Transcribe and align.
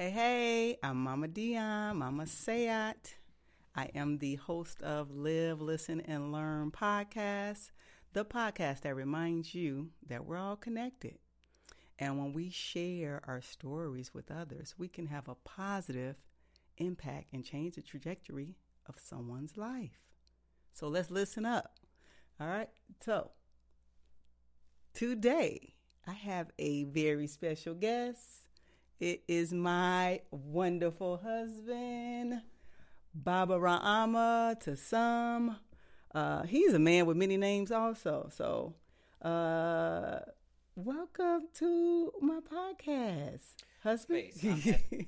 Hey, 0.00 0.08
hey, 0.08 0.76
I'm 0.82 0.96
Mama 0.96 1.28
Dionne, 1.28 1.96
Mama 1.96 2.22
Sayat. 2.22 3.16
I 3.76 3.90
am 3.94 4.16
the 4.16 4.36
host 4.36 4.80
of 4.80 5.10
Live, 5.10 5.60
Listen, 5.60 6.00
and 6.00 6.32
Learn 6.32 6.70
podcast, 6.70 7.70
the 8.14 8.24
podcast 8.24 8.80
that 8.80 8.96
reminds 8.96 9.54
you 9.54 9.90
that 10.08 10.24
we're 10.24 10.38
all 10.38 10.56
connected. 10.56 11.18
And 11.98 12.18
when 12.18 12.32
we 12.32 12.48
share 12.48 13.20
our 13.26 13.42
stories 13.42 14.14
with 14.14 14.30
others, 14.30 14.74
we 14.78 14.88
can 14.88 15.06
have 15.08 15.28
a 15.28 15.34
positive 15.34 16.16
impact 16.78 17.34
and 17.34 17.44
change 17.44 17.74
the 17.74 17.82
trajectory 17.82 18.56
of 18.86 18.94
someone's 18.98 19.58
life. 19.58 20.00
So 20.72 20.88
let's 20.88 21.10
listen 21.10 21.44
up. 21.44 21.74
All 22.40 22.48
right. 22.48 22.70
So 23.04 23.32
today 24.94 25.74
I 26.06 26.12
have 26.12 26.52
a 26.58 26.84
very 26.84 27.26
special 27.26 27.74
guest. 27.74 28.46
It 29.00 29.22
is 29.26 29.50
my 29.50 30.20
wonderful 30.30 31.22
husband, 31.24 32.42
Baba 33.14 33.58
Ra 33.58 33.80
Ama 33.82 34.58
to 34.60 34.76
some. 34.76 35.56
Uh, 36.14 36.42
he's 36.42 36.74
a 36.74 36.78
man 36.78 37.06
with 37.06 37.16
many 37.16 37.38
names 37.38 37.72
also. 37.72 38.28
So, 38.30 38.74
uh, 39.26 40.18
welcome 40.76 41.48
to 41.54 42.12
my 42.20 42.40
podcast, 42.40 43.54
husband. 43.82 44.32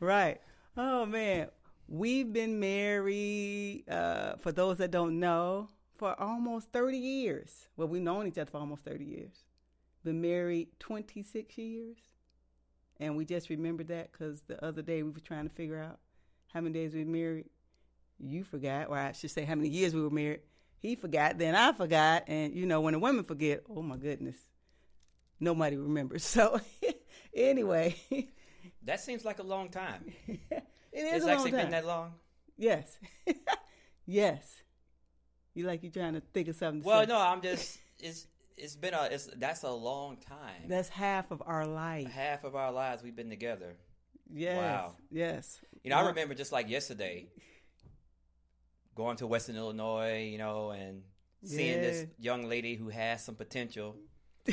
right. 0.00 0.38
Oh 0.76 1.06
man, 1.06 1.48
we've 1.88 2.30
been 2.34 2.60
married. 2.60 3.84
Uh, 3.88 4.36
for 4.36 4.52
those 4.52 4.76
that 4.76 4.90
don't 4.90 5.18
know, 5.18 5.70
for 5.96 6.20
almost 6.20 6.70
thirty 6.70 6.98
years. 6.98 7.68
Well, 7.78 7.88
we've 7.88 8.02
known 8.02 8.26
each 8.26 8.36
other 8.36 8.50
for 8.50 8.58
almost 8.58 8.84
thirty 8.84 9.06
years. 9.06 9.44
Been 10.04 10.20
married 10.20 10.68
twenty 10.78 11.22
six 11.22 11.56
years, 11.56 11.96
and 13.02 13.16
we 13.16 13.24
just 13.24 13.50
remembered 13.50 13.88
that 13.88 14.12
because 14.12 14.40
the 14.42 14.64
other 14.64 14.80
day 14.82 15.02
we 15.02 15.10
were 15.10 15.20
trying 15.20 15.48
to 15.48 15.54
figure 15.54 15.78
out 15.78 15.98
how 16.52 16.60
many 16.60 16.72
days 16.72 16.94
we 16.94 17.04
were 17.04 17.10
married. 17.10 17.46
You 18.20 18.44
forgot, 18.44 18.88
or 18.88 18.96
I 18.96 19.12
should 19.12 19.30
say, 19.30 19.44
how 19.44 19.56
many 19.56 19.68
years 19.68 19.94
we 19.94 20.02
were 20.02 20.10
married. 20.10 20.40
He 20.78 20.94
forgot, 20.94 21.38
then 21.38 21.54
I 21.54 21.72
forgot, 21.72 22.24
and 22.28 22.54
you 22.54 22.66
know 22.66 22.80
when 22.80 22.92
the 22.92 22.98
women 22.98 23.24
forget, 23.24 23.62
oh 23.68 23.82
my 23.82 23.96
goodness, 23.96 24.36
nobody 25.40 25.76
remembers. 25.76 26.24
So 26.32 26.60
anyway. 27.34 27.96
That 28.84 29.00
seems 29.00 29.24
like 29.24 29.38
a 29.38 29.42
long 29.44 29.68
time. 29.68 30.12
it 30.28 30.40
It's 30.92 31.16
is 31.16 31.22
a 31.24 31.26
long 31.26 31.36
actually 31.36 31.50
been 31.52 31.70
that 31.70 31.86
long. 31.86 32.14
Yes. 32.56 32.98
yes. 34.06 34.62
You 35.54 35.66
like 35.66 35.82
you 35.82 35.90
trying 35.90 36.14
to 36.14 36.20
think 36.32 36.48
of 36.48 36.56
something. 36.56 36.82
To 36.82 36.86
Well, 36.88 37.00
say. 37.02 37.06
no, 37.06 37.18
I'm 37.18 37.40
just 37.42 37.78
it's 37.98 38.26
it's 38.56 38.76
been 38.76 38.94
a 38.94 39.08
it's 39.10 39.28
that's 39.36 39.62
a 39.62 39.70
long 39.70 40.16
time. 40.16 40.68
That's 40.68 40.88
half 40.88 41.30
of 41.30 41.42
our 41.46 41.66
life. 41.66 42.10
Half 42.10 42.44
of 42.44 42.54
our 42.54 42.72
lives 42.72 43.02
we've 43.02 43.16
been 43.16 43.30
together. 43.30 43.76
Yes. 44.32 44.56
Wow. 44.56 44.92
Yes. 45.10 45.60
You 45.82 45.90
know, 45.90 45.96
I 45.96 46.06
remember 46.06 46.34
just 46.34 46.52
like 46.52 46.68
yesterday 46.68 47.28
going 48.94 49.16
to 49.18 49.26
Western 49.26 49.56
Illinois, 49.56 50.28
you 50.30 50.38
know, 50.38 50.70
and 50.70 51.02
seeing 51.44 51.80
this 51.80 52.06
young 52.18 52.48
lady 52.48 52.74
who 52.74 52.88
has 52.88 53.24
some 53.24 53.34
potential. 53.34 53.96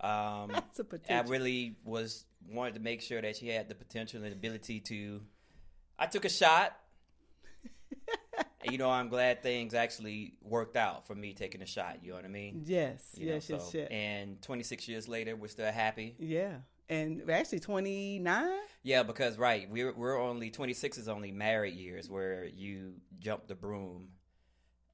um, 0.00 0.50
That's 0.52 0.78
a 0.78 0.82
I 0.82 0.86
potential. 0.88 1.30
really 1.30 1.76
was 1.84 2.24
wanted 2.48 2.74
to 2.74 2.80
make 2.80 3.02
sure 3.02 3.20
that 3.20 3.36
she 3.36 3.48
had 3.48 3.68
the 3.68 3.74
potential 3.74 4.22
and 4.22 4.32
ability 4.32 4.80
to. 4.80 5.20
I 5.98 6.06
took 6.06 6.24
a 6.24 6.30
shot. 6.30 6.76
You 8.64 8.78
know, 8.78 8.90
I'm 8.90 9.08
glad 9.08 9.42
things 9.42 9.74
actually 9.74 10.34
worked 10.42 10.76
out 10.76 11.06
for 11.06 11.14
me 11.14 11.32
taking 11.32 11.62
a 11.62 11.66
shot. 11.66 11.98
You 12.02 12.10
know 12.10 12.16
what 12.16 12.24
I 12.24 12.28
mean? 12.28 12.62
yes. 12.64 13.10
You 13.16 13.26
know, 13.26 13.34
yes. 13.34 13.48
yes. 13.50 13.70
so- 13.72 13.78
Yes. 13.78 13.88
And 13.90 14.42
26 14.42 14.88
years 14.88 15.08
later, 15.08 15.36
we're 15.36 15.48
still 15.48 15.70
happy. 15.72 16.14
Yeah. 16.18 16.56
And 16.88 17.22
we're 17.26 17.36
actually 17.36 17.60
29. 17.60 18.48
Yeah, 18.82 19.02
because 19.04 19.38
right, 19.38 19.70
we're 19.70 19.92
we're 19.92 20.20
only 20.20 20.50
26 20.50 20.98
is 20.98 21.08
only 21.08 21.30
married 21.30 21.74
years 21.74 22.10
where 22.10 22.44
you 22.46 22.94
jump 23.20 23.46
the 23.46 23.54
broom 23.54 24.08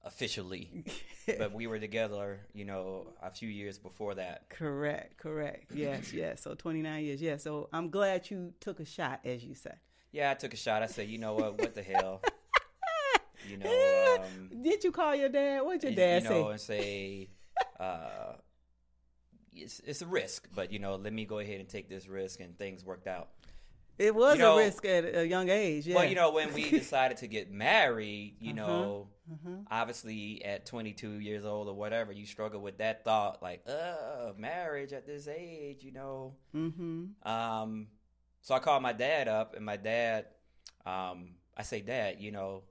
officially, 0.04 0.84
but 1.38 1.52
we 1.52 1.66
were 1.66 1.78
together, 1.78 2.40
you 2.52 2.64
know, 2.64 3.08
a 3.22 3.30
few 3.30 3.48
years 3.48 3.78
before 3.78 4.14
that. 4.16 4.48
correct. 4.50 5.16
Correct. 5.18 5.72
Yes. 5.74 6.12
yes. 6.12 6.42
So 6.42 6.54
29 6.54 7.04
years. 7.04 7.22
Yeah. 7.22 7.36
So 7.38 7.68
I'm 7.72 7.90
glad 7.90 8.30
you 8.30 8.52
took 8.60 8.80
a 8.80 8.84
shot, 8.84 9.20
as 9.24 9.44
you 9.44 9.54
say. 9.54 9.72
Yeah, 10.12 10.30
I 10.30 10.34
took 10.34 10.54
a 10.54 10.56
shot. 10.56 10.82
I 10.82 10.86
said, 10.86 11.08
you 11.08 11.18
know 11.18 11.34
what? 11.34 11.58
What 11.58 11.74
the 11.74 11.82
hell? 11.82 12.22
You 13.48 13.56
know, 13.58 14.16
um, 14.20 14.62
Did 14.62 14.84
you 14.84 14.92
call 14.92 15.14
your 15.14 15.28
dad? 15.28 15.60
What'd 15.62 15.82
your 15.82 15.90
you, 15.90 15.96
dad 15.96 16.22
you 16.24 16.28
know, 16.28 16.44
say? 16.44 16.50
and 16.50 16.60
say, 16.60 17.28
uh, 17.80 18.32
it's 19.54 19.80
it's 19.80 20.02
a 20.02 20.06
risk, 20.06 20.48
but 20.54 20.72
you 20.72 20.78
know, 20.78 20.96
let 20.96 21.12
me 21.12 21.24
go 21.24 21.38
ahead 21.38 21.60
and 21.60 21.68
take 21.68 21.88
this 21.88 22.08
risk, 22.08 22.40
and 22.40 22.58
things 22.58 22.84
worked 22.84 23.06
out. 23.06 23.28
It 23.98 24.14
was 24.14 24.36
you 24.36 24.42
know- 24.42 24.58
a 24.58 24.64
risk 24.64 24.84
at 24.84 25.14
a 25.16 25.26
young 25.26 25.48
age. 25.48 25.86
Yeah. 25.86 25.94
Well, 25.96 26.04
you 26.04 26.14
know, 26.14 26.30
when 26.32 26.52
we 26.52 26.68
decided 26.84 27.16
to 27.18 27.26
get 27.26 27.50
married, 27.50 28.36
you 28.40 28.52
Uh-huh. 28.52 28.66
know, 28.66 29.08
Uh-huh. 29.32 29.56
obviously 29.70 30.44
at 30.44 30.66
22 30.66 31.12
years 31.20 31.46
old 31.46 31.66
or 31.68 31.74
whatever, 31.74 32.12
you 32.12 32.26
struggle 32.26 32.60
with 32.60 32.76
that 32.78 33.04
thought, 33.04 33.42
like, 33.42 33.62
uh, 33.66 34.32
marriage 34.36 34.92
at 34.92 35.06
this 35.06 35.26
age, 35.28 35.82
you 35.82 35.92
know. 35.92 36.34
Mm-hmm. 36.54 37.26
Um, 37.26 37.88
so 38.42 38.54
I 38.54 38.58
called 38.58 38.82
my 38.82 38.92
dad 38.92 39.28
up, 39.28 39.56
and 39.56 39.64
my 39.64 39.78
dad, 39.78 40.26
um, 40.84 41.36
I 41.56 41.62
say, 41.62 41.80
Dad, 41.80 42.16
you 42.20 42.30
know, 42.32 42.64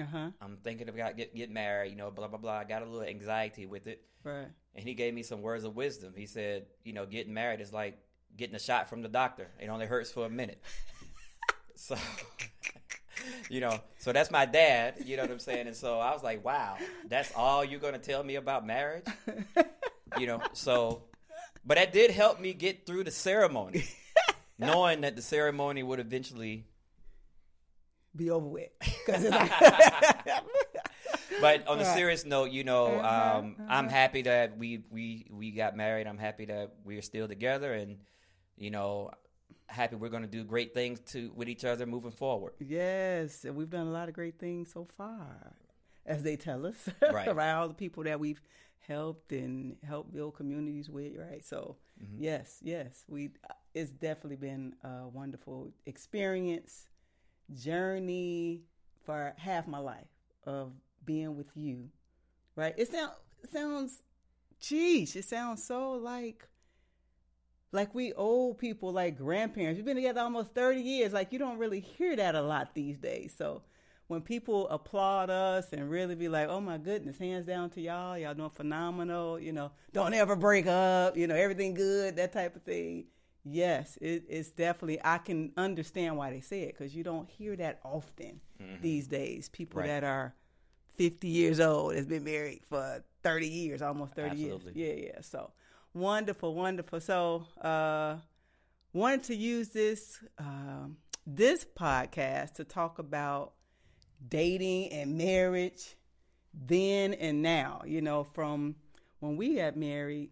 Uh-huh. 0.00 0.30
I'm 0.40 0.58
thinking 0.62 0.88
about 0.88 1.16
get 1.16 1.34
get 1.34 1.50
married, 1.50 1.90
you 1.90 1.96
know, 1.96 2.10
blah 2.10 2.28
blah 2.28 2.38
blah. 2.38 2.58
I 2.58 2.64
got 2.64 2.82
a 2.82 2.84
little 2.84 3.06
anxiety 3.06 3.64
with 3.66 3.86
it, 3.86 4.02
Right. 4.24 4.48
and 4.74 4.84
he 4.84 4.94
gave 4.94 5.14
me 5.14 5.22
some 5.22 5.40
words 5.42 5.64
of 5.64 5.74
wisdom. 5.74 6.12
He 6.16 6.26
said, 6.26 6.66
you 6.84 6.92
know, 6.92 7.06
getting 7.06 7.32
married 7.32 7.60
is 7.60 7.72
like 7.72 7.98
getting 8.36 8.54
a 8.56 8.60
shot 8.60 8.88
from 8.90 9.02
the 9.02 9.08
doctor. 9.08 9.48
It 9.58 9.68
only 9.68 9.86
hurts 9.86 10.10
for 10.12 10.26
a 10.26 10.30
minute. 10.30 10.60
so, 11.76 11.96
you 13.50 13.60
know, 13.60 13.78
so 13.98 14.12
that's 14.12 14.30
my 14.30 14.44
dad. 14.46 14.96
You 15.04 15.16
know 15.16 15.22
what 15.22 15.30
I'm 15.30 15.38
saying? 15.38 15.66
And 15.66 15.76
so 15.76 15.98
I 15.98 16.12
was 16.12 16.22
like, 16.22 16.44
wow, 16.44 16.76
that's 17.08 17.32
all 17.34 17.64
you're 17.64 17.80
gonna 17.80 17.98
tell 17.98 18.22
me 18.22 18.34
about 18.36 18.66
marriage? 18.66 19.06
You 20.18 20.26
know, 20.26 20.40
so, 20.52 21.04
but 21.64 21.76
that 21.76 21.92
did 21.92 22.10
help 22.10 22.40
me 22.40 22.52
get 22.54 22.86
through 22.86 23.04
the 23.04 23.10
ceremony, 23.10 23.84
knowing 24.58 25.00
that 25.02 25.16
the 25.16 25.22
ceremony 25.22 25.82
would 25.82 26.00
eventually 26.00 26.64
Be 28.16 28.30
over 28.30 28.46
with. 28.46 28.70
like- 29.08 29.52
but 31.40 31.66
on 31.68 31.78
a 31.80 31.84
Right. 31.84 31.94
serious 31.96 32.24
note, 32.24 32.50
you 32.50 32.64
know, 32.64 32.86
Uh-huh, 32.86 33.38
um, 33.38 33.56
I'm 33.68 33.88
happy 33.88 34.22
that 34.22 34.56
we 34.56 34.82
we 34.90 35.26
we 35.30 35.50
got 35.50 35.76
married. 35.76 36.06
I'm 36.06 36.18
happy 36.18 36.46
that 36.46 36.72
we're 36.84 37.02
still 37.02 37.28
together, 37.28 37.72
and 37.74 37.98
you 38.56 38.70
know, 38.70 39.10
happy 39.66 39.96
we're 39.96 40.08
going 40.08 40.22
to 40.22 40.28
do 40.28 40.44
great 40.44 40.72
things 40.74 41.00
to 41.12 41.30
with 41.34 41.48
each 41.48 41.64
other 41.64 41.86
moving 41.86 42.10
forward. 42.12 42.54
yes, 42.58 43.44
and 43.44 43.54
we've 43.56 43.70
done 43.70 43.86
a 43.86 43.90
lot 43.92 44.08
of 44.08 44.14
great 44.14 44.38
things 44.38 44.72
so 44.72 44.86
far, 44.96 45.54
as 46.06 46.22
they 46.22 46.36
tell 46.36 46.66
us. 46.66 46.88
Right. 47.12 47.34
right. 47.34 47.52
All 47.52 47.68
the 47.68 47.74
people 47.74 48.04
that 48.04 48.18
we've 48.20 48.40
helped 48.78 49.32
and 49.32 49.76
helped 49.84 50.12
build 50.12 50.34
communities 50.36 50.88
with. 50.88 51.16
Right. 51.16 51.44
So, 51.44 51.76
Mm-hmm. 52.02 52.22
yes, 52.22 52.58
yes, 52.62 53.04
we. 53.08 53.30
It's 53.74 53.90
definitely 53.90 54.36
been 54.36 54.74
a 54.84 55.08
wonderful 55.08 55.70
experience, 55.86 56.88
journey 57.54 58.62
for 59.04 59.34
half 59.36 59.66
my 59.66 59.78
life 59.78 60.08
of 60.44 60.72
being 61.04 61.36
with 61.36 61.48
you. 61.54 61.90
Right. 62.54 62.74
It 62.76 62.90
sounds 62.90 63.12
sounds, 63.52 64.02
geez, 64.60 65.14
it 65.16 65.24
sounds 65.24 65.62
so 65.64 65.92
like 65.92 66.48
like 67.72 67.94
we 67.94 68.12
old 68.14 68.58
people, 68.58 68.92
like 68.92 69.18
grandparents. 69.18 69.76
We've 69.76 69.84
been 69.84 69.96
together 69.96 70.20
almost 70.20 70.54
30 70.54 70.80
years. 70.80 71.12
Like 71.12 71.32
you 71.32 71.38
don't 71.38 71.58
really 71.58 71.80
hear 71.80 72.16
that 72.16 72.34
a 72.34 72.42
lot 72.42 72.74
these 72.74 72.98
days. 72.98 73.34
So 73.36 73.62
when 74.08 74.22
people 74.22 74.68
applaud 74.68 75.30
us 75.30 75.72
and 75.72 75.90
really 75.90 76.14
be 76.14 76.28
like, 76.28 76.48
oh 76.48 76.60
my 76.60 76.78
goodness, 76.78 77.18
hands 77.18 77.44
down 77.44 77.70
to 77.70 77.80
y'all, 77.80 78.16
y'all 78.16 78.34
doing 78.34 78.50
phenomenal, 78.50 79.38
you 79.38 79.52
know, 79.52 79.72
don't 79.92 80.14
ever 80.14 80.36
break 80.36 80.66
up, 80.66 81.16
you 81.16 81.26
know, 81.26 81.34
everything 81.34 81.74
good, 81.74 82.16
that 82.16 82.32
type 82.32 82.56
of 82.56 82.62
thing. 82.62 83.06
Yes, 83.48 83.96
it, 84.00 84.24
it's 84.28 84.50
definitely, 84.50 84.98
I 85.04 85.18
can 85.18 85.52
understand 85.56 86.16
why 86.16 86.30
they 86.30 86.40
say 86.40 86.62
it 86.62 86.76
because 86.76 86.96
you 86.96 87.04
don't 87.04 87.30
hear 87.30 87.54
that 87.56 87.78
often 87.84 88.40
these 88.80 89.06
days. 89.06 89.48
People 89.48 89.80
Right. 89.80 89.86
that 89.86 90.04
are 90.04 90.34
50 90.94 91.28
years 91.28 91.60
old 91.60 91.94
has 91.94 92.06
been 92.06 92.24
married 92.24 92.62
for 92.68 93.04
30 93.22 93.46
years, 93.46 93.82
almost 93.82 94.14
30 94.14 94.30
Absolutely. 94.30 94.72
years. 94.74 94.98
Yeah, 94.98 95.12
yeah. 95.14 95.20
So 95.20 95.52
wonderful, 95.94 96.54
wonderful. 96.54 97.00
So, 97.00 97.46
uh, 97.60 98.16
wanted 98.92 99.22
to 99.24 99.36
use 99.36 99.68
this 99.68 100.18
um, 100.38 100.96
this 101.24 101.64
podcast 101.64 102.54
to 102.54 102.64
talk 102.64 102.98
about 102.98 103.52
dating 104.28 104.92
and 104.92 105.16
marriage 105.16 105.96
then 106.52 107.14
and 107.14 107.42
now. 107.42 107.82
You 107.86 108.00
know, 108.00 108.24
from 108.24 108.74
when 109.20 109.36
we 109.36 109.54
got 109.56 109.76
married 109.76 110.30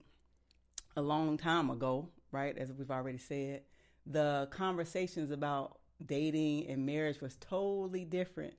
a 0.96 1.02
long 1.02 1.36
time 1.36 1.70
ago, 1.70 2.08
right? 2.34 2.56
As 2.58 2.72
we've 2.72 2.90
already 2.90 3.18
said, 3.18 3.62
the 4.06 4.48
conversations 4.50 5.30
about 5.30 5.78
dating 6.04 6.66
and 6.68 6.84
marriage 6.84 7.20
was 7.20 7.36
totally 7.36 8.04
different 8.04 8.54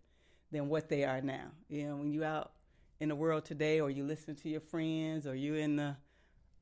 than 0.51 0.69
what 0.69 0.89
they 0.89 1.03
are 1.03 1.21
now. 1.21 1.51
You 1.69 1.89
know, 1.89 1.95
when 1.97 2.11
you 2.11 2.23
out 2.23 2.53
in 2.99 3.09
the 3.09 3.15
world 3.15 3.45
today, 3.45 3.81
or 3.81 3.89
you 3.89 4.05
listen 4.05 4.35
to 4.37 4.49
your 4.49 4.61
friends, 4.61 5.27
or 5.27 5.35
you 5.35 5.55
in 5.55 5.75
the 5.75 5.97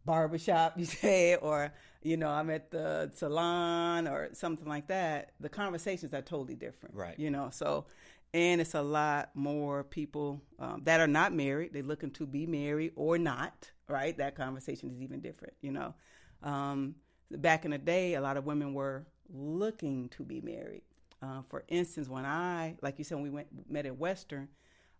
barbershop, 0.05 0.73
you 0.77 0.85
say, 0.85 1.35
or 1.35 1.71
you 2.01 2.17
know, 2.17 2.29
I'm 2.29 2.49
at 2.49 2.71
the 2.71 3.11
salon 3.13 4.07
or 4.07 4.29
something 4.33 4.67
like 4.67 4.87
that, 4.87 5.33
the 5.39 5.49
conversations 5.49 6.13
are 6.13 6.21
totally 6.21 6.55
different. 6.55 6.95
Right. 6.95 7.17
You 7.17 7.29
know, 7.29 7.49
so 7.51 7.85
and 8.33 8.59
it's 8.59 8.73
a 8.73 8.81
lot 8.81 9.29
more 9.35 9.83
people 9.83 10.41
um, 10.57 10.81
that 10.85 10.99
are 10.99 11.07
not 11.07 11.33
married. 11.33 11.71
They're 11.71 11.83
looking 11.83 12.09
to 12.11 12.25
be 12.25 12.47
married 12.47 12.93
or 12.95 13.17
not. 13.19 13.71
Right. 13.87 14.17
That 14.17 14.35
conversation 14.35 14.89
is 14.89 14.99
even 15.01 15.19
different. 15.21 15.53
You 15.61 15.71
know, 15.71 15.93
um, 16.41 16.95
back 17.31 17.65
in 17.65 17.71
the 17.71 17.77
day, 17.77 18.15
a 18.15 18.21
lot 18.21 18.37
of 18.37 18.45
women 18.45 18.73
were 18.73 19.05
looking 19.33 20.09
to 20.09 20.23
be 20.23 20.41
married. 20.41 20.83
Uh, 21.21 21.41
for 21.49 21.63
instance, 21.67 22.09
when 22.09 22.25
I, 22.25 22.75
like 22.81 22.97
you 22.97 23.05
said, 23.05 23.15
when 23.15 23.23
we 23.23 23.29
went 23.29 23.47
met 23.69 23.85
at 23.85 23.97
Western, 23.97 24.49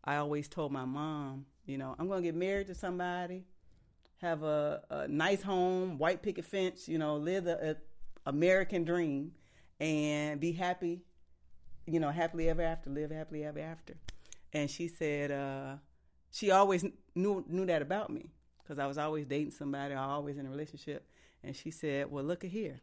I 0.04 0.18
always 0.18 0.48
told 0.48 0.72
my 0.72 0.86
mom, 0.86 1.46
you 1.66 1.78
know, 1.78 1.96
I'm 2.00 2.08
going 2.08 2.22
to 2.22 2.28
get 2.28 2.36
married 2.36 2.68
to 2.68 2.76
somebody 2.76 3.46
have 4.24 4.42
a, 4.44 4.82
a 4.90 5.08
nice 5.08 5.42
home, 5.42 5.98
white 5.98 6.24
picket 6.24 6.46
fence, 6.46 6.88
you 6.88 6.98
know, 6.98 7.18
live 7.18 7.44
the 7.44 7.78
American 8.26 8.86
dream 8.86 9.34
and 9.82 10.40
be 10.40 10.54
happy, 10.54 11.02
you 11.86 12.00
know, 12.00 12.10
happily 12.10 12.50
ever 12.50 12.62
after, 12.62 12.90
live 12.90 13.12
happily 13.12 13.44
ever 13.44 13.60
after. 13.60 13.96
And 14.54 14.72
she 14.72 14.88
said, 14.88 15.32
uh, 15.32 15.76
she 16.32 16.52
always 16.52 16.86
knew 17.16 17.44
knew 17.48 17.66
that 17.66 17.82
about 17.82 18.10
me 18.10 18.30
because 18.60 18.80
I 18.80 18.88
was 18.88 18.98
always 18.98 19.26
dating 19.26 19.52
somebody, 19.52 19.94
I 19.94 20.06
always 20.06 20.38
in 20.38 20.46
a 20.46 20.50
relationship. 20.50 21.06
And 21.44 21.56
she 21.56 21.72
said, 21.72 22.12
"Well, 22.12 22.24
look 22.24 22.44
at 22.44 22.52
here." 22.52 22.82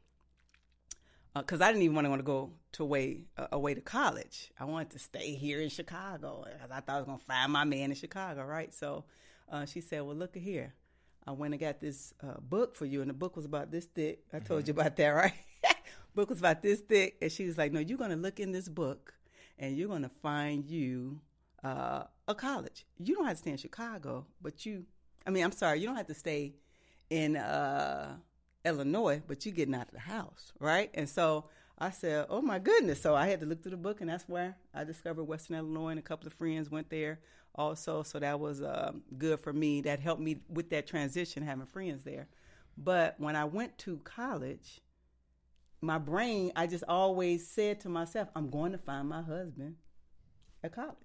Because 1.35 1.61
uh, 1.61 1.65
I 1.65 1.69
didn't 1.69 1.83
even 1.83 1.95
want 1.95 2.19
to 2.19 2.23
go 2.23 2.53
to 2.73 2.83
away 2.83 3.25
uh, 3.37 3.49
away 3.53 3.75
to 3.75 3.81
college. 3.81 4.53
I 4.59 4.65
wanted 4.65 4.91
to 4.91 4.99
stay 4.99 5.35
here 5.35 5.61
in 5.61 5.69
Chicago 5.69 6.45
because 6.45 6.71
I 6.71 6.81
thought 6.81 6.95
I 6.95 6.99
was 6.99 7.07
gonna 7.07 7.19
find 7.19 7.53
my 7.53 7.65
man 7.65 7.91
in 7.91 7.97
Chicago, 7.97 8.45
right? 8.45 8.75
So 8.75 9.05
uh, 9.51 9.65
she 9.65 9.81
said, 9.81 10.03
"Well, 10.03 10.17
look 10.17 10.37
at 10.37 10.43
here. 10.43 10.75
I 11.27 11.33
went 11.33 11.55
and 11.55 11.61
got 11.61 11.81
this 11.81 12.15
uh, 12.23 12.41
book 12.41 12.75
for 12.75 12.87
you, 12.87 13.01
and 13.03 13.11
the 13.11 13.15
book 13.15 13.37
was 13.37 13.45
about 13.45 13.71
this 13.71 13.85
thick. 13.85 14.25
I 14.33 14.41
told 14.41 14.63
mm-hmm. 14.63 14.69
you 14.69 14.81
about 14.81 14.97
that, 14.97 15.09
right? 15.09 15.35
book 16.15 16.31
was 16.31 16.39
about 16.39 16.63
this 16.63 16.81
thick, 16.81 17.17
and 17.23 17.31
she 17.31 17.47
was 17.47 17.57
like, 17.57 17.73
"No, 17.73 17.81
you're 17.81 17.99
going 17.99 18.11
to 18.11 18.17
look 18.17 18.41
in 18.41 18.53
this 18.53 18.69
book, 18.69 19.15
and 19.59 19.77
you're 19.77 19.89
going 19.89 20.03
to 20.03 20.11
find 20.23 20.65
you 20.67 21.21
uh, 21.63 22.05
a 22.27 22.35
college. 22.35 22.87
You 22.99 23.15
don't 23.15 23.27
have 23.27 23.37
to 23.37 23.39
stay 23.39 23.51
in 23.51 23.57
Chicago, 23.57 24.27
but 24.41 24.65
you, 24.65 24.85
I 25.27 25.31
mean, 25.31 25.45
I'm 25.45 25.53
sorry, 25.53 25.81
you 25.81 25.87
don't 25.87 25.97
have 25.97 26.07
to 26.07 26.15
stay 26.15 26.55
in 27.11 27.37
uh, 27.37 28.17
Illinois, 28.65 29.23
but 29.27 29.45
you're 29.45 29.55
getting 29.55 29.75
out 29.75 29.89
of 29.89 29.95
the 29.95 30.01
house, 30.01 30.53
right? 30.59 30.91
And 30.95 31.09
so 31.09 31.47
I 31.79 31.91
said, 31.91 32.27
"Oh 32.29 32.43
my 32.43 32.59
goodness!" 32.59 33.01
So 33.01 33.15
I 33.15 33.27
had 33.27 33.41
to 33.41 33.47
look 33.47 33.63
through 33.63 33.73
the 33.73 33.77
book, 33.77 34.01
and 34.01 34.11
that's 34.11 34.29
where 34.29 34.57
I 34.75 34.85
discovered 34.85 35.25
Western 35.25 35.57
Illinois, 35.57 35.91
and 35.91 35.99
a 35.99 36.03
couple 36.03 36.27
of 36.27 36.35
friends 36.35 36.71
went 36.71 36.91
there 36.91 37.21
also. 37.55 38.03
So 38.03 38.19
that 38.19 38.39
was 38.39 38.61
uh, 38.61 38.93
good 39.17 39.41
for 39.41 39.53
me. 39.53 39.81
That 39.83 40.01
helped 40.01 40.23
me 40.23 40.43
with 40.49 40.71
that 40.71 40.87
transition, 40.87 41.43
having 41.43 41.67
friends 41.67 42.05
there. 42.05 42.29
But 42.77 43.17
when 43.19 43.37
I 43.37 43.45
went 43.45 43.77
to 43.79 43.99
college, 44.05 44.81
my 45.81 45.99
brain, 45.99 46.53
I 46.57 46.67
just 46.67 46.85
always 46.87 47.47
said 47.47 47.81
to 47.81 47.89
myself, 47.89 48.29
I'm 48.35 48.51
going 48.51 48.73
to 48.73 48.79
find 48.79 49.09
my 49.09 49.23
husband 49.23 49.77
at 50.63 50.75
college. 50.75 50.97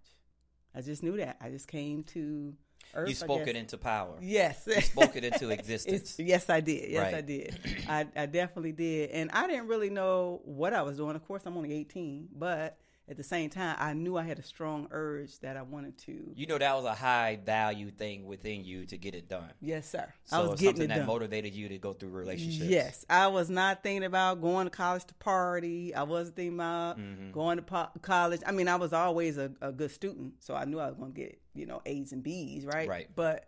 I 0.73 0.81
just 0.81 1.03
knew 1.03 1.17
that. 1.17 1.37
I 1.39 1.49
just 1.49 1.67
came 1.67 2.03
to 2.03 2.53
Earth, 2.93 3.09
you 3.09 3.15
spoke 3.15 3.47
it 3.47 3.55
into 3.55 3.77
power. 3.77 4.15
Yes. 4.21 4.63
you 4.67 4.81
spoke 4.81 5.15
it 5.15 5.25
into 5.25 5.49
existence. 5.51 6.15
yes, 6.17 6.49
I 6.49 6.61
did. 6.61 6.89
Yes, 6.91 7.03
right. 7.03 7.15
I 7.15 7.21
did. 7.21 7.59
I, 7.89 8.07
I 8.15 8.25
definitely 8.25 8.71
did. 8.71 9.09
And 9.09 9.29
I 9.31 9.47
didn't 9.47 9.67
really 9.67 9.89
know 9.89 10.41
what 10.45 10.73
I 10.73 10.81
was 10.81 10.97
doing. 10.97 11.15
Of 11.15 11.25
course, 11.27 11.43
I'm 11.45 11.57
only 11.57 11.73
18, 11.73 12.29
but 12.33 12.77
at 13.07 13.17
the 13.17 13.23
same 13.23 13.51
time, 13.51 13.75
I 13.79 13.93
knew 13.93 14.17
I 14.17 14.23
had 14.23 14.39
a 14.39 14.43
strong 14.43 14.87
urge 14.89 15.37
that 15.39 15.57
I 15.57 15.61
wanted 15.61 15.97
to. 15.99 16.31
You 16.35 16.47
know, 16.47 16.57
that 16.57 16.75
was 16.75 16.85
a 16.85 16.95
high 16.95 17.37
value 17.43 17.91
thing 17.91 18.25
within 18.25 18.65
you 18.65 18.87
to 18.87 18.97
get 18.97 19.13
it 19.13 19.29
done. 19.29 19.51
Yes, 19.61 19.87
sir. 19.87 20.11
So 20.23 20.37
I 20.37 20.39
was 20.41 20.59
getting 20.59 20.77
something 20.77 20.87
that 20.89 20.97
done. 20.97 21.05
motivated 21.05 21.53
you 21.53 21.69
to 21.69 21.77
go 21.77 21.93
through 21.93 22.09
relationships. 22.09 22.65
Yes, 22.65 23.05
I 23.07 23.27
was 23.27 23.49
not 23.49 23.83
thinking 23.83 24.05
about 24.05 24.41
going 24.41 24.65
to 24.65 24.71
college 24.71 25.05
to 25.05 25.13
party. 25.15 25.93
I 25.93 26.01
wasn't 26.01 26.35
thinking 26.35 26.55
about 26.55 26.97
mm-hmm. 26.97 27.31
going 27.31 27.57
to 27.57 27.63
po- 27.63 27.91
college. 28.01 28.41
I 28.45 28.51
mean, 28.51 28.67
I 28.67 28.75
was 28.75 28.91
always 28.91 29.37
a, 29.37 29.51
a 29.61 29.71
good 29.71 29.91
student, 29.91 30.33
so 30.39 30.55
I 30.55 30.65
knew 30.65 30.79
I 30.79 30.87
was 30.87 30.95
going 30.95 31.13
to 31.13 31.21
get 31.21 31.39
you 31.53 31.67
know 31.67 31.83
A's 31.85 32.11
and 32.11 32.23
B's, 32.23 32.65
right? 32.65 32.89
Right. 32.89 33.07
But 33.15 33.47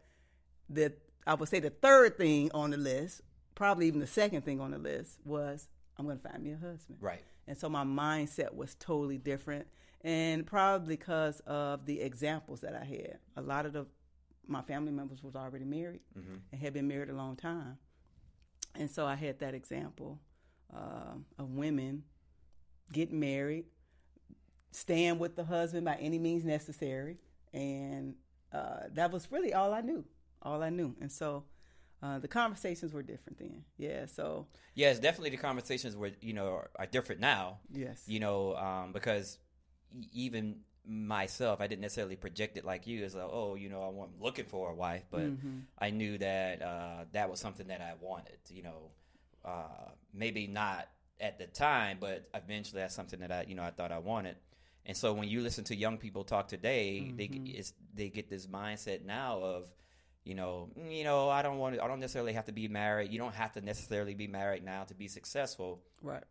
the 0.70 0.94
I 1.26 1.34
would 1.34 1.50
say 1.50 1.60
the 1.60 1.72
third 1.72 2.18
thing 2.18 2.52
on 2.54 2.70
the 2.70 2.78
list, 2.78 3.22
probably 3.56 3.88
even 3.88 4.02
the 4.02 4.08
second 4.08 4.46
thing 4.46 4.62
on 4.62 4.70
the 4.70 4.78
list, 4.78 5.18
was 5.26 5.68
I'm 5.98 6.06
going 6.06 6.18
to 6.18 6.30
find 6.30 6.44
me 6.44 6.52
a 6.52 6.58
husband. 6.58 6.98
Right. 7.00 7.24
And 7.48 7.58
so 7.58 7.70
my 7.70 7.84
mindset 7.84 8.54
was 8.54 8.76
totally 8.76 9.18
different 9.18 9.68
and 10.02 10.46
probably 10.46 10.96
because 10.96 11.40
of 11.42 11.86
the 11.86 12.02
examples 12.02 12.62
that 12.62 12.76
I 12.76 12.86
had. 12.86 13.18
A 13.36 13.42
lot 13.42 13.66
of 13.66 13.74
the 13.74 13.86
my 14.50 14.62
family 14.62 14.94
members 14.94 15.22
was 15.22 15.36
already 15.36 15.66
married 15.66 16.00
mm-hmm. 16.18 16.36
and 16.52 16.62
had 16.62 16.74
been 16.74 16.88
married 16.88 17.10
a 17.10 17.14
long 17.14 17.36
time, 17.36 17.78
and 18.76 18.90
so 18.90 19.06
I 19.06 19.16
had 19.16 19.40
that 19.40 19.54
example 19.54 20.22
uh, 20.74 21.16
of 21.38 21.50
women 21.50 22.04
getting 22.94 23.20
married, 23.20 23.66
staying 24.72 25.20
with 25.20 25.36
the 25.36 25.44
husband 25.44 25.84
by 25.84 25.96
any 25.96 26.18
means 26.20 26.46
necessary, 26.46 27.18
and 27.54 28.16
uh, 28.54 28.84
that 28.94 29.12
was 29.12 29.30
really 29.32 29.54
all 29.54 29.74
I 29.74 29.82
knew. 29.82 30.06
All 30.42 30.64
I 30.64 30.70
knew, 30.70 30.96
and 31.02 31.12
so. 31.12 31.44
Uh, 32.02 32.20
the 32.20 32.28
conversations 32.28 32.94
were 32.94 33.02
different 33.02 33.40
then. 33.40 33.64
Yeah, 33.78 34.06
so 34.06 34.48
yes, 34.76 35.00
definitely 35.00 35.32
the 35.32 35.38
conversations 35.38 35.96
were 35.96 36.12
you 36.22 36.34
know 36.34 36.48
are, 36.48 36.70
are 36.76 36.86
different 36.86 37.22
now. 37.22 37.60
Yes, 37.74 38.04
you 38.06 38.20
know 38.20 38.56
um, 38.56 38.92
because 38.92 39.40
even 40.14 40.60
myself, 40.88 41.60
I 41.60 41.68
didn't 41.68 41.82
necessarily 41.82 42.16
project 42.16 42.58
it 42.58 42.66
like 42.66 42.88
you 42.88 43.04
as 43.04 43.16
like, 43.16 43.30
oh, 43.30 43.56
you 43.56 43.70
know, 43.70 43.82
I'm 43.82 44.24
looking 44.24 44.46
for 44.46 44.72
a 44.72 44.76
wife, 44.76 45.04
but 45.12 45.22
mm-hmm. 45.22 45.60
I 45.78 45.90
knew 45.90 46.18
that 46.20 46.62
uh, 46.62 47.06
that 47.12 47.30
was 47.30 47.40
something 47.40 47.68
that 47.68 47.82
I 47.82 47.94
wanted. 48.00 48.38
You 48.50 48.64
know, 48.64 48.92
uh, 49.44 49.92
maybe 50.14 50.48
not 50.48 50.88
at 51.20 51.38
the 51.40 51.48
time, 51.48 51.98
but 52.00 52.30
eventually 52.34 52.82
that's 52.82 52.96
something 52.96 53.20
that 53.20 53.32
I, 53.32 53.46
you 53.48 53.56
know, 53.56 53.64
I 53.64 53.72
thought 53.72 53.92
I 53.92 54.00
wanted. 54.00 54.36
And 54.86 54.96
so 54.96 55.14
when 55.14 55.28
you 55.28 55.42
listen 55.42 55.64
to 55.66 55.76
young 55.76 55.98
people 55.98 56.24
talk 56.24 56.48
today, 56.48 57.04
mm-hmm. 57.06 57.18
they 57.18 57.64
they 57.94 58.10
get 58.10 58.30
this 58.30 58.48
mindset 58.48 59.04
now 59.04 59.40
of, 59.40 59.70
you 60.28 60.36
know, 60.36 60.70
mm, 60.78 60.96
you 60.96 61.04
know, 61.04 61.30
I 61.30 61.42
don't 61.42 61.58
want 61.58 61.76
to, 61.76 61.84
I 61.84 61.88
don't 61.88 62.00
necessarily 62.00 62.34
have 62.34 62.46
to 62.46 62.52
be 62.52 62.68
married. 62.68 63.12
You 63.12 63.20
don't 63.20 63.36
have 63.36 63.54
to 63.54 63.62
necessarily 63.62 64.14
be 64.14 64.28
married 64.28 64.64
now 64.64 64.84
to 64.84 64.94
be 64.94 65.08
successful. 65.08 65.82
Right 66.02 66.24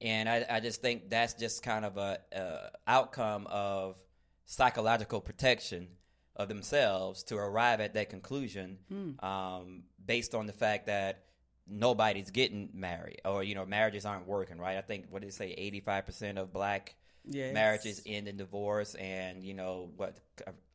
and 0.00 0.28
I, 0.28 0.44
I 0.48 0.60
just 0.60 0.82
think 0.82 1.10
that's 1.10 1.34
just 1.34 1.62
kind 1.62 1.84
of 1.84 1.96
a, 1.96 2.18
a 2.32 2.70
outcome 2.86 3.46
of 3.48 3.96
psychological 4.44 5.20
protection 5.20 5.88
of 6.34 6.48
themselves 6.48 7.22
to 7.24 7.36
arrive 7.36 7.80
at 7.80 7.94
that 7.94 8.10
conclusion 8.10 8.78
mm. 8.92 9.22
um, 9.24 9.84
based 10.04 10.34
on 10.34 10.46
the 10.46 10.52
fact 10.52 10.86
that 10.86 11.24
nobody's 11.66 12.30
getting 12.30 12.68
married 12.74 13.20
or 13.24 13.42
you 13.42 13.54
know 13.54 13.66
marriages 13.66 14.06
aren't 14.06 14.24
working 14.28 14.56
right 14.56 14.76
i 14.76 14.80
think 14.80 15.06
what 15.10 15.22
did 15.22 15.28
it 15.28 15.34
say 15.34 15.52
85% 15.84 16.36
of 16.36 16.52
black 16.52 16.94
yes. 17.24 17.52
marriages 17.52 18.02
end 18.06 18.28
in 18.28 18.36
divorce 18.36 18.94
and 18.94 19.42
you 19.42 19.52
know 19.52 19.90
what 19.96 20.16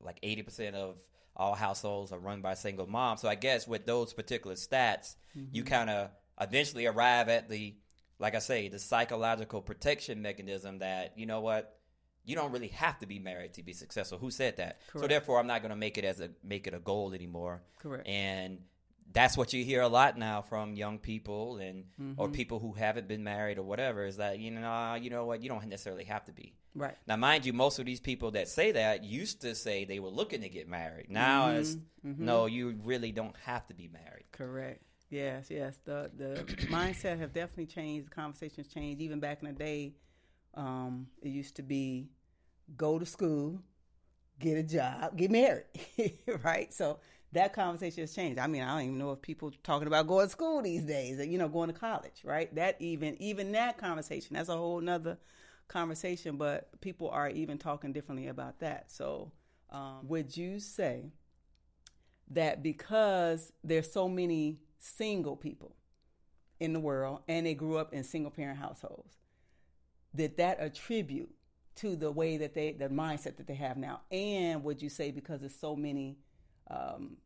like 0.02 0.20
80% 0.22 0.74
of 0.74 0.98
all 1.42 1.56
households 1.56 2.12
are 2.12 2.20
run 2.20 2.42
by 2.42 2.54
single 2.54 2.88
moms 2.88 3.22
so 3.22 3.28
i 3.28 3.36
guess 3.36 3.68
with 3.68 3.86
those 3.86 4.14
particular 4.14 4.56
stats 4.56 5.16
mm-hmm. 5.36 5.46
you 5.52 5.64
kind 5.64 5.90
of 5.90 6.10
eventually 6.40 6.86
arrive 6.86 7.30
at 7.30 7.50
the 7.50 7.76
like 8.22 8.36
I 8.36 8.40
say, 8.40 8.70
the 8.70 8.80
psychological 8.80 9.62
protection 9.62 10.22
mechanism 10.22 10.80
that, 10.80 11.14
you 11.18 11.26
know 11.26 11.42
what, 11.42 11.80
you 12.24 12.36
don't 12.36 12.52
really 12.52 12.68
have 12.68 13.00
to 13.00 13.08
be 13.08 13.18
married 13.18 13.56
to 13.56 13.64
be 13.64 13.74
successful. 13.74 14.20
Who 14.20 14.30
said 14.30 14.58
that? 14.58 14.80
Correct. 14.88 15.04
So 15.04 15.08
therefore 15.08 15.40
I'm 15.40 15.48
not 15.48 15.64
gonna 15.64 15.76
make 15.76 15.98
it 15.98 16.06
as 16.06 16.20
a 16.20 16.30
make 16.44 16.68
it 16.68 16.76
a 16.76 16.80
goal 16.80 17.14
anymore. 17.14 17.64
Correct. 17.80 18.08
And 18.08 18.60
that's 19.14 19.38
what 19.38 19.54
you 19.54 19.64
hear 19.64 19.82
a 19.82 19.88
lot 19.88 20.18
now 20.18 20.42
from 20.42 20.76
young 20.76 20.98
people 20.98 21.58
and 21.58 21.86
mm-hmm. 22.00 22.14
or 22.18 22.30
people 22.30 22.60
who 22.60 22.74
haven't 22.74 23.08
been 23.08 23.24
married 23.24 23.58
or 23.58 23.64
whatever 23.64 24.06
is 24.06 24.18
that 24.18 24.40
you 24.40 24.52
know 24.52 24.96
you 24.96 25.10
know 25.10 25.26
what 25.26 25.42
you 25.42 25.50
don't 25.50 25.68
necessarily 25.68 26.04
have 26.04 26.24
to 26.26 26.32
be 26.32 26.54
right 26.76 26.96
now 27.08 27.16
mind 27.16 27.46
you 27.46 27.54
most 27.54 27.80
of 27.80 27.86
these 27.86 28.00
people 28.00 28.32
that 28.32 28.48
say 28.48 28.72
that 28.72 29.04
used 29.04 29.42
to 29.42 29.54
say 29.56 29.86
they 29.86 30.00
were 30.00 30.10
looking 30.10 30.42
to 30.42 30.50
get 30.50 30.68
married 30.68 31.10
now 31.10 31.48
mm-hmm. 31.48 31.60
it's 31.60 31.76
mm-hmm. 32.06 32.26
no 32.26 32.46
you 32.46 32.80
really 32.84 33.12
don't 33.12 33.36
have 33.46 33.66
to 33.68 33.74
be 33.74 33.90
married 33.92 34.26
correct 34.32 34.82
Yes, 35.12 35.52
yes. 35.52 35.78
The 35.84 36.10
the 36.18 36.44
mindset 36.72 37.20
have 37.20 37.34
definitely 37.34 37.68
changed. 37.68 38.08
The 38.08 38.16
conversations 38.16 38.68
changed. 38.68 39.02
Even 39.02 39.20
back 39.20 39.44
in 39.44 39.50
the 39.50 39.54
day, 39.54 39.94
um, 40.56 41.08
it 41.22 41.30
used 41.30 41.58
to 41.58 41.64
be 41.64 42.08
go 42.78 42.98
to 42.98 43.06
school, 43.06 43.62
get 44.40 44.58
a 44.58 44.64
job, 44.64 45.18
get 45.18 45.30
married, 45.30 45.66
right? 46.44 46.74
So 46.74 47.00
that 47.34 47.54
conversation 47.54 48.02
has 48.02 48.14
changed. 48.14 48.40
I 48.40 48.48
mean, 48.48 48.62
I 48.62 48.74
don't 48.74 48.86
even 48.88 48.98
know 48.98 49.12
if 49.12 49.22
people 49.22 49.52
talking 49.64 49.88
about 49.88 50.08
going 50.08 50.26
to 50.26 50.32
school 50.32 50.62
these 50.62 50.84
days, 50.84 51.26
you 51.26 51.38
know, 51.38 51.48
going 51.48 51.72
to 51.72 51.78
college, 51.78 52.22
right? 52.24 52.54
That 52.56 52.76
even 52.80 53.22
even 53.22 53.52
that 53.54 53.78
conversation, 53.78 54.36
that's 54.36 54.50
a 54.50 54.58
whole 54.58 54.82
nother 54.82 55.18
conversation. 55.68 56.38
But 56.38 56.82
people 56.82 57.10
are 57.10 57.30
even 57.30 57.58
talking 57.58 57.94
differently 57.94 58.28
about 58.28 58.60
that. 58.60 58.92
So, 58.92 59.32
um, 59.70 60.08
would 60.08 60.36
you 60.36 60.60
say 60.60 61.12
that 62.32 62.64
because 62.64 63.52
there's 63.64 63.92
so 63.92 64.10
many 64.10 64.60
single 64.78 65.36
people 65.36 65.76
in 66.60 66.74
the 66.74 66.80
world 66.80 67.22
and 67.28 67.46
they 67.46 67.54
grew 67.54 67.78
up 67.78 67.94
in 67.94 68.04
single 68.04 68.32
parent 68.32 68.60
households 68.60 69.16
did 70.16 70.38
that 70.38 70.60
attribute 70.60 71.30
to 71.76 71.96
the 71.96 72.12
way 72.12 72.38
that 72.38 72.54
they 72.54 72.72
the 72.74 72.88
mindset 72.90 73.38
that 73.38 73.48
they 73.48 73.56
have 73.56 73.78
now 73.78 74.02
and 74.12 74.64
would 74.64 74.82
you 74.82 74.90
say 74.90 75.12
because 75.12 75.40
there's 75.40 75.56
so 75.56 75.76
many 75.76 76.18
um, 76.72 77.18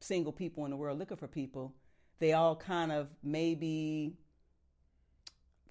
single 0.00 0.32
people 0.32 0.64
in 0.64 0.70
the 0.70 0.76
world 0.76 0.98
looking 0.98 1.16
for 1.16 1.28
people 1.28 1.74
they 2.18 2.32
all 2.32 2.56
kind 2.56 2.92
of 2.92 3.08
maybe 3.22 4.14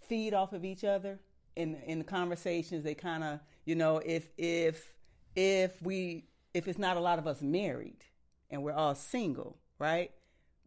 feed 0.07 0.34
off 0.34 0.53
of 0.53 0.63
each 0.63 0.84
other 0.84 1.19
in 1.55 1.75
in 1.86 2.00
the 2.00 2.03
conversations. 2.03 2.84
They 2.84 2.95
kind 2.95 3.24
of, 3.24 3.39
you 3.65 3.75
know, 3.75 3.98
if 4.05 4.29
if 4.38 4.93
if 5.36 5.81
we 5.81 6.25
if 6.53 6.67
it's 6.67 6.79
not 6.79 6.98
a 6.98 7.00
lot 7.00 7.19
of 7.19 7.27
us 7.27 7.41
married 7.41 8.03
and 8.50 8.63
we're 8.63 8.74
all 8.74 8.95
single, 8.95 9.57
right? 9.79 10.12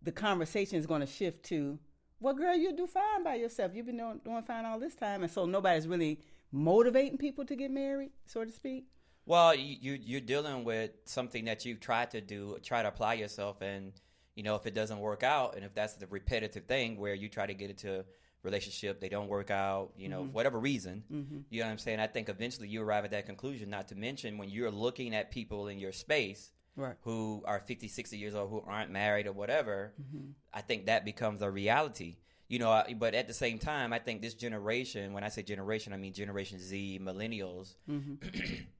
The 0.03 0.13
conversation 0.13 0.79
is 0.79 0.87
going 0.87 1.01
to 1.01 1.07
shift 1.07 1.45
to, 1.47 1.79
"Well, 2.21 2.35
girl, 2.35 2.57
you 2.57 2.75
do 2.77 2.87
fine 2.87 3.25
by 3.25 3.37
yourself. 3.37 3.73
You've 3.75 3.87
been 3.87 3.97
doing, 3.97 4.21
doing 4.25 4.43
fine 4.43 4.65
all 4.65 4.79
this 4.79 4.95
time," 4.95 5.23
and 5.23 5.31
so 5.31 5.45
nobody's 5.45 5.87
really 5.87 6.21
motivating 6.51 7.19
people 7.19 7.45
to 7.45 7.57
get 7.57 7.71
married, 7.71 8.11
so 8.27 8.45
to 8.45 8.51
speak. 8.51 8.87
Well, 9.29 9.55
you 9.55 9.93
you're 10.03 10.23
dealing 10.23 10.65
with 10.65 10.91
something 11.05 11.45
that 11.45 11.65
you've 11.67 11.81
tried 11.81 12.11
to 12.13 12.21
do, 12.23 12.57
try 12.63 12.81
to 12.83 12.89
apply 12.89 13.15
yourself, 13.15 13.61
and 13.61 13.93
you 14.35 14.43
know 14.43 14.55
if 14.57 14.65
it 14.67 14.73
doesn't 14.75 14.99
work 15.01 15.23
out, 15.23 15.55
and 15.55 15.65
if 15.67 15.75
that's 15.75 15.95
the 15.95 16.07
repetitive 16.07 16.65
thing 16.65 16.97
where 16.99 17.13
you 17.15 17.29
try 17.29 17.45
to 17.47 17.53
get 17.53 17.69
into 17.69 18.07
relationship, 18.43 19.01
they 19.01 19.11
don't 19.11 19.29
work 19.29 19.51
out, 19.51 19.93
you 19.99 20.09
know, 20.09 20.23
Mhm. 20.23 20.33
whatever 20.33 20.59
reason, 20.59 21.05
Mm-hmm. 21.13 21.41
you 21.51 21.61
know 21.61 21.67
what 21.67 21.73
I'm 21.73 21.79
saying? 21.79 22.01
I 22.01 22.07
think 22.07 22.29
eventually 22.31 22.69
you 22.69 22.81
arrive 22.81 23.05
at 23.05 23.11
that 23.11 23.27
conclusion. 23.27 23.69
Not 23.69 23.89
to 23.89 23.97
mention 23.97 24.39
when 24.39 24.49
you're 24.49 24.71
looking 24.71 25.15
at 25.15 25.31
people 25.31 25.69
in 25.69 25.79
your 25.79 25.93
space 25.93 26.53
Right. 26.77 26.95
who 27.03 27.43
are 27.47 27.59
50, 27.61 27.89
60 27.89 28.17
years 28.17 28.35
old 28.37 28.49
who 28.49 28.61
aren't 28.61 28.91
married 28.93 29.27
or 29.27 29.33
whatever, 29.33 29.93
Mm-hmm. 30.01 30.31
I 30.55 30.63
think 30.63 30.87
that 30.87 31.05
becomes 31.05 31.43
a 31.43 31.51
reality. 31.51 32.17
You 32.49 32.61
know, 32.61 32.71
I- 32.71 32.95
but 32.95 33.15
at 33.15 33.27
the 33.27 33.35
same 33.35 33.59
time, 33.59 33.93
I 33.93 33.99
think 33.99 34.23
this 34.23 34.35
generation, 34.35 35.13
when 35.13 35.25
I 35.25 35.29
say 35.29 35.43
generation, 35.43 35.93
I 35.93 35.97
mean 35.99 36.15
Generation 36.15 36.59
Z, 36.61 37.01
millennials, 37.03 37.75
Mm-hmm. 37.91 38.15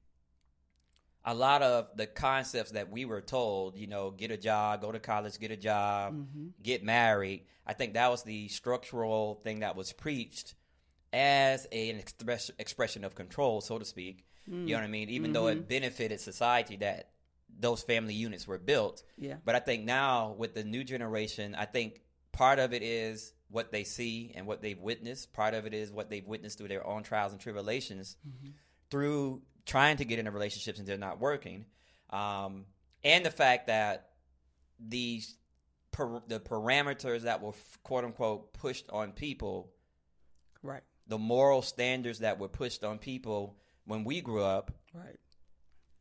a 1.25 1.33
lot 1.33 1.61
of 1.61 1.87
the 1.95 2.07
concepts 2.07 2.71
that 2.71 2.89
we 2.91 3.05
were 3.05 3.21
told, 3.21 3.77
you 3.77 3.87
know, 3.87 4.11
get 4.11 4.31
a 4.31 4.37
job, 4.37 4.81
go 4.81 4.91
to 4.91 4.99
college, 4.99 5.37
get 5.39 5.51
a 5.51 5.57
job, 5.57 6.13
Mm-hmm. 6.13 6.47
get 6.63 6.83
married. 6.83 7.45
I 7.65 7.73
think 7.73 7.93
that 7.93 8.09
was 8.09 8.23
the 8.23 8.47
structural 8.47 9.35
thing 9.43 9.59
that 9.59 9.75
was 9.75 9.91
preached 9.93 10.55
as 11.11 11.67
a, 11.71 11.89
an 11.89 11.97
express, 11.97 12.51
expression 12.57 13.03
of 13.03 13.15
control, 13.15 13.61
so 13.61 13.77
to 13.77 13.85
speak. 13.85 14.25
Mm. 14.49 14.67
You 14.67 14.73
know 14.73 14.79
what 14.81 14.83
I 14.85 14.87
mean? 14.87 15.09
Even 15.09 15.33
though 15.33 15.47
it 15.47 15.67
benefited 15.67 16.19
society 16.19 16.77
that 16.77 17.09
those 17.59 17.81
family 17.83 18.13
units 18.13 18.47
were 18.47 18.57
built. 18.57 19.03
Yeah. 19.17 19.35
But 19.43 19.55
I 19.55 19.59
think 19.59 19.83
now 19.85 20.33
with 20.37 20.53
the 20.53 20.63
new 20.63 20.83
generation, 20.83 21.55
I 21.55 21.65
think 21.65 22.01
part 22.31 22.59
of 22.59 22.73
it 22.73 22.81
is 22.81 23.33
what 23.49 23.71
they 23.71 23.83
see 23.83 24.31
and 24.35 24.45
what 24.47 24.61
they've 24.61 24.79
witnessed. 24.79 25.33
Part 25.33 25.53
of 25.53 25.65
it 25.65 25.73
is 25.73 25.91
what 25.91 26.09
they've 26.09 26.25
witnessed 26.25 26.57
through 26.59 26.69
their 26.69 26.85
own 26.87 27.03
trials 27.03 27.31
and 27.33 27.41
tribulations 27.41 28.15
through 28.89 29.41
trying 29.69 29.97
to 29.97 30.05
get 30.05 30.17
into 30.19 30.31
relationships 30.31 30.79
and 30.79 30.87
they're 30.87 30.97
not 30.97 31.19
working. 31.19 31.65
Um, 32.09 32.65
and 33.03 33.23
the 33.23 33.31
fact 33.31 33.67
that 33.67 34.09
these 34.79 35.35
per, 35.91 36.21
the 36.27 36.39
parameters 36.39 37.21
that 37.21 37.41
were 37.41 37.53
quote 37.83 38.03
unquote 38.03 38.53
pushed 38.53 38.89
on 38.89 39.11
people, 39.11 39.71
Right. 40.63 40.81
the 41.07 41.17
moral 41.19 41.61
standards 41.61 42.19
that 42.19 42.39
were 42.39 42.49
pushed 42.49 42.83
on 42.83 42.97
people 42.97 43.57
when 43.85 44.03
we 44.03 44.21
grew 44.21 44.43
up, 44.43 44.71
Right. 44.93 45.19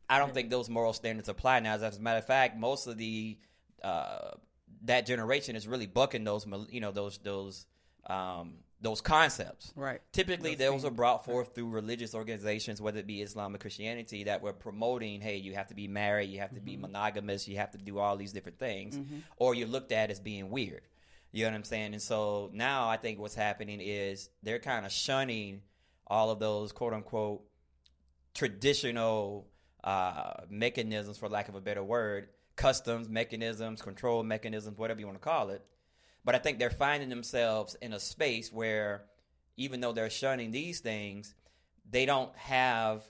I 0.08 0.18
don't 0.18 0.32
think 0.32 0.48
those 0.48 0.70
moral 0.70 0.94
standards 0.94 1.28
apply 1.28 1.60
now. 1.60 1.74
As 1.74 1.98
a 1.98 2.00
matter 2.00 2.18
of 2.18 2.26
fact, 2.26 2.56
most 2.56 2.86
of 2.86 2.96
the 2.96 3.38
uh, 3.82 4.30
that 4.84 5.06
generation 5.06 5.54
is 5.56 5.68
really 5.68 5.86
bucking 5.86 6.24
those, 6.24 6.46
you 6.70 6.80
know, 6.80 6.92
those 6.92 7.18
those 7.18 7.66
um, 8.08 8.54
those 8.80 9.00
concepts. 9.00 9.72
Right. 9.74 10.00
Typically, 10.12 10.54
Those 10.54 10.82
those 10.82 10.84
are 10.84 10.94
brought 10.94 11.24
forth 11.24 11.54
through 11.54 11.68
religious 11.70 12.14
organizations, 12.14 12.80
whether 12.80 13.00
it 13.00 13.06
be 13.06 13.22
Islam 13.22 13.54
or 13.54 13.58
Christianity, 13.58 14.24
that 14.24 14.40
were 14.40 14.52
promoting, 14.52 15.20
hey, 15.20 15.36
you 15.36 15.54
have 15.54 15.66
to 15.68 15.74
be 15.74 15.88
married, 15.88 16.30
you 16.30 16.38
have 16.38 16.54
to 16.54 16.60
be 16.60 16.72
Mm-hmm. 16.72 16.82
monogamous, 16.82 17.48
you 17.48 17.56
have 17.56 17.72
to 17.72 17.78
do 17.78 17.98
all 17.98 18.16
these 18.16 18.32
different 18.32 18.58
things, 18.58 18.98
or 19.36 19.54
you're 19.54 19.66
looked 19.68 19.90
at 19.92 20.10
as 20.10 20.20
being 20.20 20.50
weird. 20.50 20.82
You 21.32 21.44
know 21.44 21.50
what 21.50 21.56
I'm 21.56 21.64
saying? 21.64 21.92
And 21.92 22.00
so 22.00 22.50
now 22.54 22.88
I 22.88 22.96
think 22.96 23.18
what's 23.18 23.34
happening 23.34 23.80
is 23.82 24.30
they're 24.42 24.58
kind 24.60 24.86
of 24.86 24.92
shunning 24.92 25.62
all 26.06 26.30
of 26.30 26.38
those 26.38 26.72
quote 26.72 26.94
unquote 26.94 27.42
traditional 28.34 29.46
uh, 29.84 30.34
mechanisms, 30.48 31.18
for 31.18 31.28
lack 31.28 31.48
of 31.48 31.54
a 31.54 31.60
better 31.60 31.82
word, 31.82 32.28
customs, 32.56 33.08
mechanisms, 33.08 33.82
control 33.82 34.22
mechanisms, 34.22 34.78
whatever 34.78 35.00
you 35.00 35.06
want 35.06 35.20
to 35.20 35.24
call 35.24 35.50
it. 35.50 35.64
But 36.28 36.34
I 36.34 36.40
think 36.40 36.58
they're 36.58 36.68
finding 36.68 37.08
themselves 37.08 37.74
in 37.80 37.94
a 37.94 37.98
space 37.98 38.52
where, 38.52 39.04
even 39.56 39.80
though 39.80 39.92
they're 39.92 40.10
shunning 40.10 40.50
these 40.50 40.80
things, 40.80 41.34
they 41.90 42.04
don't 42.04 42.36
have 42.36 43.02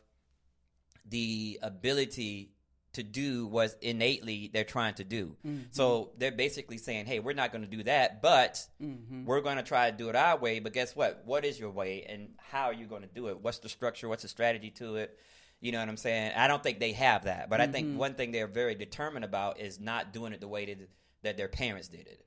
the 1.04 1.58
ability 1.60 2.52
to 2.92 3.02
do 3.02 3.48
what 3.48 3.74
innately 3.82 4.50
they're 4.52 4.62
trying 4.62 4.94
to 4.94 5.04
do. 5.04 5.34
So 5.72 6.12
they're 6.18 6.30
basically 6.30 6.78
saying, 6.78 7.06
hey, 7.06 7.18
we're 7.18 7.32
not 7.32 7.50
going 7.50 7.64
to 7.68 7.76
do 7.76 7.82
that, 7.82 8.22
but 8.22 8.64
Mm-hmm. 8.80 9.24
we're 9.24 9.40
going 9.40 9.56
to 9.56 9.64
try 9.64 9.90
to 9.90 9.96
do 9.96 10.10
it 10.10 10.14
our 10.14 10.38
way. 10.38 10.60
But 10.60 10.72
guess 10.72 10.94
what? 10.94 11.22
What 11.24 11.44
is 11.44 11.58
your 11.58 11.70
way 11.70 12.06
and 12.08 12.34
how 12.38 12.66
are 12.66 12.72
you 12.72 12.86
going 12.86 13.02
to 13.02 13.08
do 13.08 13.26
it? 13.30 13.42
What's 13.42 13.58
the 13.58 13.68
structure? 13.68 14.08
What's 14.08 14.22
the 14.22 14.28
strategy 14.28 14.70
to 14.76 14.94
it? 14.94 15.18
You 15.60 15.72
know 15.72 15.80
what 15.80 15.88
I'm 15.88 15.96
saying? 15.96 16.34
I 16.36 16.46
don't 16.46 16.62
think 16.62 16.78
they 16.78 16.92
have 16.92 17.24
that. 17.24 17.50
But 17.50 17.60
I 17.60 17.66
think 17.66 17.98
one 17.98 18.14
thing 18.14 18.30
they're 18.30 18.46
very 18.46 18.76
determined 18.76 19.24
about 19.24 19.58
is 19.58 19.80
not 19.80 20.12
doing 20.12 20.32
it 20.32 20.40
the 20.40 20.46
way 20.46 20.66
that, 20.66 20.88
that 21.24 21.36
their 21.36 21.48
parents 21.48 21.88
did 21.88 22.06
it. 22.06 22.24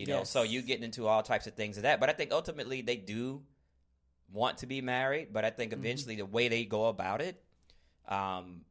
You 0.00 0.06
know, 0.06 0.24
so 0.24 0.42
you 0.42 0.62
getting 0.62 0.84
into 0.84 1.06
all 1.06 1.22
types 1.22 1.46
of 1.46 1.54
things 1.54 1.76
of 1.76 1.82
that. 1.84 2.00
But 2.00 2.08
I 2.08 2.12
think 2.12 2.32
ultimately 2.32 2.82
they 2.82 2.96
do 2.96 3.42
want 4.32 4.58
to 4.58 4.66
be 4.66 4.80
married, 4.80 5.28
but 5.32 5.44
I 5.44 5.50
think 5.50 5.72
mm-hmm. 5.72 5.80
eventually 5.84 6.16
the 6.16 6.26
way 6.26 6.48
they 6.48 6.64
go 6.64 6.86
about 6.86 7.20
it 7.20 7.42
um, 8.08 8.62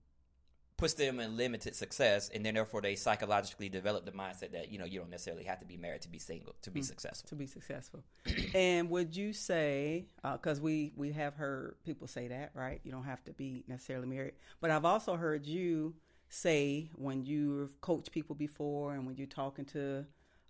puts 0.78 0.94
them 0.94 1.20
in 1.20 1.36
limited 1.36 1.76
success, 1.76 2.30
and 2.34 2.46
then 2.46 2.54
therefore 2.54 2.82
they 2.82 2.96
psychologically 2.96 3.70
develop 3.70 4.06
the 4.06 4.12
mindset 4.12 4.54
that 4.54 4.72
you 4.72 4.80
know 4.80 4.86
you 4.86 5.00
don't 5.00 5.10
necessarily 5.10 5.44
have 5.44 5.60
to 5.60 5.66
be 5.66 5.78
married 5.78 6.02
to 6.02 6.10
be 6.10 6.20
single 6.20 6.56
to 6.62 6.72
be 6.72 6.80
mm, 6.80 6.86
successful. 6.86 7.28
to 7.28 7.36
be 7.36 7.46
successful. 7.46 8.04
and 8.56 8.90
would 8.90 9.16
you 9.16 9.34
say, 9.34 10.08
uh, 10.24 10.34
because 10.34 10.62
we 10.62 10.94
we 10.96 11.12
have 11.12 11.36
heard 11.36 11.76
people 11.86 12.08
say 12.08 12.30
that, 12.30 12.52
right? 12.54 12.80
You 12.84 12.92
don't 12.92 13.04
have 13.04 13.24
to 13.26 13.34
be 13.34 13.64
necessarily 13.68 14.08
married, 14.08 14.34
but 14.62 14.72
I've 14.72 14.86
also 14.86 15.16
heard 15.16 15.46
you 15.46 15.96
say 16.30 16.90
when 16.96 17.26
you've 17.26 17.82
coached 17.82 18.12
people 18.12 18.36
before 18.36 18.94
and 18.94 19.06
when 19.06 19.18
you're 19.18 19.28
talking 19.28 19.66
to 19.66 20.06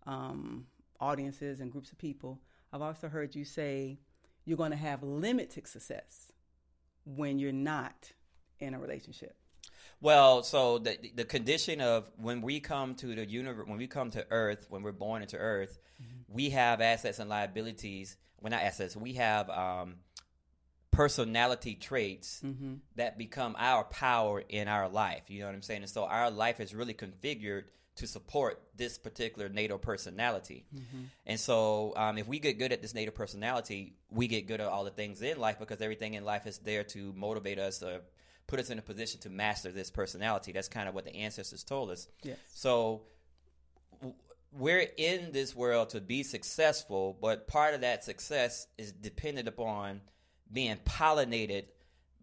um, 0.05 0.65
audiences 0.99 1.59
and 1.59 1.71
groups 1.71 1.91
of 1.91 1.97
people, 1.97 2.39
I've 2.73 2.81
also 2.81 3.07
heard 3.09 3.35
you 3.35 3.45
say 3.45 3.99
you're 4.45 4.57
going 4.57 4.71
to 4.71 4.77
have 4.77 5.03
limited 5.03 5.67
success 5.67 6.31
when 7.05 7.39
you're 7.39 7.51
not 7.51 8.11
in 8.59 8.73
a 8.73 8.79
relationship. 8.79 9.35
Well, 10.01 10.43
so 10.43 10.77
the 10.77 10.97
the 11.15 11.25
condition 11.25 11.81
of 11.81 12.09
when 12.17 12.41
we 12.41 12.59
come 12.61 12.95
to 12.95 13.15
the 13.15 13.25
universe, 13.25 13.67
when 13.67 13.77
we 13.77 13.87
come 13.87 14.11
to 14.11 14.25
Earth, 14.29 14.65
when 14.69 14.81
we're 14.81 14.93
born 14.93 15.21
into 15.21 15.37
Earth, 15.37 15.77
we 16.27 16.51
have 16.51 16.79
assets 16.79 17.19
and 17.19 17.29
liabilities. 17.29 18.15
Well, 18.39 18.51
not 18.51 18.61
assets. 18.61 18.95
We 18.95 19.13
have 19.13 19.49
um, 19.49 19.95
personality 20.91 21.75
traits 21.75 22.41
Mm-hmm. 22.45 22.75
that 22.95 23.17
become 23.17 23.55
our 23.57 23.83
power 23.83 24.41
in 24.47 24.67
our 24.67 24.87
life. 24.89 25.23
You 25.27 25.41
know 25.41 25.47
what 25.47 25.55
I'm 25.55 25.61
saying? 25.61 25.81
And 25.81 25.89
so 25.89 26.05
our 26.05 26.31
life 26.31 26.59
is 26.59 26.73
really 26.73 26.93
configured 26.93 27.63
to 27.99 28.07
support 28.07 28.61
this 28.75 28.97
particular 28.97 29.47
native 29.49 29.81
personality. 29.81 30.65
And 31.25 31.39
so 31.39 31.93
um, 31.95 32.17
if 32.17 32.27
we 32.27 32.39
get 32.39 32.57
good 32.57 32.71
at 32.73 32.81
this 32.81 32.93
native 32.93 33.15
personality, 33.15 33.93
we 34.09 34.27
get 34.27 34.47
good 34.47 34.59
at 34.61 34.67
all 34.67 34.83
the 34.83 34.91
things 34.91 35.21
in 35.21 35.39
life 35.39 35.59
because 35.59 35.81
everything 35.81 36.15
in 36.15 36.25
life 36.25 36.47
is 36.47 36.57
there 36.59 36.83
to 36.85 37.13
motivate 37.13 37.59
us 37.59 37.81
or 37.83 38.01
put 38.47 38.59
us 38.59 38.69
in 38.69 38.79
a 38.79 38.81
position 38.81 39.19
to 39.21 39.29
master 39.29 39.71
this 39.71 39.89
personality. 39.91 40.51
That's 40.51 40.67
kind 40.67 40.89
of 40.89 40.95
what 40.95 41.05
the 41.05 41.15
ancestors 41.15 41.63
told 41.63 41.91
us. 41.91 42.07
Yes. 42.23 42.37
So 42.53 43.03
w- 43.99 44.15
we're 44.51 44.87
in 44.97 45.31
this 45.31 45.55
world 45.55 45.91
to 45.91 46.01
be 46.01 46.23
successful, 46.23 47.15
but 47.21 47.47
part 47.47 47.75
of 47.75 47.81
that 47.81 48.03
success 48.03 48.65
is 48.77 48.91
dependent 48.91 49.47
upon 49.47 50.01
being 50.51 50.77
pollinated 50.77 51.65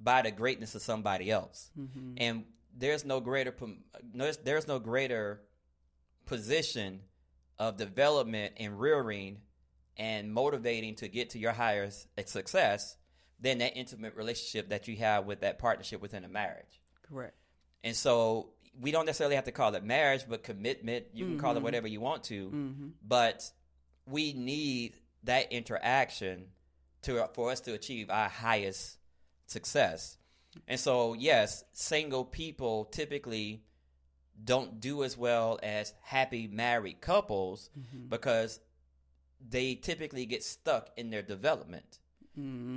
by 0.00 0.22
the 0.22 0.30
greatness 0.30 0.74
of 0.74 0.82
somebody 0.82 1.30
else. 1.30 1.70
And 2.16 2.44
there's 2.76 3.04
no 3.04 3.20
greater 3.20 3.54
there's, 4.12 4.36
there's 4.38 4.66
no 4.68 4.78
greater 4.78 5.40
position 6.26 7.00
of 7.58 7.76
development 7.76 8.54
and 8.58 8.78
rearing 8.78 9.38
and 9.96 10.32
motivating 10.32 10.94
to 10.96 11.08
get 11.08 11.30
to 11.30 11.38
your 11.38 11.52
higher 11.52 11.84
s- 11.84 12.06
success 12.26 12.96
than 13.40 13.58
that 13.58 13.76
intimate 13.76 14.14
relationship 14.14 14.68
that 14.70 14.88
you 14.88 14.96
have 14.96 15.26
with 15.26 15.40
that 15.40 15.58
partnership 15.58 16.02
within 16.02 16.24
a 16.24 16.28
marriage. 16.28 16.82
Correct. 17.08 17.34
And 17.82 17.96
so 17.96 18.50
we 18.78 18.90
don't 18.90 19.06
necessarily 19.06 19.36
have 19.36 19.44
to 19.44 19.52
call 19.52 19.74
it 19.74 19.84
marriage, 19.84 20.24
but 20.28 20.42
commitment. 20.42 21.06
You 21.14 21.26
can 21.26 21.38
call 21.38 21.56
it 21.56 21.62
whatever 21.62 21.88
you 21.88 22.00
want 22.00 22.24
to. 22.24 22.46
Mm-hmm. 22.48 22.86
But 23.06 23.50
we 24.06 24.32
need 24.32 24.96
that 25.24 25.52
interaction 25.52 26.46
to 27.02 27.28
for 27.34 27.50
us 27.50 27.60
to 27.62 27.72
achieve 27.74 28.10
our 28.10 28.28
highest 28.28 28.98
success. 29.46 30.18
And 30.66 30.80
so, 30.80 31.14
yes, 31.14 31.64
single 31.72 32.24
people 32.24 32.86
typically 32.86 33.62
don't 34.44 34.80
do 34.80 35.02
as 35.04 35.16
well 35.16 35.58
as 35.62 35.92
happy 36.02 36.46
married 36.46 37.00
couples 37.00 37.70
mm-hmm. 37.78 38.08
because 38.08 38.60
they 39.48 39.74
typically 39.74 40.26
get 40.26 40.42
stuck 40.42 40.90
in 40.96 41.10
their 41.10 41.22
development. 41.22 41.98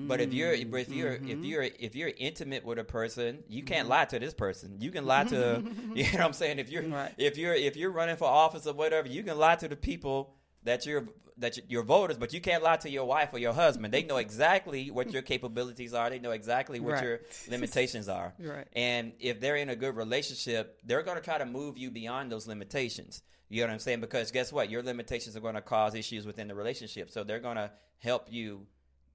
But 0.07 0.21
if 0.21 0.33
you're 0.33 0.53
if 0.53 0.67
mm-hmm. 0.69 0.93
you're 0.93 1.13
if 1.13 1.21
mm-hmm. 1.21 1.43
you're 1.43 1.63
if 1.63 1.95
you're 1.95 2.11
intimate 2.17 2.63
with 2.63 2.79
a 2.79 2.85
person, 2.85 3.43
you 3.49 3.63
can't 3.63 3.89
lie 3.89 4.05
to 4.05 4.17
this 4.17 4.33
person. 4.33 4.77
You 4.79 4.89
can 4.89 5.05
lie 5.05 5.25
to 5.25 5.61
you 5.93 6.03
know 6.03 6.09
what 6.11 6.21
I'm 6.21 6.33
saying. 6.33 6.59
If 6.59 6.69
you're 6.69 6.83
Right. 6.83 7.13
if 7.17 7.37
you're 7.37 7.53
if 7.53 7.75
you're 7.75 7.91
running 7.91 8.15
for 8.15 8.25
office 8.25 8.67
or 8.67 8.73
whatever, 8.73 9.09
you 9.09 9.21
can 9.21 9.37
lie 9.37 9.55
to 9.57 9.67
the 9.67 9.75
people 9.75 10.33
that 10.63 10.85
you're 10.85 11.07
that 11.37 11.57
you're 11.71 11.83
voters, 11.83 12.17
but 12.17 12.33
you 12.33 12.41
can't 12.41 12.61
lie 12.61 12.75
to 12.75 12.89
your 12.89 13.05
wife 13.05 13.29
or 13.31 13.39
your 13.39 13.53
husband. 13.53 13.93
They 13.93 14.03
know 14.03 14.17
exactly 14.17 14.91
what 14.91 15.13
your 15.13 15.21
capabilities 15.21 15.93
are. 15.93 16.09
They 16.09 16.19
know 16.19 16.31
exactly 16.31 16.81
what 16.81 16.95
Right. 16.95 17.03
your 17.03 17.19
limitations 17.49 18.09
are. 18.09 18.33
Right. 18.37 18.67
And 18.73 19.13
if 19.21 19.39
they're 19.39 19.55
in 19.55 19.69
a 19.69 19.75
good 19.77 19.95
relationship, 19.95 20.81
they're 20.83 21.01
going 21.01 21.15
to 21.15 21.23
try 21.23 21.37
to 21.37 21.45
move 21.45 21.77
you 21.77 21.91
beyond 21.91 22.29
those 22.29 22.45
limitations. 22.45 23.21
You 23.47 23.61
know 23.61 23.67
what 23.67 23.73
I'm 23.75 23.79
saying? 23.79 24.01
Because 24.01 24.31
guess 24.31 24.51
what? 24.51 24.69
Your 24.69 24.83
limitations 24.83 25.37
are 25.37 25.39
going 25.39 25.55
to 25.55 25.61
cause 25.61 25.95
issues 25.95 26.25
within 26.25 26.49
the 26.49 26.55
relationship. 26.55 27.09
So 27.09 27.23
they're 27.23 27.39
going 27.39 27.55
to 27.55 27.71
help 27.99 28.27
you 28.29 28.67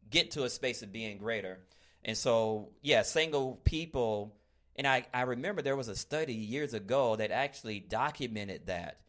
get 0.08 0.30
to 0.32 0.44
a 0.44 0.50
space 0.50 0.82
of 0.82 0.92
being 0.92 1.18
greater. 1.18 1.60
And 2.04 2.16
so, 2.16 2.70
yeah, 2.80 3.02
single 3.02 3.56
people. 3.64 4.34
And 4.76 4.86
I, 4.86 5.06
I 5.12 5.22
remember 5.22 5.60
there 5.60 5.76
was 5.76 5.88
a 5.88 5.96
study 5.96 6.34
years 6.34 6.72
ago 6.72 7.16
that 7.16 7.30
actually 7.30 7.80
documented 7.80 8.66
that. 8.68 9.00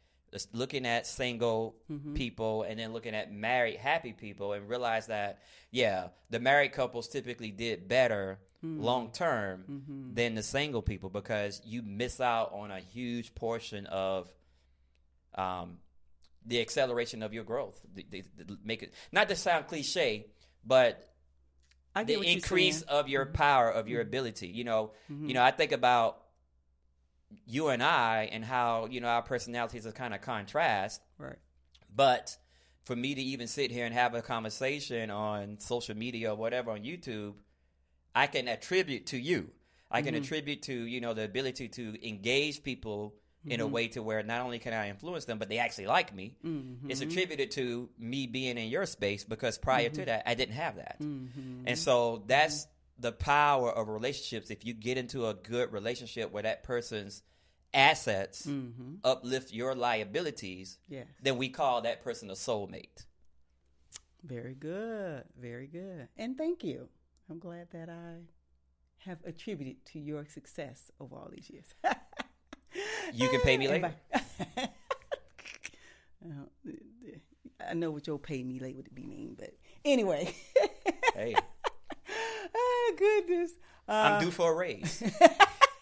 Looking 0.53 0.85
at 0.85 1.07
single 1.07 1.75
people 2.13 2.63
and 2.63 2.79
then 2.79 2.93
looking 2.93 3.15
at 3.15 3.31
married 3.31 3.77
happy 3.77 4.13
people 4.13 4.53
and 4.53 4.67
realize 4.69 5.07
that, 5.07 5.39
yeah, 5.71 6.07
the 6.29 6.39
married 6.39 6.73
couples 6.73 7.07
typically 7.07 7.51
did 7.51 7.87
better 7.87 8.39
long 8.63 9.11
term 9.11 10.11
than 10.15 10.35
the 10.35 10.41
single 10.43 10.81
people 10.81 11.09
because 11.09 11.61
you 11.65 11.81
miss 11.83 12.19
out 12.19 12.51
on 12.53 12.71
a 12.71 12.79
huge 12.79 13.35
portion 13.35 13.85
of 13.85 14.27
um, 15.35 15.77
the 16.45 16.61
acceleration 16.61 17.21
of 17.23 17.33
your 17.33 17.43
growth. 17.43 17.79
The, 17.93 18.05
the, 18.09 18.23
the- 18.37 18.57
make 18.63 18.83
it 18.83 18.93
not 19.11 19.29
to 19.29 19.35
sound 19.35 19.67
cliche, 19.67 20.27
but 20.65 21.07
the 22.07 22.13
increase. 22.33 22.81
Mm-hmm. 22.83 22.95
of 22.95 23.07
your 23.09 23.25
power 23.25 23.69
of 23.71 23.87
your 23.87 24.01
ability. 24.01 24.47
You 24.47 24.63
know, 24.63 24.91
you 25.09 25.33
know. 25.33 25.43
I 25.43 25.51
think 25.51 25.71
about 25.71 26.17
you 27.45 27.69
and 27.69 27.83
I 27.83 28.29
and 28.31 28.43
how 28.43 28.87
you 28.89 29.01
know 29.01 29.07
our 29.07 29.21
personalities 29.21 29.85
are 29.85 29.91
kind 29.91 30.13
of 30.13 30.21
contrast. 30.21 31.01
Right. 31.17 31.37
But 31.93 32.37
for 32.83 32.95
me 32.95 33.15
to 33.15 33.21
even 33.21 33.47
sit 33.47 33.71
here 33.71 33.85
and 33.85 33.93
have 33.93 34.13
a 34.13 34.21
conversation 34.21 35.09
on 35.09 35.59
social 35.59 35.95
media 35.95 36.31
or 36.31 36.35
whatever 36.35 36.71
on 36.71 36.83
YouTube, 36.83 37.33
I 38.13 38.27
can 38.27 38.47
attribute 38.47 39.07
to 39.07 39.17
you. 39.17 39.51
I 39.89 40.01
can 40.01 40.13
mm-hmm. 40.13 40.23
attribute 40.23 40.63
to 40.63 40.73
you 40.73 41.01
know 41.01 41.13
the 41.13 41.23
ability 41.23 41.69
to 41.69 42.07
engage 42.07 42.63
people 42.63 43.15
in 43.45 43.59
a 43.59 43.63
mm-hmm. 43.63 43.73
way 43.73 43.87
to 43.89 44.01
where 44.01 44.23
not 44.23 44.41
only 44.41 44.59
can 44.59 44.73
I 44.73 44.89
influence 44.89 45.25
them, 45.25 45.37
but 45.37 45.49
they 45.49 45.59
actually 45.59 45.85
like 45.85 46.13
me. 46.13 46.35
Mm-hmm. 46.43 46.89
It's 46.89 47.01
attributed 47.01 47.51
to 47.51 47.89
me 47.99 48.25
being 48.25 48.57
in 48.57 48.69
your 48.69 48.85
space 48.85 49.23
because 49.23 49.57
prior 49.57 49.89
to 49.89 50.05
that, 50.05 50.23
I 50.25 50.33
didn't 50.33 50.55
have 50.55 50.77
that. 50.77 50.97
And 51.65 51.77
so 51.77 52.23
that's 52.25 52.67
the 52.97 53.11
power 53.11 53.71
of 53.71 53.87
relationships. 53.87 54.49
If 54.49 54.65
you 54.65 54.73
get 54.73 54.97
into 54.97 55.27
a 55.27 55.33
good 55.33 55.71
relationship 55.71 56.31
where 56.31 56.43
that 56.43 56.63
person's 56.63 57.23
assets 57.73 58.45
mm-hmm. 58.45 58.95
uplift 59.03 59.51
your 59.51 59.75
liabilities, 59.75 60.77
Yeah. 60.87 61.03
then 61.21 61.37
we 61.37 61.49
call 61.49 61.81
that 61.81 62.03
person 62.03 62.29
a 62.29 62.33
soulmate. 62.33 63.05
Very 64.23 64.55
good. 64.55 65.23
Very 65.39 65.67
good. 65.67 66.07
And 66.17 66.37
thank 66.37 66.63
you. 66.63 66.87
I'm 67.29 67.39
glad 67.39 67.67
that 67.71 67.89
I 67.89 68.21
have 68.99 69.19
attributed 69.25 69.85
to 69.87 69.99
your 69.99 70.25
success 70.25 70.91
over 70.99 71.15
all 71.15 71.29
these 71.31 71.49
years. 71.49 71.73
You 73.13 73.29
can 73.29 73.39
pay 73.41 73.57
me 73.57 73.67
later. 73.69 73.93
I 77.67 77.73
know 77.73 77.91
what 77.91 78.07
your 78.07 78.19
pay 78.19 78.43
me 78.43 78.59
late 78.59 78.75
would 78.75 78.93
be 78.93 79.05
mean, 79.05 79.35
but 79.37 79.51
anyway. 79.83 80.33
Hey, 81.15 81.33
oh 82.53 82.93
goodness. 82.97 83.51
Uh, 83.87 83.91
I'm 83.91 84.25
due 84.25 84.31
for 84.31 84.51
a 84.51 84.55
raise. 84.55 85.03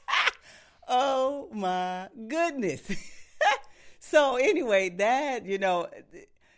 oh 0.87 1.49
my 1.51 2.09
goodness. 2.27 2.91
so 3.99 4.35
anyway, 4.35 4.89
that, 4.89 5.45
you 5.45 5.57
know, 5.57 5.87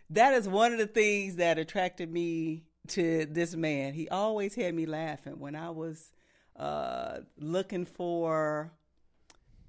that 0.10 0.34
is 0.34 0.48
one 0.48 0.74
of 0.74 0.80
the 0.80 0.88
things 0.88 1.36
that 1.38 1.58
attracted 1.58 2.12
me 2.12 2.64
to 2.90 3.26
this 3.26 3.56
man. 3.56 3.94
He 3.94 4.10
always 4.10 4.56
had 4.56 4.74
me 4.74 4.86
laughing 4.86 5.40
when 5.40 5.56
I 5.56 5.70
was 5.70 6.12
uh, 6.56 7.20
looking 7.38 7.86
for 7.86 8.72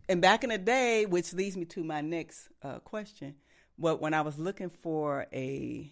and 0.08 0.22
back 0.22 0.44
in 0.44 0.50
the 0.50 0.58
day, 0.58 1.04
which 1.06 1.32
leads 1.32 1.56
me 1.56 1.64
to 1.66 1.82
my 1.82 2.00
next 2.00 2.48
uh, 2.62 2.78
question, 2.78 3.34
but 3.78 4.00
when 4.00 4.14
I 4.14 4.20
was 4.20 4.38
looking 4.38 4.70
for 4.70 5.26
a 5.32 5.90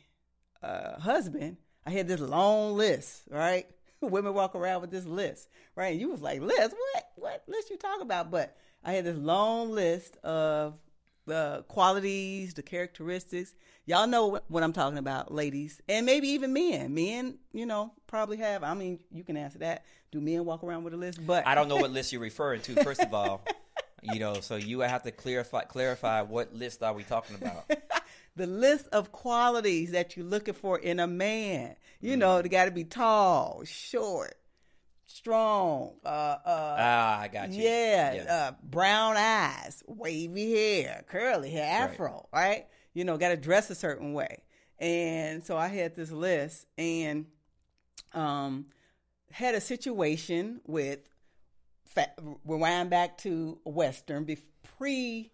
uh, 0.62 1.00
husband, 1.00 1.56
I 1.84 1.90
had 1.90 2.08
this 2.08 2.20
long 2.20 2.76
list, 2.76 3.22
right? 3.28 3.66
Women 4.10 4.34
walk 4.34 4.54
around 4.54 4.80
with 4.80 4.90
this 4.90 5.06
list, 5.06 5.48
right? 5.76 5.92
And 5.92 6.00
you 6.00 6.10
was 6.10 6.20
like, 6.20 6.40
list, 6.40 6.74
what? 6.92 7.04
What 7.16 7.42
list 7.46 7.70
you 7.70 7.76
talk 7.76 8.00
about? 8.00 8.30
But 8.30 8.56
I 8.84 8.92
had 8.92 9.04
this 9.04 9.16
long 9.16 9.70
list 9.70 10.16
of 10.18 10.74
the 11.26 11.64
qualities, 11.68 12.54
the 12.54 12.62
characteristics. 12.62 13.54
Y'all 13.86 14.06
know 14.06 14.40
what, 14.48 14.62
I'm 14.62 14.72
talking 14.72 14.98
about, 14.98 15.32
ladies, 15.32 15.80
and 15.88 16.06
maybe 16.06 16.28
even 16.28 16.52
men. 16.52 16.94
Men, 16.94 17.38
you 17.52 17.66
know, 17.66 17.92
probably 18.06 18.38
have. 18.38 18.62
I 18.62 18.74
mean, 18.74 19.00
you 19.10 19.24
can 19.24 19.36
answer 19.36 19.58
that. 19.58 19.84
Do 20.10 20.20
men 20.20 20.44
walk 20.44 20.64
around 20.64 20.84
with 20.84 20.94
a 20.94 20.96
list? 20.96 21.24
But 21.26 21.46
I 21.46 21.54
don't 21.54 21.68
know 21.68 21.76
what 21.76 21.90
list 21.92 22.12
you're 22.12 22.20
referring 22.20 22.62
to. 22.62 22.82
First 22.82 23.02
of 23.02 23.12
all, 23.12 23.42
you 24.02 24.20
know, 24.20 24.40
so 24.40 24.56
you 24.56 24.80
have 24.80 25.02
to 25.02 25.10
clarify 25.10 25.62
clarify 25.62 26.22
what 26.22 26.54
list 26.54 26.82
are 26.82 26.92
we 26.92 27.04
talking 27.04 27.36
about. 27.36 27.70
The 28.36 28.46
list 28.46 28.88
of 28.92 29.12
qualities 29.12 29.92
that 29.92 30.16
you're 30.16 30.26
looking 30.26 30.54
for 30.54 30.78
in 30.78 30.98
a 31.00 31.06
man. 31.06 31.76
You 32.00 32.16
know, 32.16 32.42
they 32.42 32.48
got 32.48 32.66
to 32.66 32.70
be 32.70 32.84
tall, 32.84 33.62
short, 33.64 34.34
strong, 35.06 35.92
uh, 36.04 36.08
uh, 36.08 36.76
Ah, 36.78 37.20
I 37.20 37.28
got 37.28 37.50
you. 37.50 37.62
yeah, 37.62 38.24
Uh, 38.28 38.52
brown 38.62 39.16
eyes, 39.16 39.82
wavy 39.86 40.52
hair, 40.52 41.04
curly 41.08 41.50
hair, 41.50 41.64
afro, 41.88 42.28
right? 42.32 42.66
You 42.92 43.04
know, 43.04 43.16
got 43.16 43.28
to 43.28 43.36
dress 43.36 43.70
a 43.70 43.74
certain 43.74 44.12
way. 44.12 44.42
And 44.78 45.44
so 45.44 45.56
I 45.56 45.68
had 45.68 45.94
this 45.94 46.10
list 46.10 46.66
and 46.76 47.26
um, 48.12 48.66
had 49.30 49.54
a 49.54 49.60
situation 49.60 50.60
with, 50.66 51.08
fa- 51.86 52.12
rewind 52.44 52.90
back 52.90 53.16
to 53.18 53.58
Western, 53.64 54.26
pre 54.78 55.30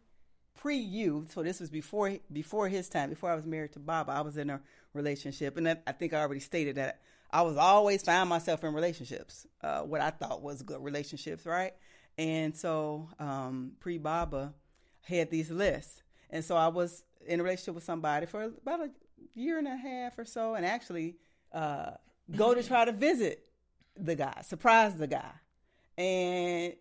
pre 0.60 0.76
you. 0.76 1.26
So 1.30 1.42
this 1.42 1.58
was 1.58 1.70
before 1.70 2.18
before 2.32 2.68
his 2.68 2.88
time, 2.88 3.08
before 3.08 3.30
I 3.30 3.34
was 3.34 3.46
married 3.46 3.72
to 3.72 3.78
Baba. 3.78 4.12
I 4.12 4.20
was 4.20 4.36
in 4.36 4.50
a 4.50 4.60
relationship, 4.92 5.56
and 5.56 5.68
I 5.68 5.92
think 5.92 6.12
I 6.12 6.20
already 6.20 6.40
stated 6.40 6.76
that 6.76 7.00
I 7.32 7.42
was 7.42 7.56
always 7.56 8.02
found 8.02 8.28
myself 8.28 8.62
in 8.64 8.74
relationships, 8.74 9.46
uh, 9.62 9.80
what 9.80 10.00
I 10.00 10.10
thought 10.10 10.42
was 10.42 10.62
good 10.62 10.82
relationships, 10.82 11.46
right? 11.46 11.72
And 12.18 12.56
so 12.56 13.08
um, 13.18 13.72
pre 13.80 13.98
Baba 13.98 14.52
had 15.02 15.30
these 15.30 15.50
lists, 15.50 16.02
and 16.28 16.44
so 16.44 16.56
I 16.56 16.68
was 16.68 17.04
in 17.26 17.40
a 17.40 17.42
relationship 17.42 17.74
with 17.74 17.84
somebody 17.84 18.26
for 18.26 18.42
about 18.44 18.80
a 18.80 18.90
year 19.34 19.58
and 19.58 19.66
a 19.66 19.76
half 19.76 20.18
or 20.18 20.24
so, 20.24 20.54
and 20.54 20.66
actually 20.66 21.16
uh, 21.52 21.92
go 22.36 22.54
to 22.54 22.62
try 22.62 22.84
to 22.84 22.92
visit 22.92 23.46
the 23.96 24.14
guy, 24.14 24.42
surprise 24.42 24.94
the 24.94 25.06
guy, 25.06 25.32
and 25.96 26.74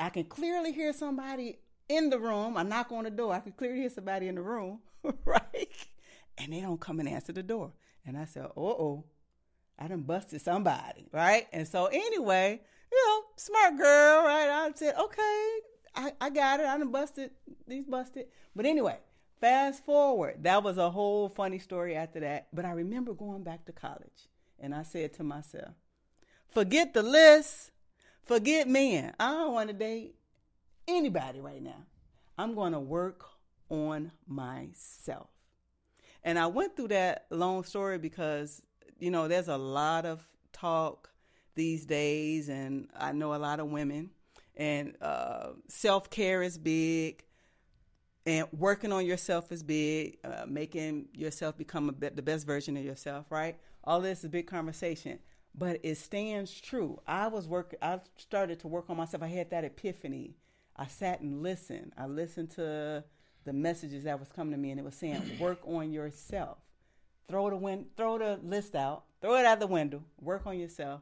I 0.00 0.08
can 0.08 0.24
clearly 0.24 0.72
hear 0.72 0.92
somebody 0.94 1.58
in 1.88 2.10
the 2.10 2.18
room. 2.18 2.56
I 2.56 2.62
knock 2.62 2.92
on 2.92 3.04
the 3.04 3.10
door. 3.10 3.34
I 3.34 3.40
can 3.40 3.52
clearly 3.52 3.80
hear 3.80 3.90
somebody 3.90 4.28
in 4.28 4.34
the 4.34 4.42
room, 4.42 4.80
right? 5.24 5.88
And 6.38 6.52
they 6.52 6.60
don't 6.60 6.80
come 6.80 7.00
and 7.00 7.08
answer 7.08 7.32
the 7.32 7.42
door. 7.42 7.72
And 8.04 8.16
I 8.16 8.24
said, 8.24 8.44
uh 8.44 8.60
oh, 8.60 9.04
I 9.78 9.88
done 9.88 10.02
busted 10.02 10.40
somebody, 10.40 11.08
right? 11.12 11.46
And 11.52 11.66
so 11.66 11.86
anyway, 11.86 12.60
you 12.90 13.06
know, 13.06 13.22
smart 13.36 13.76
girl, 13.76 14.24
right? 14.24 14.48
I 14.48 14.70
said, 14.74 14.94
okay, 14.98 15.58
I, 15.94 16.12
I 16.20 16.30
got 16.30 16.60
it. 16.60 16.66
I 16.66 16.78
done 16.78 16.90
busted, 16.90 17.30
these 17.66 17.84
busted. 17.84 18.26
But 18.54 18.66
anyway, 18.66 18.98
fast 19.40 19.84
forward. 19.84 20.42
That 20.42 20.62
was 20.62 20.78
a 20.78 20.90
whole 20.90 21.28
funny 21.28 21.58
story 21.58 21.94
after 21.94 22.20
that. 22.20 22.48
But 22.52 22.64
I 22.64 22.72
remember 22.72 23.12
going 23.12 23.42
back 23.42 23.64
to 23.66 23.72
college 23.72 24.28
and 24.58 24.74
I 24.74 24.82
said 24.82 25.14
to 25.14 25.24
myself, 25.24 25.74
forget 26.48 26.94
the 26.94 27.02
list, 27.02 27.70
forget 28.24 28.68
men. 28.68 29.14
I 29.18 29.30
don't 29.30 29.52
want 29.52 29.68
to 29.68 29.74
date 29.74 30.15
anybody 30.88 31.40
right 31.40 31.62
now. 31.62 31.84
I'm 32.38 32.54
going 32.54 32.72
to 32.72 32.80
work 32.80 33.24
on 33.68 34.12
myself. 34.26 35.28
And 36.22 36.38
I 36.38 36.46
went 36.46 36.76
through 36.76 36.88
that 36.88 37.26
long 37.30 37.64
story 37.64 37.98
because, 37.98 38.62
you 38.98 39.10
know, 39.10 39.28
there's 39.28 39.48
a 39.48 39.56
lot 39.56 40.04
of 40.06 40.22
talk 40.52 41.10
these 41.54 41.86
days, 41.86 42.48
and 42.48 42.88
I 42.98 43.12
know 43.12 43.34
a 43.34 43.36
lot 43.36 43.60
of 43.60 43.68
women, 43.68 44.10
and 44.56 44.94
uh, 45.00 45.50
self 45.68 46.10
care 46.10 46.42
is 46.42 46.58
big, 46.58 47.24
and 48.26 48.46
working 48.52 48.92
on 48.92 49.06
yourself 49.06 49.50
is 49.52 49.62
big, 49.62 50.18
uh, 50.24 50.44
making 50.46 51.08
yourself 51.14 51.56
become 51.56 51.94
be- 51.98 52.08
the 52.08 52.22
best 52.22 52.46
version 52.46 52.76
of 52.76 52.84
yourself, 52.84 53.30
right? 53.30 53.56
All 53.84 54.00
this 54.00 54.20
is 54.20 54.24
a 54.24 54.28
big 54.28 54.46
conversation, 54.46 55.18
but 55.54 55.80
it 55.82 55.96
stands 55.96 56.60
true. 56.60 57.00
I 57.06 57.28
was 57.28 57.46
work. 57.46 57.74
I 57.80 58.00
started 58.16 58.60
to 58.60 58.68
work 58.68 58.90
on 58.90 58.96
myself. 58.96 59.22
I 59.22 59.28
had 59.28 59.50
that 59.50 59.64
epiphany. 59.64 60.34
I 60.76 60.86
sat 60.86 61.20
and 61.20 61.42
listened. 61.42 61.92
I 61.96 62.06
listened 62.06 62.50
to 62.52 63.02
the 63.44 63.52
messages 63.52 64.04
that 64.04 64.18
was 64.20 64.30
coming 64.30 64.52
to 64.52 64.58
me, 64.58 64.70
and 64.70 64.80
it 64.80 64.84
was 64.84 64.94
saying, 64.94 65.22
"Work 65.40 65.60
on 65.66 65.92
yourself. 65.92 66.58
Throw 67.28 67.50
the 67.50 67.56
win- 67.56 67.86
throw 67.96 68.18
the 68.18 68.38
list 68.42 68.74
out. 68.74 69.04
Throw 69.20 69.36
it 69.36 69.46
out 69.46 69.58
the 69.60 69.66
window. 69.66 70.02
Work 70.20 70.46
on 70.46 70.58
yourself, 70.58 71.00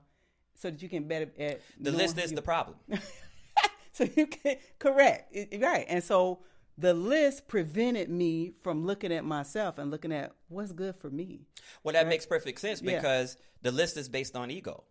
so 0.54 0.70
that 0.70 0.82
you 0.82 0.88
can 0.88 1.04
better 1.08 1.30
at 1.38 1.60
The 1.80 1.90
list 1.90 2.18
is 2.18 2.30
you- 2.30 2.36
the 2.36 2.42
problem. 2.42 2.76
so 3.92 4.04
you 4.16 4.26
can 4.26 4.56
correct 4.78 5.34
It- 5.34 5.60
right 5.60 5.86
and 5.88 6.02
so 6.02 6.40
the 6.76 6.92
list 6.92 7.46
prevented 7.46 8.08
me 8.10 8.52
from 8.60 8.84
looking 8.84 9.12
at 9.12 9.24
myself 9.24 9.78
and 9.78 9.92
looking 9.92 10.10
at 10.12 10.32
what's 10.48 10.72
good 10.72 10.96
for 10.96 11.08
me. 11.08 11.46
Well, 11.84 11.92
that 11.92 12.08
makes 12.08 12.26
perfect 12.26 12.58
sense 12.60 12.82
Yeah. 12.82 12.96
because 12.96 13.36
the 13.62 13.70
list 13.70 13.96
is 13.96 14.08
based 14.08 14.34
on 14.34 14.50
ego. 14.50 14.82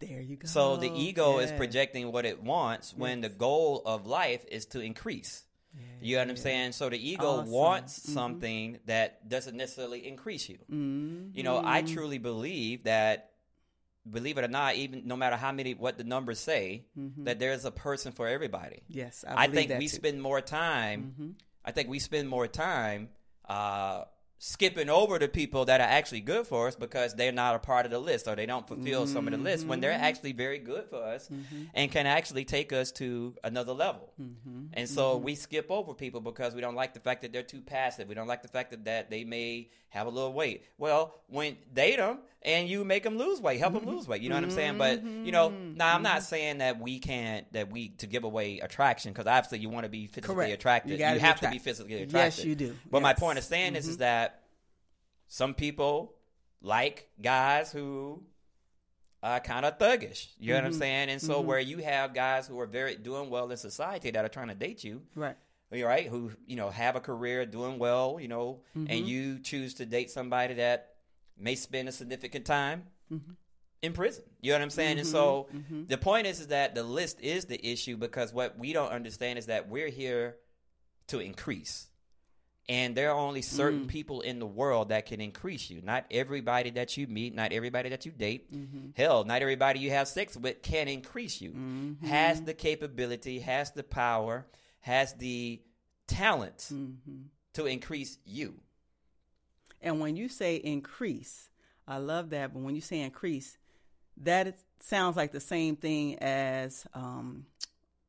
There 0.00 0.20
you 0.20 0.36
go. 0.36 0.46
So 0.48 0.76
the 0.76 0.90
ego 0.90 1.38
is 1.38 1.52
projecting 1.52 2.10
what 2.12 2.24
it 2.24 2.42
wants 2.42 2.94
when 2.96 3.20
the 3.20 3.28
goal 3.28 3.82
of 3.84 4.06
life 4.06 4.44
is 4.50 4.66
to 4.66 4.80
increase. 4.80 5.44
You 6.02 6.16
know 6.16 6.22
what 6.22 6.30
I'm 6.30 6.36
saying? 6.36 6.72
So 6.72 6.90
the 6.90 6.98
ego 6.98 7.24
Awesome. 7.26 7.44
Mm-hmm. 7.44 7.52
wants 7.54 8.12
something 8.12 8.78
that 8.86 9.28
doesn't 9.28 9.56
necessarily 9.56 10.06
increase 10.06 10.48
you. 10.48 10.58
You 10.68 11.42
know, 11.42 11.62
I 11.64 11.82
Mm-hmm. 11.82 11.94
truly 11.94 12.18
believe 12.18 12.84
that, 12.84 13.30
believe 14.10 14.36
it 14.36 14.44
or 14.44 14.48
not, 14.48 14.74
even 14.74 15.06
no 15.06 15.16
matter 15.16 15.36
how 15.36 15.52
many 15.52 15.74
what 15.74 15.96
the 15.96 16.04
numbers 16.04 16.40
say, 16.40 16.86
that 17.18 17.38
there's 17.38 17.64
a 17.64 17.70
person 17.70 18.12
for 18.12 18.26
everybody. 18.28 18.82
Yes, 18.88 19.24
I, 19.26 19.30
Mm-hmm. 19.30 19.38
I, 19.38 19.46
think 19.48 19.70
we 19.78 19.86
too. 19.88 19.96
spend 19.96 20.20
more 20.20 20.40
time. 20.40 21.36
I 21.64 21.70
think 21.72 21.88
we 21.88 22.00
spend 22.00 22.28
more 22.28 22.48
time 22.48 23.08
uh, 23.48 24.04
skipping 24.44 24.90
over 24.90 25.20
the 25.20 25.28
people 25.28 25.66
that 25.66 25.80
are 25.80 25.86
actually 25.86 26.18
good 26.18 26.44
for 26.44 26.66
us 26.66 26.74
because 26.74 27.14
they're 27.14 27.30
not 27.30 27.54
a 27.54 27.60
part 27.60 27.86
of 27.86 27.92
the 27.92 27.98
list 28.00 28.26
or 28.26 28.34
they 28.34 28.44
don't 28.44 28.66
fulfill 28.66 29.06
some 29.06 29.28
of 29.28 29.30
the 29.30 29.38
list 29.38 29.64
when 29.64 29.78
they're 29.78 29.92
mm-hmm. 29.92 30.02
actually 30.02 30.32
very 30.32 30.58
good 30.58 30.84
for 30.90 31.00
us 31.00 31.28
mm-hmm. 31.28 31.62
and 31.74 31.92
can 31.92 32.06
actually 32.06 32.44
take 32.44 32.72
us 32.72 32.90
to 32.90 33.36
another 33.44 33.72
level. 33.72 34.12
Mm-hmm. 34.20 34.64
And 34.72 34.88
so 34.88 35.16
we 35.16 35.36
skip 35.36 35.70
over 35.70 35.94
people 35.94 36.20
because 36.20 36.56
we 36.56 36.60
don't 36.60 36.74
like 36.74 36.92
the 36.92 36.98
fact 36.98 37.22
that 37.22 37.32
they're 37.32 37.44
too 37.44 37.60
passive. 37.60 38.08
We 38.08 38.16
don't 38.16 38.26
like 38.26 38.42
the 38.42 38.48
fact 38.48 38.72
that, 38.72 38.84
that 38.86 39.10
they 39.10 39.22
may 39.22 39.70
have 39.90 40.08
a 40.08 40.10
little 40.10 40.32
weight. 40.32 40.64
Well, 40.76 41.14
when 41.28 41.56
date 41.72 41.98
them 41.98 42.18
and 42.40 42.68
you 42.68 42.82
make 42.82 43.02
them 43.02 43.18
lose 43.18 43.40
weight, 43.40 43.60
help 43.60 43.74
them 43.74 43.84
lose 43.84 44.08
weight. 44.08 44.22
You 44.22 44.30
know 44.30 44.34
what 44.36 44.44
I'm 44.44 44.50
saying? 44.50 44.78
But 44.78 45.04
you 45.04 45.30
know, 45.30 45.50
now 45.50 45.94
I'm 45.94 46.02
not 46.02 46.22
saying 46.22 46.58
that 46.58 46.80
we 46.80 46.98
can't 46.98 47.50
that 47.52 47.70
we 47.70 47.90
to 47.98 48.06
give 48.06 48.24
away 48.24 48.58
attraction 48.60 49.12
because 49.12 49.26
obviously 49.26 49.58
you 49.58 49.68
want 49.68 49.84
to 49.84 49.90
be 49.90 50.06
physically 50.06 50.34
Correct. 50.34 50.52
attracted. 50.54 50.92
You 50.92 50.96
You, 50.96 51.04
have 51.20 51.40
to 51.40 51.42
be 51.42 51.46
attract- 51.46 51.64
physically 51.64 52.00
Yes, 52.00 52.08
attracted. 52.08 52.44
you 52.46 52.54
do. 52.54 52.76
But 52.90 53.02
my 53.02 53.12
point 53.12 53.38
of 53.38 53.44
saying 53.44 53.74
this 53.74 53.86
is 53.86 53.98
that 53.98 54.31
some 55.34 55.54
people 55.54 56.12
like 56.60 57.08
guys 57.22 57.72
who 57.72 58.22
are 59.22 59.40
kind 59.40 59.64
of 59.64 59.78
thuggish. 59.78 60.26
You 60.38 60.52
know 60.52 60.58
Mm-hmm. 60.58 60.64
what 60.66 60.72
I'm 60.74 60.78
saying? 60.78 61.08
And 61.08 61.22
so 61.22 61.40
where 61.40 61.58
you 61.58 61.78
have 61.78 62.12
guys 62.12 62.46
who 62.46 62.60
are 62.60 62.66
very 62.66 62.96
doing 62.96 63.30
well 63.30 63.50
in 63.50 63.56
society 63.56 64.10
that 64.10 64.22
are 64.26 64.28
trying 64.28 64.48
to 64.48 64.54
date 64.54 64.84
you, 64.84 65.00
right. 65.14 65.36
right, 65.70 66.06
who 66.06 66.32
you 66.46 66.56
know 66.56 66.68
have 66.68 66.96
a 66.96 67.00
career 67.00 67.46
doing 67.46 67.78
well, 67.78 68.18
you 68.20 68.28
know, 68.28 68.60
Mm-hmm. 68.76 68.90
and 68.92 69.08
you 69.08 69.38
choose 69.38 69.72
to 69.74 69.86
date 69.86 70.10
somebody 70.10 70.54
that 70.54 70.90
may 71.38 71.54
spend 71.54 71.88
a 71.88 71.92
significant 71.92 72.44
time 72.44 72.82
Mm-hmm. 73.10 73.32
in 73.80 73.92
prison. 73.94 74.24
You 74.42 74.52
know 74.52 74.58
what 74.58 74.62
I'm 74.64 74.70
saying? 74.70 74.98
And 74.98 75.06
so 75.06 75.48
the 75.88 75.96
point 75.98 76.26
is, 76.26 76.40
is 76.40 76.48
that 76.48 76.74
the 76.74 76.82
list 76.82 77.20
is 77.22 77.46
the 77.46 77.60
issue 77.72 77.96
because 77.96 78.34
what 78.34 78.58
we 78.58 78.74
don't 78.74 78.92
understand 78.92 79.38
is 79.38 79.46
that 79.46 79.68
we're 79.70 79.88
here 79.88 80.36
to 81.08 81.20
increase. 81.20 81.88
And 82.68 82.96
there 82.96 83.10
are 83.10 83.18
only 83.18 83.42
certain 83.42 83.86
mm. 83.86 83.88
people 83.88 84.20
in 84.20 84.38
the 84.38 84.46
world 84.46 84.90
that 84.90 85.06
can 85.06 85.20
increase 85.20 85.68
you. 85.68 85.82
Not 85.82 86.06
everybody 86.10 86.70
that 86.70 86.96
you 86.96 87.08
meet, 87.08 87.34
not 87.34 87.52
everybody 87.52 87.88
that 87.88 88.06
you 88.06 88.12
date, 88.12 88.52
mm-hmm. 88.54 88.90
hell, 88.94 89.24
not 89.24 89.42
everybody 89.42 89.80
you 89.80 89.90
have 89.90 90.06
sex 90.06 90.36
with 90.36 90.62
can 90.62 90.86
increase 90.86 91.40
you. 91.40 91.96
Has 92.06 92.36
mm-hmm. 92.36 92.46
the 92.46 92.54
capability, 92.54 93.40
has 93.40 93.72
the 93.72 93.82
power, 93.82 94.46
has 94.80 95.14
the 95.14 95.60
talent 96.06 96.68
mm-hmm. 96.72 97.22
to 97.54 97.66
increase 97.66 98.18
you. 98.24 98.54
And 99.80 100.00
when 100.00 100.14
you 100.14 100.28
say 100.28 100.56
increase, 100.56 101.50
I 101.88 101.98
love 101.98 102.30
that. 102.30 102.54
But 102.54 102.62
when 102.62 102.76
you 102.76 102.80
say 102.80 103.00
increase, 103.00 103.58
that 104.18 104.54
sounds 104.80 105.16
like 105.16 105.32
the 105.32 105.40
same 105.40 105.74
thing 105.76 106.18
as 106.20 106.86
um, 106.94 107.46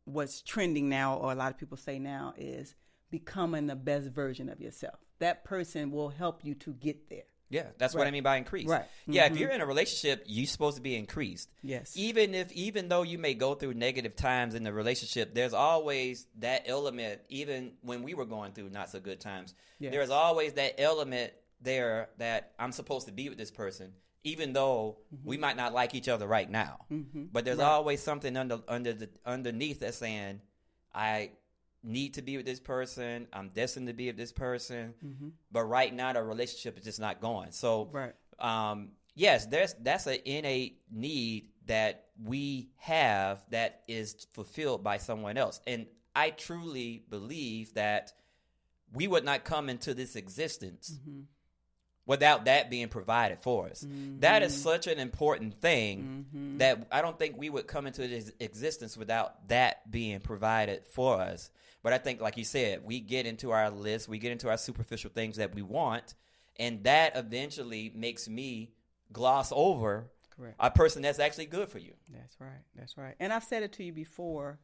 what's 0.06 0.42
trending 0.42 0.90
now, 0.90 1.16
or 1.16 1.32
a 1.32 1.36
lot 1.36 1.52
of 1.52 1.58
people 1.58 1.78
say 1.78 1.98
now, 1.98 2.34
is 2.38 2.76
becoming 3.14 3.68
the 3.68 3.76
best 3.76 4.08
version 4.10 4.50
of 4.50 4.60
yourself. 4.60 4.96
That 5.20 5.44
person 5.44 5.92
will 5.92 6.10
help 6.10 6.44
you 6.44 6.56
to 6.56 6.74
get 6.74 7.12
there. 7.12 7.22
Yeah, 7.48 7.68
that's 7.78 7.94
what 7.94 8.08
I 8.08 8.12
mean 8.12 8.24
by 8.24 8.38
increase. 8.38 8.68
Right. 8.68 8.86
Yeah, 9.06 9.28
if 9.28 9.38
you're 9.38 9.52
in 9.52 9.62
a 9.62 9.68
relationship, 9.68 10.24
you're 10.26 10.48
supposed 10.48 10.78
to 10.78 10.82
be 10.82 10.96
increased. 10.96 11.52
Yes. 11.62 11.94
Even 11.96 12.34
if 12.34 12.52
even 12.54 12.90
though 12.90 13.04
you 13.04 13.20
may 13.20 13.36
go 13.36 13.54
through 13.54 13.76
negative 13.76 14.16
times 14.16 14.56
in 14.56 14.64
the 14.64 14.74
relationship, 14.74 15.36
there's 15.36 15.54
always 15.54 16.26
that 16.40 16.64
element 16.66 17.22
even 17.30 17.74
when 17.82 18.02
we 18.02 18.16
were 18.16 18.26
going 18.26 18.54
through 18.54 18.72
not 18.72 18.90
so 18.90 19.00
good 19.00 19.20
times. 19.20 19.54
Yes. 19.78 19.92
There's 19.92 20.10
always 20.10 20.54
that 20.54 20.82
element 20.82 21.34
there 21.62 22.10
that 22.18 22.54
I'm 22.58 22.72
supposed 22.72 23.06
to 23.06 23.14
be 23.14 23.30
with 23.30 23.38
this 23.38 23.52
person 23.52 23.94
even 24.24 24.54
though 24.54 24.98
Mm-hmm. 25.14 25.30
we 25.30 25.38
might 25.38 25.58
not 25.58 25.74
like 25.74 25.94
each 25.94 26.10
other 26.10 26.26
right 26.26 26.50
now. 26.50 26.86
But 27.32 27.46
there's 27.46 27.60
always 27.60 28.02
something 28.02 28.36
under 28.36 28.62
under 28.68 28.94
the 28.94 29.10
underneath 29.26 29.82
that's 29.82 29.98
saying 29.98 30.42
I 30.96 31.32
need 31.84 32.14
to 32.16 32.22
be 32.22 32.38
with 32.38 32.46
this 32.46 32.60
person. 32.60 33.28
I'm 33.34 33.50
destined 33.50 33.88
to 33.88 33.94
be 33.94 34.08
with 34.08 34.18
this 34.18 34.32
person. 34.32 34.94
But 35.52 35.64
right 35.66 35.94
now, 35.94 36.14
the 36.14 36.24
relationship 36.24 36.78
is 36.78 36.84
just 36.84 37.00
not 37.00 37.20
going. 37.22 37.52
So, 37.52 37.90
Right. 37.92 38.14
um, 38.40 38.92
yes, 39.16 39.46
there's 39.46 39.74
that's 39.82 40.08
an 40.08 40.20
innate 40.26 40.82
need 40.92 41.50
that 41.66 42.06
we 42.22 42.70
have 42.78 43.44
that 43.50 43.84
is 43.88 44.28
fulfilled 44.34 44.84
by 44.84 44.98
someone 44.98 45.38
else, 45.38 45.60
and 45.66 45.88
I 46.16 46.30
truly 46.32 47.06
believe 47.10 47.74
that 47.76 48.14
we 48.94 49.08
would 49.08 49.24
not 49.26 49.44
come 49.46 49.70
into 49.70 49.94
this 49.94 50.16
existence 50.16 51.00
without 52.06 52.46
that 52.46 52.70
being 52.70 52.90
provided 52.90 53.40
for 53.40 53.68
us. 53.68 53.86
That 54.20 54.44
is 54.44 54.62
such 54.62 54.88
an 54.88 55.00
important 55.00 55.62
thing 55.62 56.56
that 56.58 56.88
I 56.92 57.02
don't 57.02 57.18
think 57.18 57.38
we 57.38 57.50
would 57.50 57.68
come 57.68 57.88
into 57.88 58.04
existence 58.40 58.98
without 58.98 59.48
that 59.48 59.90
being 59.90 60.20
provided 60.20 60.86
for 60.86 61.22
us. 61.22 61.50
But 61.82 61.94
I 61.94 61.98
think, 61.98 62.22
like 62.22 62.38
you 62.38 62.46
said, 62.46 62.86
we 62.86 63.02
get 63.02 63.26
into 63.26 63.52
our 63.52 63.70
list, 63.70 64.08
we 64.08 64.18
get 64.18 64.32
into 64.32 64.50
our 64.50 64.58
superficial 64.58 65.12
things 65.14 65.36
that 65.36 65.54
we 65.54 65.62
want, 65.62 66.16
and 66.58 66.84
that 66.86 67.18
eventually 67.18 67.92
makes 67.94 68.30
me 68.30 68.72
gloss 69.12 69.52
over 69.54 70.10
Correct. 70.38 70.56
a 70.60 70.72
person 70.72 71.02
that's 71.02 71.20
actually 71.20 71.46
good 71.46 71.70
for 71.70 71.80
you. 71.80 71.94
That's 72.10 72.40
right. 72.40 72.62
That's 72.76 72.98
right. 72.98 73.16
And 73.20 73.34
I've 73.34 73.44
said 73.44 73.64
it 73.64 73.74
to 73.74 73.84
you 73.84 73.92
before. 73.92 74.60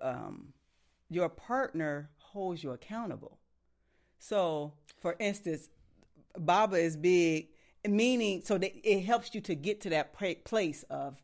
Um, 0.00 0.52
your 1.08 1.28
partner 1.28 2.10
holds 2.16 2.62
you 2.62 2.70
accountable. 2.70 3.38
So, 4.18 4.72
for 5.00 5.14
instance, 5.18 5.68
Baba 6.38 6.76
is 6.76 6.96
big, 6.96 7.48
meaning 7.86 8.42
so 8.44 8.58
that 8.58 8.72
it 8.88 9.02
helps 9.02 9.34
you 9.34 9.40
to 9.42 9.54
get 9.54 9.80
to 9.82 9.90
that 9.90 10.14
place 10.44 10.84
of 10.90 11.16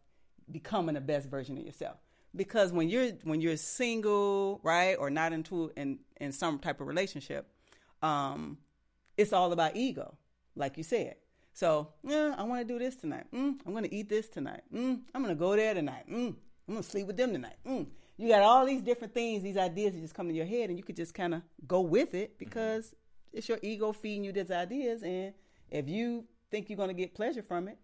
becoming 0.51 0.95
the 0.95 1.01
best 1.01 1.29
version 1.29 1.57
of 1.59 1.65
yourself. 1.65 1.97
Because 2.35 2.73
when 2.73 2.89
you're 2.89 3.11
when 3.25 3.41
you're 3.41 3.57
single, 3.57 4.61
right, 4.63 4.95
or 4.95 5.11
not 5.11 5.33
into 5.33 5.73
in 5.77 6.01
in 6.21 6.33
some 6.33 6.59
type 6.59 6.81
of 6.81 6.87
relationship, 6.87 7.51
um, 8.03 8.59
it's 9.17 9.33
all 9.33 9.53
about 9.53 9.77
ego, 9.77 10.17
like 10.55 10.77
you 10.77 10.83
said. 10.83 11.17
So, 11.59 11.89
yeah, 12.05 12.37
I 12.39 12.45
want 12.45 12.61
to 12.61 12.73
do 12.73 12.79
this 12.79 12.95
tonight. 12.95 13.27
Mm, 13.35 13.59
I'm 13.67 13.73
going 13.73 13.83
to 13.83 13.93
eat 13.93 14.09
this 14.09 14.29
tonight. 14.29 14.63
Mm, 14.73 15.01
I'm 15.13 15.25
going 15.25 15.35
to 15.35 15.39
go 15.39 15.57
there 15.57 15.75
tonight. 15.75 16.05
Mm, 16.09 16.37
I'm 16.69 16.75
going 16.75 16.85
to 16.85 16.89
sleep 16.89 17.09
with 17.09 17.17
them 17.17 17.33
tonight. 17.33 17.57
Mm. 17.67 17.89
You 18.17 18.29
got 18.29 18.43
all 18.43 18.65
these 18.65 18.83
different 18.83 19.13
things, 19.13 19.43
these 19.43 19.57
ideas 19.57 19.95
that 19.95 20.01
just 20.01 20.15
come 20.15 20.29
to 20.29 20.35
your 20.35 20.47
head, 20.47 20.71
and 20.71 20.79
you 20.79 20.85
could 20.85 20.95
just 20.95 21.15
kind 21.15 21.35
of 21.35 21.43
go 21.67 21.81
with 21.81 22.15
it 22.15 22.39
because 22.39 22.95
it's 23.33 23.49
your 23.49 23.59
ego 23.63 23.93
feeding 23.93 24.25
you 24.25 24.33
these 24.33 24.51
ideas. 24.51 25.03
And 25.03 25.33
if 25.71 25.89
you 25.89 26.25
think 26.51 26.69
you're 26.69 26.77
going 26.77 26.89
to 26.89 26.95
get 26.95 27.15
pleasure 27.15 27.43
from 27.43 27.69
it, 27.69 27.79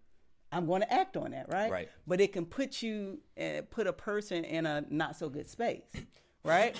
I'm 0.51 0.65
going 0.65 0.81
to 0.81 0.93
act 0.93 1.17
on 1.17 1.31
that, 1.31 1.49
right? 1.49 1.71
Right. 1.71 1.89
But 2.07 2.21
it 2.21 2.33
can 2.33 2.45
put 2.45 2.81
you, 2.81 3.19
uh, 3.39 3.61
put 3.69 3.87
a 3.87 3.93
person 3.93 4.43
in 4.43 4.65
a 4.65 4.85
not 4.89 5.15
so 5.15 5.29
good 5.29 5.49
space, 5.49 5.83
right? 6.43 6.75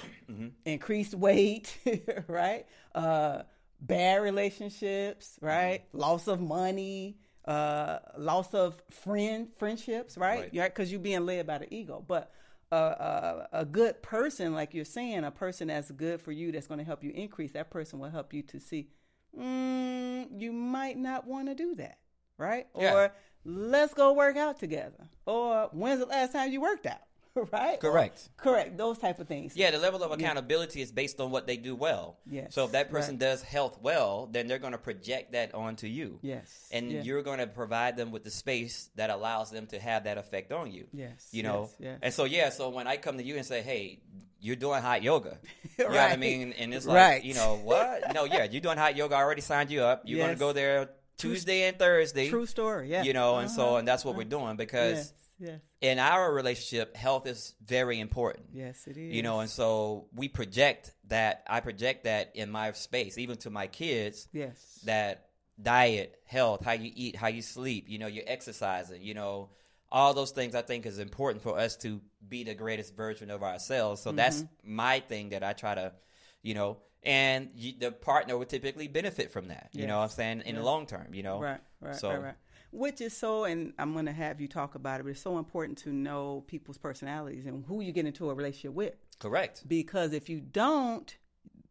Increased 0.66 1.14
weight, 1.14 1.78
right? 2.28 2.66
Uh, 2.94 3.44
bad 3.82 4.22
relationships, 4.22 5.38
right? 5.42 5.84
Loss 5.94 6.28
of 6.28 6.40
money, 6.40 7.18
uh, 7.46 8.00
loss 8.18 8.54
of 8.54 8.82
friend 8.90 9.50
friendships, 9.58 10.18
right? 10.18 10.52
Right. 10.54 10.74
Because 10.74 10.92
you're 10.92 11.02
being 11.02 11.26
led 11.26 11.46
by 11.46 11.60
the 11.60 11.74
ego. 11.74 12.04
But 12.08 12.32
uh, 12.72 12.76
uh, 12.76 13.48
a 13.54 13.66
good 13.66 14.02
person, 14.02 14.54
like 14.54 14.74
you're 14.74 14.86
saying, 14.86 15.24
a 15.24 15.32
person 15.32 15.68
that's 15.68 15.92
good 15.92 16.22
for 16.22 16.32
you, 16.32 16.52
that's 16.52 16.68
going 16.68 16.80
to 16.80 16.84
help 16.84 17.04
you 17.04 17.12
increase. 17.12 17.52
That 17.54 17.70
person 17.70 18.00
will 18.00 18.10
help 18.10 18.34
you 18.34 18.42
to 18.44 18.60
see, 18.60 18.90
mm, 19.38 20.28
you 20.38 20.52
might 20.52 20.98
not 20.98 21.28
want 21.28 21.48
to 21.48 21.56
do 21.56 21.76
that, 21.76 22.00
right? 22.38 22.68
Yeah. 22.78 22.94
Or 22.94 23.14
let's 23.44 23.94
go 23.94 24.14
work 24.14 24.38
out 24.38 24.60
together. 24.60 25.10
Or 25.26 25.70
when's 25.72 26.00
the 26.00 26.08
last 26.08 26.34
time 26.34 26.52
you 26.52 26.62
worked 26.62 26.86
out, 26.86 27.02
right? 27.52 27.76
Or- 27.76 27.78
Correct. 27.92 28.30
correct. 28.38 28.78
Those 28.78 28.98
type 28.98 29.20
of 29.20 29.28
things. 29.28 29.56
Yeah, 29.56 29.72
the 29.72 29.78
level 29.78 30.02
of 30.04 30.12
accountability 30.12 30.82
is 30.82 30.92
based 30.92 31.20
on 31.20 31.32
what 31.32 31.48
they 31.48 31.58
do 31.58 31.76
well. 31.76 32.18
Yes, 32.30 32.54
So 32.54 32.66
if 32.66 32.72
that 32.72 32.90
person 32.92 33.16
right. 33.16 33.20
does 33.20 33.44
health 33.44 33.78
well, 33.82 34.28
then 34.32 34.48
they're 34.48 34.60
going 34.60 34.72
to 34.74 34.78
project 34.78 35.34
that 35.34 35.54
onto 35.54 35.88
you. 35.88 36.20
Yes. 36.22 36.68
And 36.72 36.92
Yeah. 36.92 37.02
you're 37.02 37.22
going 37.24 37.40
to 37.40 37.48
provide 37.48 37.98
them 37.98 38.12
with 38.12 38.24
the 38.24 38.32
space 38.32 38.90
that 38.96 39.10
allows 39.10 39.52
them 39.52 39.68
to 39.68 39.80
have 39.80 40.06
that 40.06 40.18
effect 40.18 40.52
on 40.52 40.72
you. 40.72 40.88
Yes, 40.94 41.28
You 41.32 41.44
know? 41.44 41.70
yes, 41.72 41.76
yes. 41.80 42.00
And 42.02 42.14
so, 42.14 42.24
yeah, 42.26 42.50
so 42.50 42.70
when 42.70 42.88
I 42.88 42.98
come 42.98 43.18
to 43.18 43.24
you 43.24 43.36
and 43.36 43.46
say, 43.46 43.62
hey, 43.62 44.00
you're 44.40 44.56
doing 44.56 44.82
hot 44.82 45.04
yoga. 45.04 45.38
You 45.78 45.84
know 45.84 45.90
what 45.90 46.00
I 46.12 46.16
mean? 46.16 46.54
And 46.54 46.74
it's 46.74 46.86
like, 46.86 46.96
Right. 46.96 47.24
you 47.26 47.34
know, 47.34 47.58
what? 47.62 48.14
No, 48.14 48.24
yeah, 48.24 48.46
you're 48.50 48.62
doing 48.62 48.78
hot 48.78 48.96
yoga. 48.96 49.16
I 49.16 49.20
already 49.20 49.42
signed 49.42 49.70
you 49.72 49.82
up. 49.84 50.04
You're 50.06 50.20
going 50.20 50.34
to 50.34 50.40
go 50.40 50.54
there 50.54 50.90
Tuesday 51.18 51.64
and 51.68 51.78
Thursday. 51.78 52.30
True 52.30 52.46
story. 52.46 52.90
Yeah. 52.90 53.04
You 53.04 53.12
know, 53.12 53.38
and 53.40 53.52
so, 53.52 53.66
Uh-huh. 53.68 53.76
and 53.78 53.88
that's 53.88 54.06
what 54.06 54.16
we're 54.16 54.24
doing 54.24 54.56
because 54.56 54.98
Yes. 54.98 55.14
Yes. 55.40 55.60
in 55.82 56.00
our 56.00 56.34
relationship, 56.34 56.96
health 56.96 57.28
is 57.28 57.54
very 57.66 58.00
important. 58.00 58.48
Yes, 58.54 58.88
it 58.88 58.98
is. 58.98 59.14
You 59.14 59.24
know, 59.24 59.40
and 59.40 59.50
so 59.50 60.08
we 60.14 60.28
project 60.28 60.94
that. 61.08 61.44
I 61.48 61.60
project 61.60 62.04
that 62.06 62.32
in 62.36 62.50
my 62.52 62.72
space, 62.74 63.18
even 63.18 63.38
to 63.38 63.50
my 63.50 63.68
kids. 63.68 64.28
yes. 64.34 64.80
That 64.86 65.26
diet, 65.62 66.16
health, 66.26 66.64
how 66.66 66.74
you 66.74 66.92
eat, 66.94 67.16
how 67.16 67.28
you 67.28 67.42
sleep. 67.42 67.86
You 67.88 67.98
know, 68.00 68.08
you're 68.08 68.26
exercising. 68.28 69.02
You 69.02 69.14
know, 69.14 69.50
all 69.92 70.14
those 70.14 70.32
things 70.32 70.54
I 70.56 70.62
think 70.62 70.86
is 70.86 71.00
important 71.00 71.44
for 71.44 71.58
us 71.58 71.78
to 71.78 72.02
be 72.28 72.44
the 72.44 72.54
greatest 72.56 72.96
version 72.96 73.30
of 73.32 73.42
ourselves. 73.44 74.02
So 74.02 74.12
that's 74.12 74.42
Mm-hmm. 74.42 74.76
my 74.76 75.00
thing 75.00 75.30
that 75.30 75.44
I 75.44 75.54
try 75.54 75.76
to, 75.76 75.94
you 76.42 76.56
know, 76.56 76.78
and 77.04 77.52
you, 77.56 77.74
the 77.80 77.92
partner 77.92 78.38
would 78.38 78.50
typically 78.50 78.88
benefit 78.88 79.32
from 79.32 79.48
that. 79.50 79.70
You 79.74 79.86
know 79.88 79.98
what 80.00 80.06
I'm 80.06 80.10
saying? 80.10 80.44
In 80.46 80.56
the 80.56 80.64
long 80.64 80.88
term, 80.88 81.14
you 81.14 81.22
know. 81.24 81.40
Right, 81.40 81.60
right, 81.80 81.96
So- 81.96 82.10
right, 82.10 82.22
right. 82.24 82.36
Which 82.76 83.00
is 83.00 83.16
so, 83.16 83.46
and 83.46 83.74
I'm 83.80 83.94
going 83.94 84.06
to 84.06 84.12
have 84.12 84.42
you 84.42 84.48
talk 84.48 84.76
about 84.76 85.00
it, 85.00 85.04
but 85.04 85.12
it's 85.12 85.22
so 85.22 85.38
important 85.38 85.78
to 85.80 85.94
know 85.94 86.44
people's 86.48 86.78
personalities 86.78 87.46
and 87.46 87.64
who 87.66 87.82
you 87.82 87.94
get 87.94 88.06
into 88.06 88.30
a 88.30 88.34
relationship 88.34 88.74
with. 88.74 88.96
Correct. 89.20 89.64
Because 89.66 90.12
if 90.12 90.28
you 90.28 90.42
don't, 90.42 91.16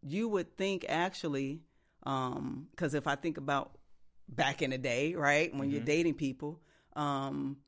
you 0.02 0.28
would 0.28 0.56
think 0.56 0.86
actually, 0.88 1.60
because 2.02 2.94
if 2.94 3.06
I 3.06 3.16
think 3.16 3.36
about 3.36 3.76
back 4.28 4.62
in 4.62 4.70
the 4.70 4.78
day, 4.78 5.14
right, 5.14 5.54
when 5.54 5.70
you're 5.70 5.80
dating 5.82 6.14
people, 6.14 6.60
um, 6.96 7.58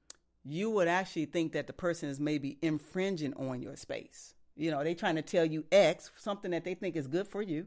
you 0.42 0.70
would 0.70 0.88
actually 0.88 1.26
think 1.26 1.52
that 1.52 1.66
the 1.66 1.72
person 1.72 2.08
is 2.08 2.18
maybe 2.18 2.56
infringing 2.62 3.34
on 3.34 3.60
your 3.60 3.76
space. 3.76 4.34
You 4.54 4.70
know, 4.70 4.82
they 4.82 4.94
trying 4.94 5.16
to 5.16 5.22
tell 5.22 5.44
you 5.44 5.66
X, 5.70 6.10
something 6.16 6.52
that 6.52 6.64
they 6.64 6.72
think 6.74 6.96
is 6.96 7.06
good 7.06 7.28
for 7.28 7.42
you, 7.42 7.66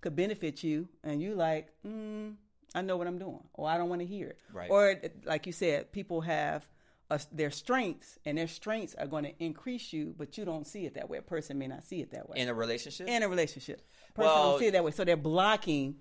could 0.00 0.14
benefit 0.14 0.62
you, 0.62 0.88
and 1.02 1.20
you 1.20 1.34
like, 1.34 1.70
mm, 1.84 2.34
I 2.74 2.82
know 2.82 2.96
what 2.96 3.06
I'm 3.06 3.18
doing, 3.18 3.42
or 3.54 3.68
I 3.68 3.78
don't 3.78 3.88
want 3.88 4.00
to 4.02 4.06
hear 4.06 4.28
it. 4.28 4.38
Right. 4.52 4.70
Or 4.70 4.94
like 5.24 5.46
you 5.46 5.52
said, 5.52 5.90
people 5.92 6.20
have 6.22 6.68
a, 7.10 7.18
their 7.32 7.50
strengths, 7.50 8.18
and 8.26 8.36
their 8.36 8.46
strengths 8.48 8.94
are 8.94 9.06
going 9.06 9.24
to 9.24 9.32
increase 9.42 9.92
you, 9.92 10.14
but 10.18 10.36
you 10.36 10.44
don't 10.44 10.66
see 10.66 10.84
it 10.84 10.94
that 10.94 11.08
way. 11.08 11.18
A 11.18 11.22
person 11.22 11.58
may 11.58 11.66
not 11.66 11.82
see 11.84 12.00
it 12.02 12.10
that 12.10 12.28
way 12.28 12.38
In 12.38 12.48
a 12.48 12.54
relationship. 12.54 13.08
in 13.08 13.22
a 13.22 13.28
relationship. 13.28 13.80
Person 14.14 14.30
Well- 14.32 14.50
don't 14.52 14.58
see 14.60 14.66
it 14.66 14.72
that 14.72 14.84
way, 14.84 14.90
so 14.90 15.04
they're 15.04 15.16
blocking 15.16 15.96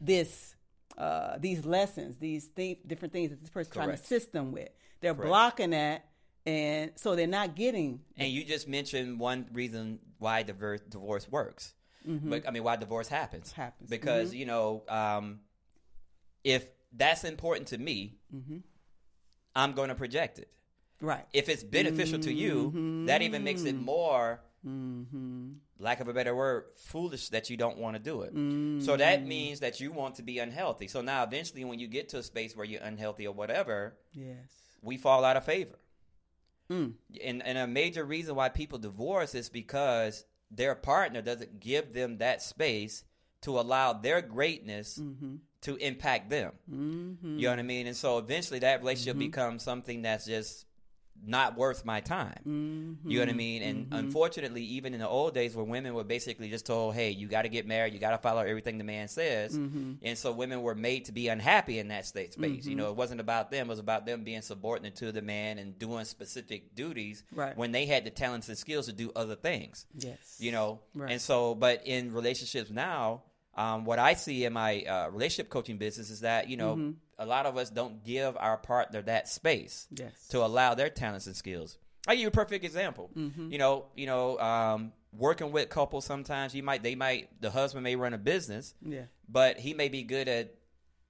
this, 0.00 0.56
uh, 0.96 1.38
these 1.38 1.64
lessons, 1.64 2.16
these 2.18 2.48
th- 2.48 2.80
different 2.86 3.12
things 3.12 3.30
that 3.30 3.40
this 3.40 3.50
person's 3.50 3.72
trying 3.74 3.86
to 3.88 3.92
Correct. 3.92 4.04
assist 4.04 4.32
them 4.32 4.50
with. 4.52 4.68
They're 5.00 5.14
Correct. 5.14 5.28
blocking 5.28 5.70
that, 5.70 6.04
and 6.44 6.90
so 6.96 7.14
they're 7.14 7.26
not 7.28 7.54
getting. 7.54 8.00
And 8.16 8.28
you 8.32 8.42
just 8.44 8.66
mentioned 8.66 9.20
one 9.20 9.46
reason 9.52 10.00
why 10.18 10.42
divorce 10.42 10.80
divorce 10.88 11.28
works. 11.30 11.74
But 12.04 12.48
I 12.48 12.52
mean, 12.52 12.64
why 12.64 12.76
divorce 12.76 13.06
happens? 13.08 13.50
Mm-hmm. 13.52 13.60
Happens. 13.60 13.90
because 13.90 14.34
you 14.34 14.46
know, 14.46 14.82
um, 14.88 15.40
if 16.44 16.68
that's 16.92 17.24
important 17.24 17.68
to 17.68 17.78
me, 17.78 18.16
Mm-hmm. 18.34 18.58
I'm 19.56 19.72
going 19.72 19.88
to 19.88 19.94
project 19.94 20.38
it. 20.38 20.48
Right. 21.00 21.24
If 21.32 21.48
it's 21.48 21.64
beneficial 21.64 22.18
to 22.20 22.32
you, 22.32 23.04
that 23.06 23.22
even 23.22 23.44
makes 23.44 23.64
it 23.64 23.74
more, 23.76 24.40
Mm-hmm. 24.66 25.52
lack 25.78 26.00
of 26.00 26.08
a 26.08 26.12
better 26.12 26.34
word, 26.34 26.64
foolish 26.76 27.28
that 27.28 27.48
you 27.48 27.56
don't 27.56 27.78
want 27.78 27.94
to 27.96 28.02
do 28.02 28.22
it. 28.22 28.32
So 28.32 28.94
Mm. 28.94 28.98
that 28.98 29.24
means 29.24 29.60
that 29.60 29.78
you 29.80 29.92
want 29.92 30.16
to 30.16 30.22
be 30.22 30.40
unhealthy. 30.40 30.88
So 30.88 31.00
now, 31.00 31.22
eventually, 31.22 31.64
when 31.64 31.78
you 31.78 31.86
get 31.86 32.08
to 32.10 32.18
a 32.18 32.22
space 32.24 32.56
where 32.56 32.66
you're 32.66 32.82
unhealthy 32.82 33.26
or 33.26 33.32
whatever, 33.32 33.96
Yes. 34.12 34.36
we 34.82 34.96
fall 34.96 35.24
out 35.24 35.36
of 35.36 35.44
favor. 35.44 35.78
Mm. 36.70 36.94
And, 37.24 37.42
and 37.44 37.56
a 37.58 37.66
major 37.68 38.04
reason 38.04 38.34
why 38.34 38.48
people 38.48 38.78
divorce 38.78 39.34
is 39.34 39.48
because 39.48 40.24
their 40.50 40.74
partner 40.74 41.22
doesn't 41.22 41.60
give 41.60 41.92
them 41.94 42.18
that 42.18 42.42
space 42.42 43.04
to 43.42 43.58
allow 43.60 43.92
their 43.92 44.20
greatness 44.20 44.98
Mm-hmm. 44.98 45.36
To 45.62 45.76
impact 45.76 46.30
them. 46.30 46.52
Mm-hmm. 46.70 47.38
You 47.38 47.44
know 47.46 47.50
what 47.50 47.58
I 47.58 47.62
mean? 47.62 47.86
And 47.86 47.96
so 47.96 48.18
eventually 48.18 48.60
that 48.60 48.80
relationship 48.80 49.18
becomes 49.18 49.62
something 49.62 50.02
that's 50.02 50.24
just 50.26 50.66
not 51.24 51.56
worth 51.56 51.84
my 51.84 52.00
time. 52.00 52.38
Mm-hmm. 52.46 53.10
You 53.10 53.18
know 53.18 53.24
what 53.24 53.30
I 53.30 53.36
mean? 53.36 53.62
And 53.62 53.88
unfortunately, 53.90 54.62
even 54.62 54.94
in 54.94 55.00
the 55.00 55.08
old 55.08 55.34
days 55.34 55.54
where 55.54 55.64
women 55.64 55.94
were 55.94 56.04
basically 56.04 56.48
just 56.48 56.64
told, 56.64 56.94
hey, 56.94 57.10
you 57.10 57.26
got 57.26 57.42
to 57.42 57.48
get 57.48 57.66
married, 57.66 57.92
you 57.92 57.98
got 57.98 58.10
to 58.10 58.18
follow 58.18 58.40
everything 58.42 58.78
the 58.78 58.84
man 58.84 59.08
says. 59.08 59.56
Mm-hmm. 59.56 59.94
And 60.02 60.16
so 60.16 60.30
women 60.32 60.62
were 60.62 60.76
made 60.76 61.06
to 61.06 61.12
be 61.12 61.28
unhappy 61.28 61.78
in 61.78 61.88
that 61.88 62.06
state 62.06 62.34
space. 62.34 62.66
You 62.66 62.76
know, 62.76 62.88
it 62.90 62.96
wasn't 62.96 63.20
about 63.20 63.50
them, 63.50 63.66
it 63.66 63.70
was 63.70 63.78
about 63.78 64.06
them 64.06 64.22
being 64.22 64.42
subordinate 64.42 64.96
to 64.96 65.10
the 65.10 65.22
man 65.22 65.58
and 65.58 65.78
doing 65.78 66.04
specific 66.04 66.74
duties 66.74 67.24
Right. 67.32 67.56
when 67.56 67.72
they 67.72 67.86
had 67.86 68.04
the 68.04 68.10
talents 68.10 68.48
and 68.48 68.56
skills 68.56 68.86
to 68.86 68.92
do 68.92 69.10
other 69.16 69.34
things. 69.34 69.86
Yes. 69.94 70.36
You 70.38 70.52
know? 70.52 70.80
Right. 70.94 71.10
And 71.10 71.20
so, 71.20 71.54
but 71.54 71.82
in 71.84 72.12
relationships 72.12 72.70
now, 72.70 73.22
um, 73.58 73.84
what 73.84 73.98
I 73.98 74.14
see 74.14 74.44
in 74.46 74.52
my 74.52 74.82
uh, 74.82 75.08
relationship 75.10 75.50
coaching 75.50 75.76
business 75.78 76.08
is 76.10 76.20
that, 76.20 76.48
you 76.48 76.56
know, 76.56 76.76
Mm-hmm. 76.76 76.90
a 77.18 77.26
lot 77.26 77.44
of 77.46 77.56
us 77.56 77.68
don't 77.70 78.04
give 78.04 78.36
our 78.36 78.56
partner 78.56 79.02
that 79.02 79.28
space 79.28 79.86
Yes. 79.90 80.28
to 80.28 80.38
allow 80.44 80.74
their 80.74 80.88
talents 80.90 81.26
and 81.26 81.36
skills. 81.36 81.76
I'll 82.06 82.14
give 82.14 82.22
you 82.22 82.28
a 82.28 82.30
perfect 82.42 82.64
example. 82.64 83.10
Mm-hmm. 83.16 83.50
You 83.52 83.58
know, 83.58 83.86
you 83.96 84.06
know, 84.06 84.38
um, 84.38 84.92
working 85.12 85.50
with 85.52 85.68
couples 85.70 86.04
sometimes 86.04 86.54
you 86.54 86.62
might 86.62 86.82
they 86.82 86.94
might 86.94 87.28
the 87.40 87.50
husband 87.50 87.82
may 87.84 87.96
run 87.96 88.14
a 88.14 88.18
business, 88.18 88.74
Yeah. 88.80 89.06
but 89.28 89.58
he 89.58 89.74
may 89.74 89.88
be 89.88 90.02
good 90.04 90.28
at 90.28 90.54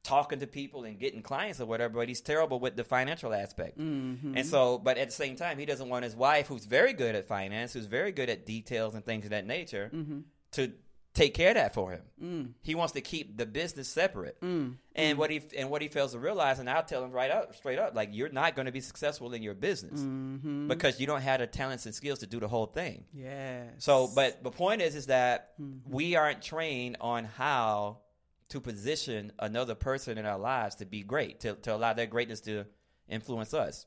talking 0.05 0.39
to 0.41 0.47
people 0.47 0.85
and 0.85 0.99
getting 0.99 1.23
clients 1.23 1.61
or 1.61 1.67
whatever, 1.67 1.95
but 1.95 2.09
he's 2.09 2.21
terrible 2.23 2.59
with 2.61 2.77
the 2.77 2.85
financial 2.85 3.35
aspect. 3.35 3.77
Mm-hmm. 3.79 4.37
And 4.39 4.47
so, 4.47 4.79
but 4.79 4.97
at 4.97 5.09
the 5.09 5.13
same 5.25 5.37
time, 5.37 5.59
he 5.59 5.67
doesn't 5.67 5.89
want 5.91 6.05
his 6.05 6.17
wife, 6.17 6.47
who's 6.47 6.65
very 6.65 6.95
good 6.95 7.15
at 7.15 7.27
finance, 7.29 7.75
who's 7.75 7.87
very 7.87 8.13
good 8.13 8.31
at 8.31 8.47
details 8.47 8.95
and 8.95 9.05
things 9.05 9.25
of 9.25 9.31
that 9.33 9.47
nature, 9.47 9.91
Mm-hmm. 9.93 10.21
to 10.53 10.73
take 11.19 11.35
care 11.35 11.49
of 11.51 11.55
that 11.57 11.75
for 11.75 11.91
him. 11.93 12.03
Mm. 12.23 12.53
He 12.63 12.75
wants 12.75 12.93
to 12.95 13.01
keep 13.01 13.37
the 13.37 13.45
business 13.47 13.89
separate. 13.89 14.41
Mm. 14.41 14.77
And 14.95 15.19
what 15.19 15.31
he 15.31 15.41
and 15.57 15.69
what 15.71 15.83
he 15.83 15.89
fails 15.89 16.13
to 16.13 16.19
realize, 16.19 16.59
and 16.59 16.69
I'll 16.71 16.83
tell 16.85 17.05
him 17.05 17.13
right 17.13 17.31
up, 17.31 17.55
straight 17.55 17.79
up, 17.79 17.95
like 17.95 18.11
you're 18.13 18.29
not 18.29 18.55
going 18.57 18.67
to 18.67 18.73
be 18.73 18.81
successful 18.81 19.33
in 19.33 19.43
your 19.43 19.55
business 19.55 20.01
Mm-hmm. 20.01 20.69
because 20.69 21.01
you 21.01 21.07
don't 21.07 21.21
have 21.23 21.41
the 21.41 21.47
talents 21.47 21.87
and 21.87 21.95
skills 21.95 22.21
to 22.21 22.27
do 22.27 22.41
the 22.41 22.49
whole 22.49 22.67
thing. 22.67 23.05
Yeah. 23.13 23.65
So, 23.79 24.09
but 24.15 24.43
the 24.43 24.51
point 24.51 24.81
is, 24.83 24.95
is 24.95 25.07
that 25.07 25.53
Mm-hmm. 25.61 25.91
we 25.93 26.17
aren't 26.17 26.43
trained 26.43 26.97
on 27.01 27.25
how 27.25 27.99
to 28.51 28.61
position 28.61 29.33
another 29.39 29.75
person 29.75 30.19
in 30.19 30.25
our 30.25 30.39
lives 30.39 30.77
to 30.77 30.87
be 30.87 31.03
great, 31.03 31.41
to 31.41 31.55
to 31.55 31.75
allow 31.75 31.93
their 31.93 32.07
greatness 32.07 32.41
to 32.43 32.65
influence 33.09 33.53
us. 33.55 33.87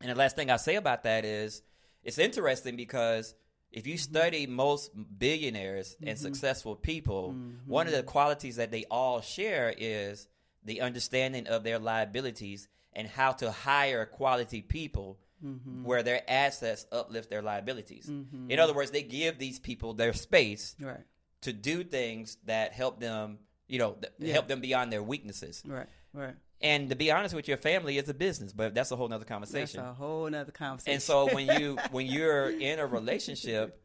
And 0.00 0.10
the 0.10 0.14
last 0.16 0.34
thing 0.36 0.50
I 0.50 0.56
say 0.56 0.76
about 0.76 1.02
that 1.04 1.24
is, 1.24 1.62
it's 2.02 2.18
interesting 2.18 2.74
because 2.76 3.34
if 3.72 3.86
you 3.86 3.96
study 3.96 4.46
most 4.46 4.90
billionaires 5.18 5.96
and 6.00 6.10
mm-hmm. 6.10 6.22
successful 6.22 6.76
people, 6.76 7.30
mm-hmm. 7.30 7.70
one 7.70 7.86
of 7.86 7.92
the 7.92 8.02
qualities 8.02 8.56
that 8.56 8.70
they 8.70 8.84
all 8.90 9.20
share 9.20 9.74
is 9.76 10.28
the 10.64 10.82
understanding 10.82 11.46
of 11.46 11.64
their 11.64 11.78
liabilities 11.78 12.68
and 12.92 13.08
how 13.08 13.32
to 13.32 13.50
hire 13.50 14.04
quality 14.04 14.60
people 14.60 15.18
mm-hmm. 15.44 15.84
where 15.84 16.02
their 16.02 16.22
assets 16.30 16.86
uplift 16.92 17.30
their 17.30 17.42
liabilities. 17.42 18.08
In 18.08 18.60
other 18.60 18.74
words, 18.74 18.90
they 18.90 19.02
give 19.02 19.38
these 19.38 19.58
people 19.58 19.94
their 19.94 20.12
space 20.12 20.76
right. 20.80 21.00
to 21.40 21.52
do 21.52 21.82
things 21.82 22.36
that 22.44 22.72
help 22.72 23.00
them, 23.00 23.38
you 23.66 23.78
know, 23.78 23.92
th- 23.92 24.12
Yeah. 24.18 24.34
help 24.34 24.48
them 24.48 24.60
beyond 24.60 24.92
their 24.92 25.02
weaknesses. 25.02 25.62
Right. 25.66 25.88
Right. 26.12 26.34
And 26.62 26.88
to 26.90 26.96
be 26.96 27.10
honest 27.10 27.34
with 27.34 27.48
your 27.48 27.56
family 27.56 27.98
is 27.98 28.08
a 28.08 28.14
business, 28.14 28.52
but 28.52 28.74
that's 28.74 28.90
a 28.92 28.96
whole 28.96 29.08
nother 29.08 29.24
That's 29.24 29.28
conversation. 29.28 29.80
a 29.80 29.92
whole 29.92 30.30
nother 30.30 30.52
conversation. 30.52 30.94
And 30.94 31.02
so 31.02 31.26
when 31.34 31.46
you 31.60 31.76
when 31.90 32.06
you're 32.06 32.50
in 32.50 32.78
a 32.78 32.86
relationship, 32.86 33.80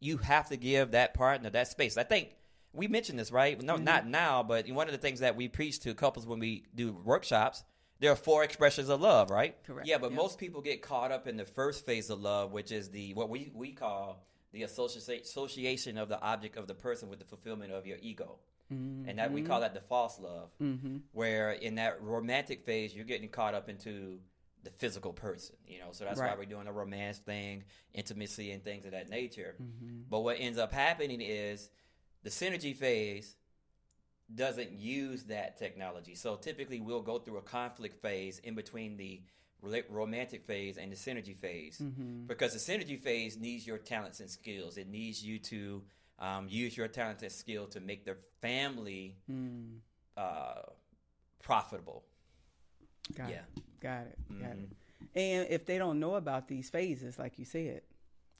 you 0.00 0.18
have 0.18 0.48
to 0.50 0.56
give 0.56 0.92
that 0.92 1.14
partner 1.14 1.50
that 1.50 1.68
space. 1.68 1.96
I 1.96 2.04
think 2.04 2.36
we 2.72 2.86
mentioned 2.86 3.18
this, 3.18 3.32
right? 3.32 3.60
No, 3.60 3.76
not 3.76 4.02
mm-hmm. 4.02 4.12
now, 4.12 4.42
but 4.42 4.68
one 4.70 4.86
of 4.86 4.92
the 4.92 4.98
things 4.98 5.20
that 5.20 5.34
we 5.36 5.48
preach 5.48 5.80
to 5.80 5.94
couples 5.94 6.26
when 6.26 6.38
we 6.38 6.64
do 6.74 6.92
workshops, 6.92 7.64
there 7.98 8.12
are 8.12 8.16
four 8.16 8.44
expressions 8.44 8.88
of 8.88 9.00
love, 9.00 9.30
right? 9.30 9.56
Correct. 9.64 9.88
Yeah, 9.88 9.98
but 9.98 10.12
Yeah. 10.12 10.16
most 10.16 10.38
people 10.38 10.60
get 10.60 10.82
caught 10.82 11.10
up 11.10 11.26
in 11.26 11.36
the 11.36 11.44
first 11.44 11.84
phase 11.84 12.10
of 12.10 12.20
love, 12.20 12.52
which 12.52 12.70
is 12.70 12.90
the 12.90 13.14
what 13.14 13.28
we 13.28 13.50
we 13.54 13.72
call 13.72 14.24
the 14.52 14.62
associa- 14.62 15.20
association 15.20 15.98
of 15.98 16.08
the 16.08 16.20
object 16.20 16.56
of 16.56 16.66
the 16.68 16.74
person 16.74 17.08
with 17.08 17.18
the 17.18 17.24
fulfillment 17.24 17.72
of 17.72 17.86
your 17.86 17.98
ego. 18.00 18.38
And 18.70 19.18
that 19.18 19.32
we 19.32 19.42
call 19.42 19.60
that 19.60 19.74
the 19.74 19.80
false 19.80 20.18
love, 20.20 20.50
mm-hmm. 20.60 20.98
where 21.12 21.52
in 21.52 21.76
that 21.76 22.02
romantic 22.02 22.64
phase 22.64 22.94
you're 22.94 23.04
getting 23.04 23.28
caught 23.28 23.54
up 23.54 23.68
into 23.68 24.18
the 24.64 24.70
physical 24.70 25.12
person, 25.12 25.56
you 25.66 25.78
know. 25.78 25.88
So 25.92 26.04
that's 26.04 26.18
why 26.20 26.34
we're 26.36 26.44
doing 26.44 26.66
a 26.66 26.72
romance 26.72 27.18
thing, 27.18 27.64
intimacy, 27.94 28.50
and 28.52 28.62
things 28.62 28.84
of 28.84 28.90
that 28.90 29.08
nature. 29.08 29.54
Mm-hmm. 29.62 30.02
But 30.10 30.20
what 30.20 30.36
ends 30.38 30.58
up 30.58 30.72
happening 30.72 31.20
is 31.20 31.70
the 32.24 32.30
synergy 32.30 32.76
phase 32.76 33.36
doesn't 34.34 34.72
use 34.72 35.24
that 35.24 35.58
technology. 35.58 36.14
So 36.14 36.36
typically 36.36 36.80
we'll 36.80 37.02
go 37.02 37.18
through 37.18 37.38
a 37.38 37.42
conflict 37.42 38.02
phase 38.02 38.38
in 38.40 38.54
between 38.54 38.96
the 38.96 39.22
romantic 39.88 40.44
phase 40.46 40.76
and 40.76 40.92
the 40.92 40.96
synergy 40.96 41.36
phase 41.36 41.78
Mm-hmm. 41.78 42.26
because 42.26 42.52
the 42.52 42.58
synergy 42.58 43.00
phase 43.00 43.36
needs 43.38 43.66
your 43.66 43.78
talents 43.78 44.20
and 44.20 44.28
skills. 44.30 44.76
It 44.76 44.88
needs 44.88 45.24
you 45.24 45.38
to 45.40 45.82
um, 46.18 46.48
use 46.48 46.76
your 46.76 46.88
talents 46.88 47.22
and 47.22 47.32
skill 47.32 47.66
to 47.68 47.80
make 47.80 48.04
their 48.04 48.18
family 48.40 49.16
Mm. 49.30 49.78
uh, 50.16 50.62
profitable. 51.40 52.04
Got 53.14 53.30
Yeah. 53.30 53.42
it. 53.56 53.80
Got 53.80 54.06
it. 54.08 54.18
Got 54.28 54.56
Mhm. 54.56 54.64
it. 54.64 54.76
And 55.14 55.48
if 55.48 55.64
they 55.64 55.78
don't 55.78 55.98
know 56.00 56.16
about 56.16 56.48
these 56.48 56.68
phases, 56.70 57.18
like 57.18 57.38
you 57.38 57.44
said, 57.44 57.82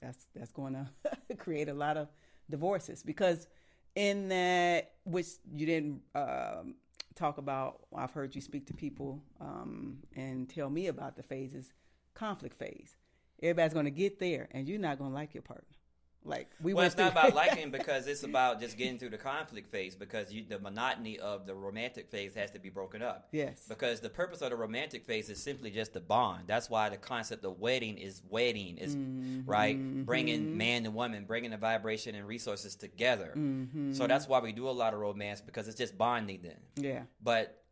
that's 0.01 0.27
that's 0.35 0.53
going 0.53 0.75
to 0.75 0.89
create 1.39 1.69
a 1.69 1.75
lot 1.75 1.97
of 1.97 2.09
divorces 2.51 3.03
because 3.03 3.47
in 3.95 4.29
that 4.29 4.93
which 5.05 5.27
you 5.53 5.67
didn't 5.67 6.03
um, 6.15 6.77
talk 7.15 7.39
about. 7.39 7.87
I've 7.95 8.13
heard 8.13 8.35
you 8.37 8.41
speak 8.41 8.67
to 8.67 8.75
people 8.75 9.21
um, 9.41 9.99
and 10.15 10.49
tell 10.49 10.71
me 10.71 10.87
about 10.87 11.17
the 11.17 11.23
phases. 11.23 11.73
conflict 12.15 12.57
phase. 12.59 12.97
Everybody's 13.43 13.73
going 13.73 13.85
to 13.87 13.91
get 13.93 14.19
there, 14.19 14.49
and 14.53 14.69
you're 14.69 14.79
not 14.81 14.99
going 14.99 15.11
to 15.11 15.15
like 15.15 15.35
your 15.35 15.43
partner. 15.43 15.77
Like 16.25 16.51
we 16.61 16.75
well, 16.75 16.85
it's 16.85 16.97
not 16.97 17.13
about 17.13 17.35
liking 17.43 17.71
because 17.71 18.07
it's 18.07 18.23
about 18.23 18.61
just 18.61 18.77
getting 18.77 18.99
through 18.99 19.11
the 19.11 19.19
conflict 19.19 19.71
phase 19.71 19.95
because 19.95 20.31
you, 20.33 20.45
the 20.47 20.59
monotony 20.59 21.19
of 21.19 21.47
the 21.47 21.55
romantic 21.55 22.11
phase 22.11 22.35
has 22.35 22.51
to 22.51 22.59
be 22.59 22.69
broken 22.69 23.01
up. 23.03 23.29
Yes. 23.33 23.65
Because 23.69 24.01
the 24.01 24.11
purpose 24.11 24.43
of 24.43 24.51
the 24.51 24.57
romantic 24.57 25.07
phase 25.07 25.31
is 25.31 25.43
simply 25.43 25.71
just 25.71 25.95
the 25.95 26.01
bond. 26.01 26.45
That's 26.47 26.69
why 26.69 26.89
the 26.91 26.97
concept 26.99 27.45
of 27.45 27.59
wedding 27.61 27.97
is 27.97 28.23
wedding 28.29 28.77
is 28.79 28.95
Mm-hmm. 28.97 29.49
right, 29.49 30.05
bringing 30.05 30.57
man 30.57 30.85
and 30.85 30.95
woman, 30.95 31.25
bringing 31.25 31.51
the 31.51 31.57
vibration 31.57 32.15
and 32.15 32.27
resources 32.27 32.75
together. 32.75 33.33
Mm-hmm. 33.37 33.93
So 33.93 34.07
that's 34.07 34.29
why 34.29 34.41
we 34.41 34.53
do 34.53 34.69
a 34.69 34.71
lot 34.71 34.93
of 34.93 35.01
romance 35.01 35.41
because 35.41 35.67
it's 35.69 35.79
just 35.79 35.97
bonding 35.97 36.41
then. 36.43 36.59
yeah. 36.77 37.03
But 37.23 37.63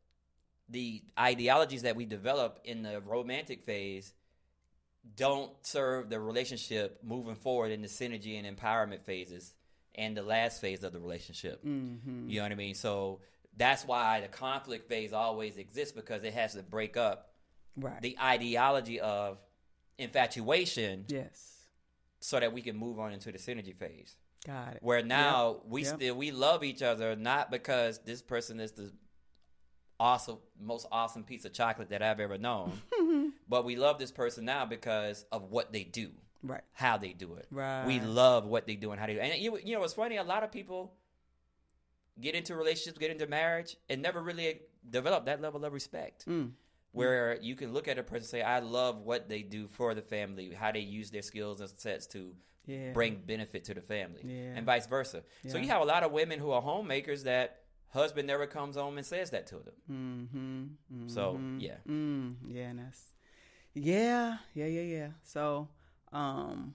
the 0.69 1.03
ideologies 1.19 1.83
that 1.83 1.95
we 1.95 2.07
develop 2.07 2.61
in 2.65 2.83
the 2.83 3.01
romantic 3.01 3.63
phase 3.65 4.15
don't 5.15 5.53
serve 5.63 6.11
the 6.11 6.19
relationship 6.19 6.99
moving 7.03 7.35
forward 7.37 7.71
in 7.71 7.83
the 7.83 7.89
synergy 7.89 8.43
and 8.43 8.57
empowerment 8.57 9.03
phases 9.03 9.55
and 9.95 10.17
the 10.17 10.23
last 10.23 10.61
phase 10.61 10.83
of 10.85 10.93
the 10.93 11.01
relationship. 11.01 11.65
Mm-hmm. 11.65 12.29
You 12.29 12.37
know 12.39 12.43
what 12.43 12.53
I 12.53 12.57
mean? 12.57 12.75
So 12.75 13.21
that's 13.57 13.85
why 13.87 14.21
the 14.21 14.29
conflict 14.29 14.89
phase 14.89 15.13
always 15.13 15.57
exists 15.57 15.93
because 15.93 16.25
it 16.25 16.35
has 16.35 16.55
to 16.55 16.63
break 16.63 16.97
up 16.97 17.31
Right. 17.79 18.01
the 18.01 18.17
ideology 18.19 19.01
of 19.01 19.39
infatuation 19.99 21.05
yes. 21.09 21.57
so 22.21 22.41
that 22.41 22.53
we 22.53 22.63
can 22.63 22.77
move 22.77 22.99
on 22.99 23.13
into 23.13 23.31
the 23.31 23.39
synergy 23.39 23.75
phase. 23.77 24.17
Got 24.47 24.75
it. 24.75 24.79
Where 24.83 25.03
now 25.03 25.61
we 25.67 25.85
Yep. 25.85 25.97
still 25.97 26.15
we 26.15 26.31
love 26.31 26.65
each 26.65 26.83
other 26.83 27.17
not 27.17 27.51
because 27.51 27.99
this 27.99 28.23
person 28.23 28.61
is 28.61 28.73
the 28.73 28.93
awesome 29.99 30.39
most 30.61 30.87
awesome 30.93 31.25
piece 31.25 31.45
of 31.45 31.53
chocolate 31.53 31.89
that 31.91 32.03
I've 32.03 32.21
ever 32.21 32.39
known, 32.39 32.81
but 33.49 33.65
we 33.65 33.77
love 33.77 33.99
this 33.99 34.11
person 34.11 34.45
now 34.45 34.65
because 34.67 35.25
of 35.33 35.51
what 35.51 35.73
they 35.73 35.85
do, 35.85 36.11
Right. 36.43 36.63
how 36.73 36.97
they 36.99 37.13
do 37.13 37.35
it. 37.35 37.47
Right. 37.51 37.87
We 37.87 38.01
love 38.01 38.47
what 38.47 38.67
they 38.67 38.77
do 38.77 38.91
and 38.93 39.01
how 39.01 39.07
they 39.07 39.15
do. 39.15 39.21
it. 39.21 39.23
And 39.33 39.41
you 39.43 39.59
you 39.65 39.77
know 39.77 39.83
it's 39.85 39.95
funny? 39.95 40.17
A 40.17 40.23
lot 40.25 40.43
of 40.45 40.51
people 40.53 40.95
get 42.21 42.35
into 42.35 42.55
relationships, 42.57 42.99
get 42.99 43.11
into 43.11 43.27
marriage, 43.27 43.77
and 43.89 44.01
never 44.03 44.23
really 44.23 44.61
develop 44.89 45.27
that 45.27 45.41
level 45.41 45.65
of 45.65 45.73
respect. 45.73 46.27
Mm. 46.27 46.53
Where 46.93 47.37
you 47.43 47.57
can 47.57 47.75
look 47.75 47.89
at 47.89 47.99
a 47.99 48.03
person 48.03 48.17
and 48.23 48.27
say, 48.27 48.43
I 48.43 48.61
love 48.61 49.01
what 49.01 49.29
they 49.29 49.43
do 49.43 49.69
for 49.69 49.95
the 49.95 50.01
family, 50.01 50.51
how 50.55 50.73
they 50.73 50.81
use 50.81 51.11
their 51.11 51.21
skills 51.23 51.61
and 51.61 51.69
sets 51.69 52.07
to 52.09 52.35
Yeah. 52.65 52.93
bring 52.93 53.17
benefit 53.17 53.65
to 53.65 53.75
the 53.75 53.83
family, 53.83 54.23
Yeah. 54.25 54.55
and 54.57 54.65
vice 54.65 54.87
versa. 54.87 55.23
So 55.47 55.59
you 55.59 55.69
have 55.69 55.83
a 55.83 55.85
lot 55.85 56.03
of 56.05 56.11
women 56.13 56.39
who 56.41 56.51
are 56.53 56.63
homemakers 56.63 57.25
that 57.25 57.63
husband 57.91 58.27
never 58.27 58.47
comes 58.47 58.77
home 58.77 58.97
and 58.97 59.07
says 59.07 59.31
that 59.31 59.47
to 59.49 59.57
them. 59.59 59.75
Mm-hmm. 60.91 61.09
So 61.09 61.39
yeah, 61.59 61.77
Mm, 61.87 62.37
yeah, 62.49 62.69
and 62.71 62.79
that's 62.79 63.13
yeah, 63.77 64.39
yeah, 64.55 64.67
yeah, 64.67 64.83
yeah. 64.83 65.09
So, 65.23 65.69
um, 66.13 66.75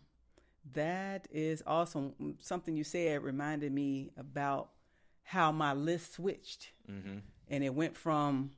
that 0.73 1.27
is 1.31 1.63
awesome. 1.65 2.35
Something 2.39 2.75
you 2.75 2.83
said 2.83 3.23
reminded 3.23 3.71
me 3.71 4.11
about 4.17 4.69
how 5.23 5.51
my 5.51 5.73
list 5.73 6.13
switched, 6.13 6.71
hmm 6.87 7.19
and 7.49 7.63
it 7.63 7.73
went 7.73 7.97
from 7.97 8.51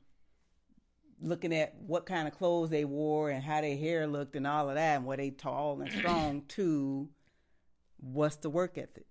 looking 1.20 1.54
at 1.54 1.74
what 1.80 2.06
kind 2.06 2.28
of 2.28 2.34
clothes 2.34 2.70
they 2.70 2.84
wore 2.84 3.30
and 3.30 3.42
how 3.42 3.60
their 3.60 3.76
hair 3.76 4.06
looked 4.06 4.36
and 4.36 4.46
all 4.46 4.68
of 4.68 4.74
that, 4.76 4.96
and 4.96 5.06
were 5.06 5.16
they 5.16 5.30
tall 5.30 5.80
and 5.80 5.90
strong, 5.92 6.42
to 6.48 7.08
what's 7.98 8.36
the 8.36 8.50
work 8.50 8.76
ethic. 8.78 9.06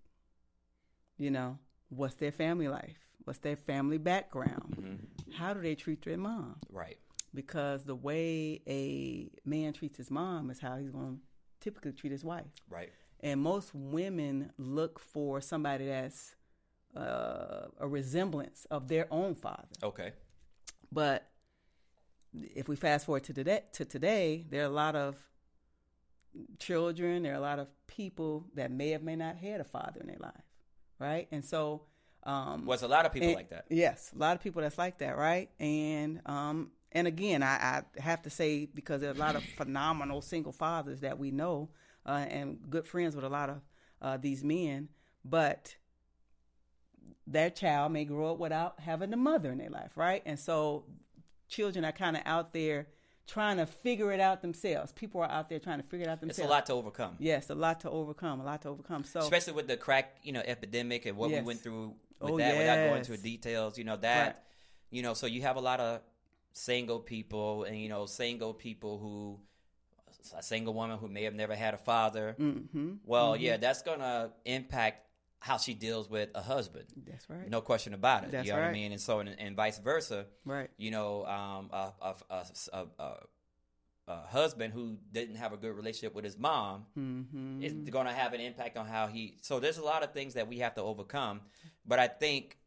You 1.17 1.31
know, 1.31 1.57
what's 1.89 2.15
their 2.15 2.31
family 2.31 2.67
life? 2.67 2.97
What's 3.23 3.39
their 3.39 3.55
family 3.55 3.97
background? 3.97 4.75
hmm 4.75 5.33
How 5.37 5.53
do 5.53 5.61
they 5.61 5.75
treat 5.75 6.03
their 6.05 6.17
mom? 6.17 6.57
right, 6.71 6.97
because 7.33 7.83
the 7.85 7.95
way 7.95 8.61
a 8.67 9.29
man 9.47 9.73
treats 9.73 9.97
his 9.97 10.11
mom 10.11 10.49
is 10.49 10.59
how 10.59 10.77
he's 10.77 10.91
going 10.91 11.15
to 11.17 11.19
typically 11.59 11.91
treat 11.93 12.11
his 12.11 12.23
wife. 12.23 12.45
right, 12.69 12.89
And 13.21 13.41
most 13.41 13.71
women 13.73 14.51
look 14.57 14.99
for 14.99 15.41
somebody 15.41 15.85
that's 15.87 16.35
uh, 16.95 17.67
a 17.79 17.87
resemblance 17.87 18.65
of 18.69 18.87
their 18.87 19.07
own 19.11 19.33
father. 19.35 19.67
okay, 19.81 20.11
But 20.91 21.27
if 22.33 22.67
we 22.67 22.75
fast 22.75 23.05
forward 23.05 23.23
to 23.25 23.33
today, 23.33 23.63
to 23.73 23.85
today, 23.85 24.45
there 24.49 24.61
are 24.63 24.65
a 24.65 24.69
lot 24.69 24.95
of 24.95 25.15
children, 26.59 27.23
there 27.23 27.33
are 27.33 27.37
a 27.37 27.41
lot 27.41 27.59
of 27.59 27.67
people 27.87 28.45
that 28.55 28.71
may 28.71 28.89
have 28.89 29.03
may 29.03 29.15
not 29.15 29.37
had 29.37 29.61
a 29.61 29.63
father 29.63 29.99
in 30.01 30.07
their 30.07 30.17
life, 30.19 30.43
right? 30.99 31.27
And 31.31 31.43
so, 31.45 31.83
um, 32.23 32.65
well, 32.65 32.79
a 32.81 32.87
lot 32.87 33.05
of 33.05 33.13
people 33.13 33.29
and- 33.29 33.35
like 33.35 33.49
that. 33.49 33.65
Yes, 33.69 34.11
a 34.15 34.17
lot 34.19 34.35
of 34.35 34.41
people 34.41 34.61
that's 34.61 34.77
like 34.77 34.97
that, 34.99 35.17
right? 35.17 35.49
And 35.59 36.21
um, 36.25 36.71
and 36.93 37.07
again, 37.07 37.43
I, 37.43 37.83
I 37.97 38.01
have 38.01 38.21
to 38.23 38.29
say 38.29 38.65
because 38.65 39.01
there 39.01 39.09
are 39.09 39.15
a 39.15 39.17
lot 39.17 39.35
of 39.35 39.43
phenomenal 39.43 40.21
single 40.21 40.51
fathers 40.51 41.01
that 41.01 41.17
we 41.19 41.31
know, 41.31 41.69
uh, 42.05 42.25
and 42.29 42.59
good 42.69 42.85
friends 42.87 43.15
with 43.15 43.25
a 43.25 43.29
lot 43.29 43.49
of 43.49 43.61
uh, 44.01 44.17
these 44.17 44.43
men, 44.43 44.89
but 45.25 45.75
their 47.25 47.49
child 47.49 47.91
may 47.91 48.05
grow 48.05 48.31
up 48.33 48.39
without 48.39 48.79
having 48.79 49.13
a 49.13 49.17
mother 49.17 49.51
in 49.51 49.57
their 49.57 49.69
life, 49.69 49.91
right? 49.95 50.21
And 50.25 50.37
so, 50.39 50.85
children 51.47 51.85
are 51.85 51.91
kind 51.91 52.15
of 52.17 52.23
out 52.25 52.53
there 52.53 52.87
trying 53.25 53.55
to 53.57 53.65
figure 53.65 54.11
it 54.11 54.19
out 54.19 54.41
themselves. 54.41 54.91
People 54.91 55.21
are 55.21 55.29
out 55.29 55.47
there 55.49 55.59
trying 55.59 55.81
to 55.81 55.87
figure 55.87 56.05
it 56.05 56.09
out 56.09 56.19
themselves. 56.19 56.39
It's 56.39 56.47
a 56.47 56.49
lot 56.51 56.65
to 56.65 56.73
overcome, 56.73 57.15
Yes, 57.19 57.49
a 57.49 57.55
lot 57.55 57.79
to 57.81 57.89
overcome. 57.89 58.41
A 58.41 58.43
lot 58.43 58.61
to 58.63 58.69
overcome. 58.69 59.03
So, 59.05 59.19
especially 59.21 59.53
with 59.53 59.67
the 59.67 59.77
crack, 59.77 60.17
you 60.23 60.33
know, 60.33 60.41
epidemic 60.45 61.05
and 61.05 61.15
what 61.17 61.29
Yes. 61.29 61.41
we 61.41 61.47
went 61.47 61.59
through 61.61 61.95
with 62.19 62.31
Oh, 62.33 62.37
that. 62.37 62.57
Without 62.57 62.75
going 62.87 62.99
into 62.99 63.15
details, 63.17 63.77
you 63.77 63.83
know 63.85 63.95
that, 63.97 64.25
Right. 64.27 64.35
you 64.91 65.01
know, 65.01 65.13
so 65.13 65.25
you 65.25 65.41
have 65.43 65.55
a 65.55 65.61
lot 65.61 65.79
of 65.79 66.01
single 66.53 66.99
people, 66.99 67.63
and 67.65 67.79
you 67.79 67.89
know, 67.89 68.05
single 68.05 68.53
people 68.53 68.97
who. 68.99 69.39
A 70.37 70.41
single 70.41 70.73
woman 70.73 70.97
who 70.99 71.09
may 71.09 71.23
have 71.23 71.33
never 71.33 71.53
had 71.53 71.73
a 71.73 71.77
father. 71.77 72.33
hmm 72.37 72.93
Well, 73.03 73.35
yeah, 73.35 73.57
that's 73.57 73.81
gonna 73.81 74.31
impact 74.45 75.05
how 75.39 75.57
she 75.57 75.73
deals 75.73 76.09
with 76.09 76.29
a 76.33 76.41
husband. 76.41 76.85
that's 77.05 77.29
right. 77.29 77.49
No 77.49 77.59
question 77.59 77.93
about 77.93 78.23
it. 78.23 78.31
That's 78.31 78.47
you 78.47 78.53
know 78.53 78.59
what 78.59 78.69
I 78.69 78.71
mean? 78.71 78.93
And 78.93 79.01
so, 79.01 79.19
and, 79.19 79.35
and 79.37 79.53
vice 79.57 79.79
versa. 79.79 80.27
Right. 80.45 80.69
You 80.77 80.91
know, 80.91 81.25
um, 81.25 81.69
a, 81.73 81.91
a, 82.01 82.15
a, 82.29 82.45
a, 82.71 82.85
a, 82.99 83.15
a 84.07 84.15
husband 84.27 84.73
who 84.73 84.97
didn't 85.11 85.35
have 85.35 85.51
a 85.51 85.57
good 85.57 85.75
relationship 85.75 86.15
with 86.15 86.23
his 86.23 86.37
mom 86.37 86.85
hmm 86.95 87.61
is 87.61 87.73
going 87.89 88.07
to 88.07 88.13
have 88.13 88.33
an 88.33 88.39
impact 88.39 88.77
on 88.77 88.85
how 88.87 89.07
he. 89.07 89.37
So 89.41 89.59
there's 89.59 89.77
a 89.77 89.83
lot 89.83 90.03
of 90.03 90.13
things 90.13 90.35
that 90.35 90.47
we 90.47 90.59
have 90.59 90.75
to 90.75 90.81
overcome. 90.81 91.41
But 91.85 91.99
I 91.99 92.07
think 92.07 92.57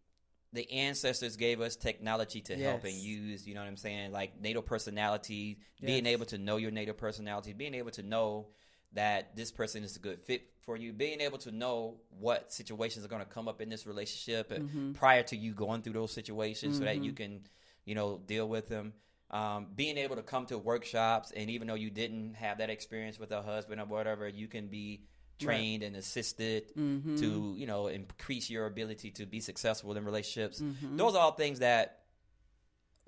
the 0.53 0.71
ancestors 0.71 1.37
gave 1.37 1.61
us 1.61 1.77
technology 1.77 2.41
to 2.43 2.57
help 2.57 2.85
and 2.85 2.95
use. 2.95 3.47
You 3.47 3.55
know 3.55 3.61
what 3.61 3.69
I'm 3.69 3.77
saying? 3.77 4.13
Like 4.13 4.41
native 4.41 4.65
personality, 4.67 5.59
being 5.81 6.07
able 6.07 6.27
to 6.27 6.39
know 6.39 6.57
your 6.57 6.71
native 6.71 6.97
personality, 6.97 7.53
being 7.53 7.75
able 7.75 7.91
to 7.93 8.03
know 8.03 8.49
that 8.93 9.37
this 9.37 9.53
person 9.53 9.85
is 9.85 9.97
a 9.97 9.99
good 9.99 10.21
fit 10.23 10.43
for 10.65 10.77
you, 10.77 10.93
being 10.93 11.21
able 11.21 11.39
to 11.39 11.51
know 11.51 12.01
what 12.19 12.53
situations 12.53 13.05
are 13.05 13.09
going 13.09 13.23
to 13.23 13.29
come 13.29 13.49
up 13.49 13.61
in 13.61 13.69
this 13.69 13.87
relationship 13.87 14.51
Mm-hmm. 14.51 14.93
prior 14.93 15.23
to 15.25 15.37
you 15.37 15.53
going 15.53 15.83
through 15.83 15.93
those 15.93 16.13
situations, 16.13 16.79
so 16.79 16.85
that 16.85 17.03
you 17.03 17.13
can, 17.13 17.41
you 17.85 17.95
know, 17.95 18.19
deal 18.27 18.49
with 18.49 18.69
them. 18.69 18.95
Um, 19.31 19.67
being 19.75 19.99
able 19.99 20.17
to 20.17 20.23
come 20.23 20.47
to 20.47 20.57
workshops, 20.57 21.33
and 21.33 21.51
even 21.51 21.67
though 21.67 21.75
you 21.75 21.91
didn't 21.91 22.35
have 22.35 22.59
that 22.59 22.71
experience 22.71 23.19
with 23.19 23.33
a 23.33 23.43
husband 23.43 23.81
or 23.81 23.85
whatever, 23.85 24.29
you 24.29 24.47
can 24.47 24.69
be 24.69 25.03
trained 25.39 25.83
and 25.83 25.97
assisted 25.97 26.73
Mm-hmm. 26.77 27.17
to, 27.17 27.55
you 27.57 27.67
know, 27.67 27.87
increase 27.89 28.49
your 28.51 28.67
ability 28.67 29.11
to 29.13 29.27
be 29.27 29.41
successful 29.41 29.97
in 29.97 30.05
relationships. 30.05 30.61
Mm-hmm. 30.61 30.97
Those 30.97 31.15
are 31.15 31.21
all 31.21 31.33
things 31.33 31.59
that 31.61 32.01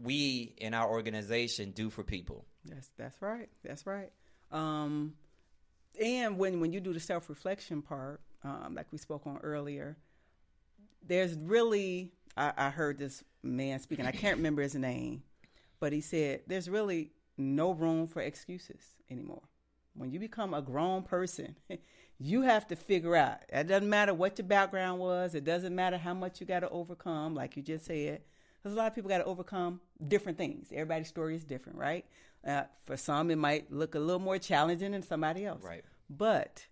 we 0.00 0.54
in 0.58 0.74
our 0.74 0.88
organization 0.88 1.72
do 1.72 1.90
for 1.90 2.04
people. 2.04 2.44
That's 2.64 2.88
that's 2.96 3.20
right. 3.20 3.48
That's 3.64 3.86
right. 3.86 4.12
Um, 4.52 5.14
and 6.00 6.38
when 6.38 6.60
when 6.60 6.72
you 6.72 6.80
do 6.80 6.92
the 6.92 7.00
self 7.00 7.28
reflection 7.28 7.82
part, 7.82 8.20
um, 8.44 8.74
like 8.76 8.86
we 8.92 8.98
spoke 8.98 9.26
on 9.26 9.38
earlier, 9.42 9.96
there's 11.06 11.34
really 11.34 12.12
I, 12.36 12.52
I 12.56 12.70
heard 12.70 12.98
this 12.98 13.24
man 13.42 13.80
speaking. 13.80 14.06
I 14.06 14.12
can't 14.12 14.36
remember 14.36 14.62
his 14.62 14.74
name, 14.74 15.22
but 15.80 15.92
he 15.92 16.00
said 16.00 16.42
there's 16.46 16.68
really 16.70 17.10
no 17.36 17.72
room 17.72 18.06
for 18.06 18.20
excuses 18.20 18.80
anymore. 19.10 19.42
When 19.94 20.12
you 20.12 20.20
become 20.20 20.54
a 20.54 20.62
grown 20.62 21.02
person, 21.02 21.56
you 22.18 22.42
have 22.42 22.66
to 22.68 22.76
figure 22.76 23.14
out. 23.16 23.38
It 23.48 23.68
doesn't 23.68 23.88
matter 23.88 24.12
what 24.12 24.38
your 24.38 24.46
background 24.46 24.98
was. 25.00 25.34
It 25.34 25.44
doesn't 25.44 25.74
matter 25.74 25.96
how 25.96 26.14
much 26.14 26.40
you 26.40 26.46
got 26.46 26.60
to 26.60 26.68
overcome, 26.70 27.34
like 27.34 27.56
you 27.56 27.62
just 27.62 27.86
said. 27.86 28.22
Because 28.56 28.74
a 28.74 28.76
lot 28.76 28.88
of 28.88 28.94
people 28.94 29.08
got 29.08 29.18
to 29.18 29.24
overcome 29.24 29.80
different 30.08 30.36
things. 30.36 30.68
Everybody's 30.72 31.08
story 31.08 31.36
is 31.36 31.44
different, 31.44 31.78
right? 31.78 32.04
Uh, 32.44 32.64
for 32.84 32.96
some, 32.96 33.30
it 33.30 33.36
might 33.38 33.70
look 33.72 33.94
a 33.94 33.98
little 34.00 34.20
more 34.20 34.38
challenging 34.38 34.92
than 34.92 35.02
somebody 35.02 35.44
else. 35.44 35.62
Right. 35.62 35.84
But 36.10 36.66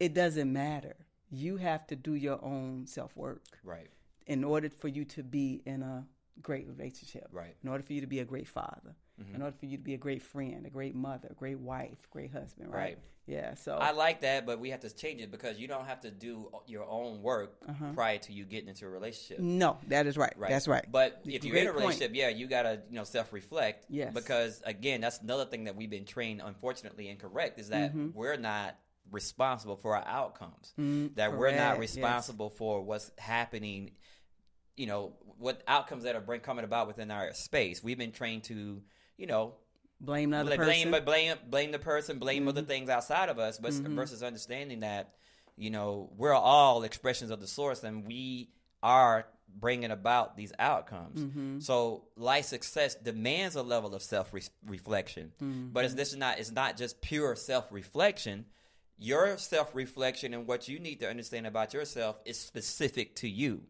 it 0.00 0.14
doesn't 0.14 0.50
matter. 0.50 0.96
You 1.30 1.58
have 1.58 1.86
to 1.88 1.96
do 1.96 2.14
your 2.14 2.42
own 2.42 2.86
self 2.86 3.14
work 3.14 3.42
Right. 3.62 3.88
in 4.26 4.42
order 4.42 4.70
for 4.70 4.88
you 4.88 5.04
to 5.06 5.22
be 5.22 5.62
in 5.66 5.82
a 5.82 6.06
great 6.42 6.66
relationship. 6.68 7.28
Right. 7.32 7.54
In 7.62 7.68
order 7.68 7.82
for 7.82 7.92
you 7.92 8.00
to 8.00 8.06
be 8.06 8.20
a 8.20 8.24
great 8.24 8.48
father. 8.48 8.94
in 9.34 9.42
order 9.42 9.56
for 9.58 9.66
you 9.66 9.76
to 9.76 9.82
be 9.82 9.94
a 9.94 9.98
great 9.98 10.22
friend, 10.22 10.64
a 10.66 10.70
great 10.70 10.94
mother, 10.94 11.28
a 11.30 11.34
great 11.34 11.58
wife, 11.58 11.98
great 12.10 12.30
husband, 12.32 12.72
right? 12.72 12.80
Right. 12.80 12.98
Yeah. 13.26 13.54
So 13.56 13.74
I 13.74 13.90
like 13.90 14.20
that, 14.22 14.46
but 14.46 14.58
we 14.60 14.70
have 14.70 14.80
to 14.80 14.94
change 14.94 15.20
it 15.20 15.30
because 15.30 15.58
you 15.58 15.66
don't 15.68 15.84
have 15.86 16.00
to 16.02 16.10
do 16.10 16.50
your 16.66 16.86
own 16.88 17.20
work 17.20 17.56
Uh-huh. 17.68 17.92
prior 17.94 18.18
to 18.18 18.32
you 18.32 18.44
getting 18.44 18.68
into 18.68 18.86
a 18.86 18.88
relationship. 18.88 19.38
no, 19.40 19.76
that 19.88 20.06
is 20.06 20.16
right. 20.16 20.32
Right. 20.36 20.48
That's 20.50 20.66
right. 20.68 20.84
But 20.90 21.20
if 21.26 21.44
you're 21.44 21.56
in 21.56 21.66
a 21.66 21.70
point. 21.72 21.80
relationship, 21.80 22.12
yeah, 22.14 22.28
you 22.28 22.46
gotta 22.46 22.80
you 22.88 22.94
know 22.96 23.04
self 23.04 23.32
reflect. 23.32 23.84
Yes. 23.90 24.14
Because 24.14 24.62
again, 24.64 25.00
that's 25.02 25.20
another 25.20 25.44
thing 25.44 25.64
that 25.64 25.74
we've 25.76 25.90
been 25.90 26.04
trained, 26.06 26.40
unfortunately, 26.44 27.08
incorrect 27.08 27.58
is 27.58 27.68
that 27.70 27.90
Mm-hmm. 27.90 28.16
we're 28.18 28.36
not 28.36 28.78
responsible 29.10 29.76
for 29.76 29.96
our 29.96 30.06
outcomes. 30.06 30.72
Mm, 30.78 31.14
that 31.16 31.36
we're 31.36 31.50
not 31.50 31.76
correct, 31.76 31.80
yes. 31.80 31.96
responsible 31.96 32.50
for 32.50 32.82
what's 32.82 33.10
happening. 33.18 33.90
You 34.78 34.86
know 34.86 35.12
what 35.38 35.62
outcomes 35.68 36.04
that 36.04 36.16
are 36.16 36.20
bring 36.20 36.40
coming 36.40 36.64
about 36.64 36.86
within 36.86 37.10
our 37.10 37.32
space. 37.34 37.82
We've 37.82 37.98
been 37.98 38.12
trained 38.12 38.44
to, 38.44 38.82
you 39.16 39.26
know, 39.26 39.54
blame 40.00 40.30
the 40.30 40.38
other 40.38 40.56
blame, 40.56 40.58
person. 40.58 40.92
Mm-hmm. 40.92 41.04
blame 41.04 41.36
blame 41.50 41.72
the 41.72 41.78
person, 41.78 42.18
blame 42.18 42.48
other 42.48 42.62
things 42.62 42.88
outside 42.88 43.28
of 43.28 43.38
us, 43.38 43.58
but 43.58 43.72
versus 43.72 44.22
understanding 44.22 44.80
that 44.80 45.14
you 45.56 45.70
know 45.70 46.10
we're 46.16 46.32
all 46.34 46.82
expressions 46.84 47.30
of 47.30 47.40
the 47.40 47.46
source, 47.46 47.82
and 47.84 48.06
we 48.06 48.50
are 48.82 49.26
bringing 49.60 49.90
about 49.90 50.36
these 50.36 50.52
outcomes. 50.58 51.20
Mm-hmm. 51.20 51.60
So 51.60 52.04
life 52.16 52.44
success 52.44 52.94
demands 52.94 53.56
a 53.56 53.62
level 53.62 53.94
of 53.94 54.02
self 54.02 54.32
reflection, 54.66 55.32
Mm-hmm. 55.42 55.68
but 55.72 55.84
it's 55.84 55.94
this 55.94 56.12
is 56.12 56.18
not 56.18 56.38
it's 56.38 56.52
not 56.52 56.76
just 56.76 57.00
pure 57.00 57.34
self 57.34 57.66
reflection. 57.72 58.46
Your 59.00 59.38
self 59.38 59.74
reflection 59.74 60.34
and 60.34 60.46
what 60.46 60.68
you 60.68 60.78
need 60.78 61.00
to 61.00 61.08
understand 61.08 61.46
about 61.46 61.72
yourself 61.72 62.20
is 62.24 62.38
specific 62.38 63.14
to 63.16 63.28
you. 63.28 63.62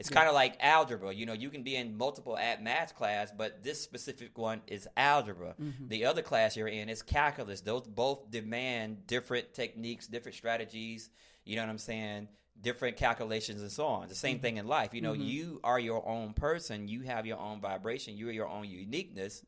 It's 0.00 0.08
kind 0.08 0.28
of 0.28 0.34
like 0.34 0.56
algebra. 0.60 1.12
You 1.12 1.26
know, 1.26 1.34
you 1.34 1.50
can 1.50 1.62
be 1.62 1.76
in 1.76 1.98
multiple 1.98 2.38
at 2.38 2.62
math 2.62 2.96
class, 2.96 3.30
but 3.36 3.62
this 3.62 3.82
specific 3.82 4.38
one 4.38 4.62
is 4.66 4.88
algebra. 4.96 5.54
Mm-hmm. 5.60 5.88
The 5.88 6.06
other 6.06 6.22
class 6.22 6.56
you're 6.56 6.68
in 6.68 6.88
is 6.88 7.02
calculus. 7.02 7.60
Those 7.60 7.86
both 7.86 8.30
demand 8.30 9.06
different 9.06 9.52
techniques, 9.52 10.06
different 10.06 10.36
strategies. 10.36 11.10
You 11.44 11.56
know 11.56 11.62
what 11.62 11.68
I'm 11.68 11.78
saying? 11.78 12.28
Different 12.62 12.96
calculations 12.96 13.60
and 13.60 13.70
so 13.70 13.86
on. 13.86 14.08
The 14.08 14.14
same 14.14 14.36
mm-hmm. 14.36 14.42
thing 14.42 14.56
in 14.56 14.66
life. 14.66 14.94
You 14.94 15.02
know, 15.02 15.12
mm-hmm. 15.12 15.22
you 15.22 15.60
are 15.62 15.78
your 15.78 16.08
own 16.08 16.32
person. 16.32 16.88
You 16.88 17.02
have 17.02 17.26
your 17.26 17.38
own 17.38 17.60
vibration. 17.60 18.16
You 18.16 18.30
are 18.30 18.32
your 18.32 18.48
own 18.48 18.64
uniqueness. 18.64 19.44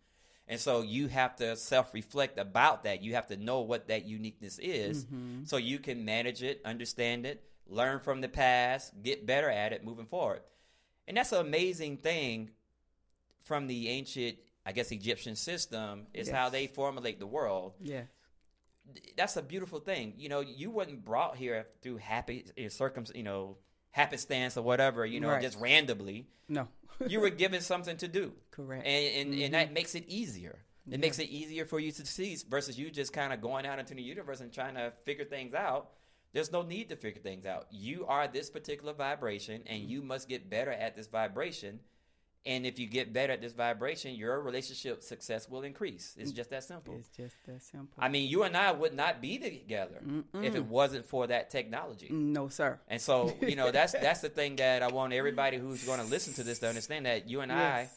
And 0.48 0.60
so 0.60 0.82
you 0.82 1.06
have 1.08 1.34
to 1.36 1.56
self 1.56 1.94
reflect 1.94 2.38
about 2.38 2.84
that. 2.84 3.02
You 3.02 3.14
have 3.14 3.28
to 3.28 3.38
know 3.38 3.60
what 3.60 3.88
that 3.88 4.04
uniqueness 4.04 4.58
is 4.58 5.06
so 5.48 5.56
you 5.56 5.78
can 5.78 6.04
manage 6.04 6.42
it, 6.42 6.60
understand 6.62 7.24
it, 7.24 7.42
learn 7.66 8.00
from 8.00 8.20
the 8.20 8.28
past, 8.28 8.92
get 9.02 9.26
better 9.26 9.50
at 9.50 9.72
it 9.72 9.84
moving 9.84 10.06
forward. 10.06 10.40
And 11.08 11.16
that's 11.16 11.32
an 11.32 11.40
amazing 11.40 11.98
thing 11.98 12.50
from 13.42 13.66
the 13.66 13.88
ancient, 13.88 14.36
I 14.64 14.72
guess, 14.72 14.92
Egyptian 14.92 15.36
system 15.36 16.06
is 16.14 16.28
how 16.28 16.48
they 16.48 16.66
formulate 16.66 17.18
the 17.18 17.26
world. 17.26 17.74
Yeah. 17.80 18.02
That's 19.16 19.36
a 19.36 19.42
beautiful 19.42 19.80
thing. 19.80 20.14
You 20.16 20.28
know, 20.28 20.40
you 20.40 20.70
wasn't 20.70 21.04
brought 21.04 21.36
here 21.36 21.66
through 21.82 21.98
happy 21.98 22.46
you 22.56 22.64
know, 22.64 22.68
circum, 22.68 23.04
you 23.14 23.22
know, 23.22 23.56
happenstance 23.90 24.56
or 24.56 24.62
whatever, 24.62 25.04
you 25.06 25.20
know, 25.20 25.28
Right. 25.28 25.42
just 25.42 25.58
randomly. 25.58 26.26
No. 26.48 26.68
You 27.08 27.20
were 27.20 27.30
given 27.30 27.62
something 27.62 27.96
to 27.96 28.06
do. 28.06 28.32
Correct. 28.52 28.86
And 28.86 29.32
and, 29.32 29.42
and 29.42 29.54
that 29.54 29.66
mm-hmm. 29.66 29.74
makes 29.74 29.96
it 29.96 30.04
easier. 30.06 30.58
It 30.90 31.00
makes 31.00 31.18
it 31.18 31.28
easier 31.28 31.64
for 31.64 31.78
you 31.78 31.92
to 31.92 32.06
see 32.06 32.36
versus 32.48 32.78
you 32.78 32.90
just 32.90 33.12
kind 33.12 33.32
of 33.32 33.40
going 33.40 33.66
out 33.66 33.78
into 33.78 33.94
the 33.94 34.02
universe 34.02 34.40
and 34.40 34.52
trying 34.52 34.74
to 34.74 34.92
figure 35.04 35.24
things 35.24 35.54
out. 35.54 35.90
There's 36.32 36.50
no 36.50 36.62
need 36.62 36.88
to 36.88 36.96
figure 36.96 37.20
things 37.20 37.44
out. 37.44 37.66
You 37.70 38.06
are 38.06 38.26
this 38.26 38.48
particular 38.48 38.92
vibration 38.92 39.62
and 39.66 39.82
mm-hmm. 39.82 39.90
you 39.90 40.02
must 40.02 40.28
get 40.28 40.48
better 40.48 40.72
at 40.72 40.96
this 40.96 41.06
vibration. 41.06 41.80
And 42.44 42.66
if 42.66 42.78
you 42.78 42.86
get 42.86 43.12
better 43.12 43.34
at 43.34 43.40
this 43.40 43.52
vibration, 43.52 44.16
your 44.16 44.40
relationship 44.40 45.02
success 45.02 45.48
will 45.48 45.62
increase. 45.62 46.16
It's 46.18 46.32
mm. 46.32 46.36
just 46.36 46.50
that 46.50 46.64
simple. 46.64 46.96
It's 46.98 47.08
just 47.16 47.36
that 47.46 47.62
simple. 47.62 47.96
I 47.96 48.08
mean, 48.08 48.28
you 48.28 48.42
and 48.42 48.56
I 48.56 48.72
would 48.72 48.94
not 48.94 49.20
be 49.20 49.38
together 49.38 50.02
if 50.42 50.56
it 50.56 50.64
wasn't 50.64 51.04
for 51.04 51.28
that 51.28 51.50
technology. 51.50 52.08
Mm, 52.08 52.32
no, 52.32 52.48
sir. 52.48 52.80
And 52.88 53.00
so, 53.00 53.36
you 53.40 53.54
know, 53.54 53.70
that's 53.70 53.92
that's 53.92 54.22
the 54.22 54.28
thing 54.28 54.56
that 54.56 54.82
I 54.82 54.88
want 54.88 55.12
everybody 55.12 55.56
who's 55.58 55.84
going 55.86 56.00
to 56.00 56.06
listen 56.06 56.34
to 56.34 56.42
this 56.42 56.58
to 56.60 56.68
understand 56.68 57.06
that 57.06 57.28
you 57.28 57.42
and 57.42 57.52
I 57.52 57.90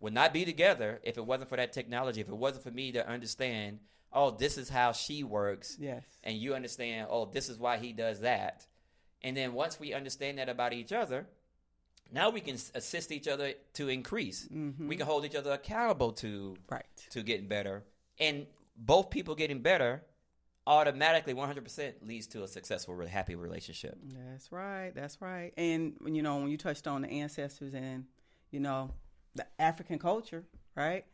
would 0.00 0.14
not 0.14 0.32
be 0.32 0.46
together 0.46 0.98
if 1.02 1.18
it 1.18 1.26
wasn't 1.26 1.50
for 1.50 1.56
that 1.56 1.74
technology. 1.74 2.22
If 2.22 2.28
it 2.28 2.36
wasn't 2.36 2.64
for 2.64 2.70
me 2.70 2.92
to 2.92 3.06
understand, 3.06 3.80
oh, 4.12 4.30
this 4.30 4.58
is 4.58 4.68
how 4.68 4.92
she 4.92 5.22
works, 5.24 5.76
Yes. 5.80 6.04
and 6.24 6.36
you 6.36 6.54
understand, 6.54 7.08
oh, 7.10 7.26
this 7.26 7.48
is 7.48 7.58
why 7.58 7.76
he 7.78 7.92
does 7.92 8.20
that. 8.20 8.66
And 9.22 9.36
then 9.36 9.52
once 9.52 9.78
we 9.78 9.92
understand 9.92 10.38
that 10.38 10.48
about 10.48 10.72
each 10.72 10.92
other, 10.92 11.26
now 12.12 12.30
we 12.30 12.40
can 12.40 12.56
assist 12.74 13.12
each 13.12 13.28
other 13.28 13.52
to 13.74 13.88
increase. 13.88 14.48
Mm-hmm. 14.52 14.88
We 14.88 14.96
can 14.96 15.06
hold 15.06 15.24
each 15.24 15.34
other 15.36 15.52
accountable 15.52 16.12
to 16.14 16.56
Right. 16.68 16.84
to 17.10 17.22
getting 17.22 17.46
better, 17.46 17.84
and 18.18 18.46
both 18.76 19.10
people 19.10 19.34
getting 19.34 19.60
better 19.60 20.02
automatically 20.66 21.34
100% 21.34 22.06
leads 22.06 22.26
to 22.28 22.42
a 22.44 22.48
successful, 22.48 22.96
happy 23.06 23.34
relationship. 23.34 23.96
That's 24.04 24.52
right. 24.52 24.92
That's 24.94 25.20
right. 25.20 25.52
And 25.56 25.94
you 26.06 26.22
know, 26.22 26.36
when 26.36 26.48
you 26.48 26.56
touched 26.56 26.86
on 26.86 27.02
the 27.02 27.08
ancestors 27.08 27.74
and 27.74 28.04
you 28.50 28.60
know 28.60 28.90
the 29.34 29.46
African 29.58 29.98
culture, 29.98 30.44
right? 30.76 31.04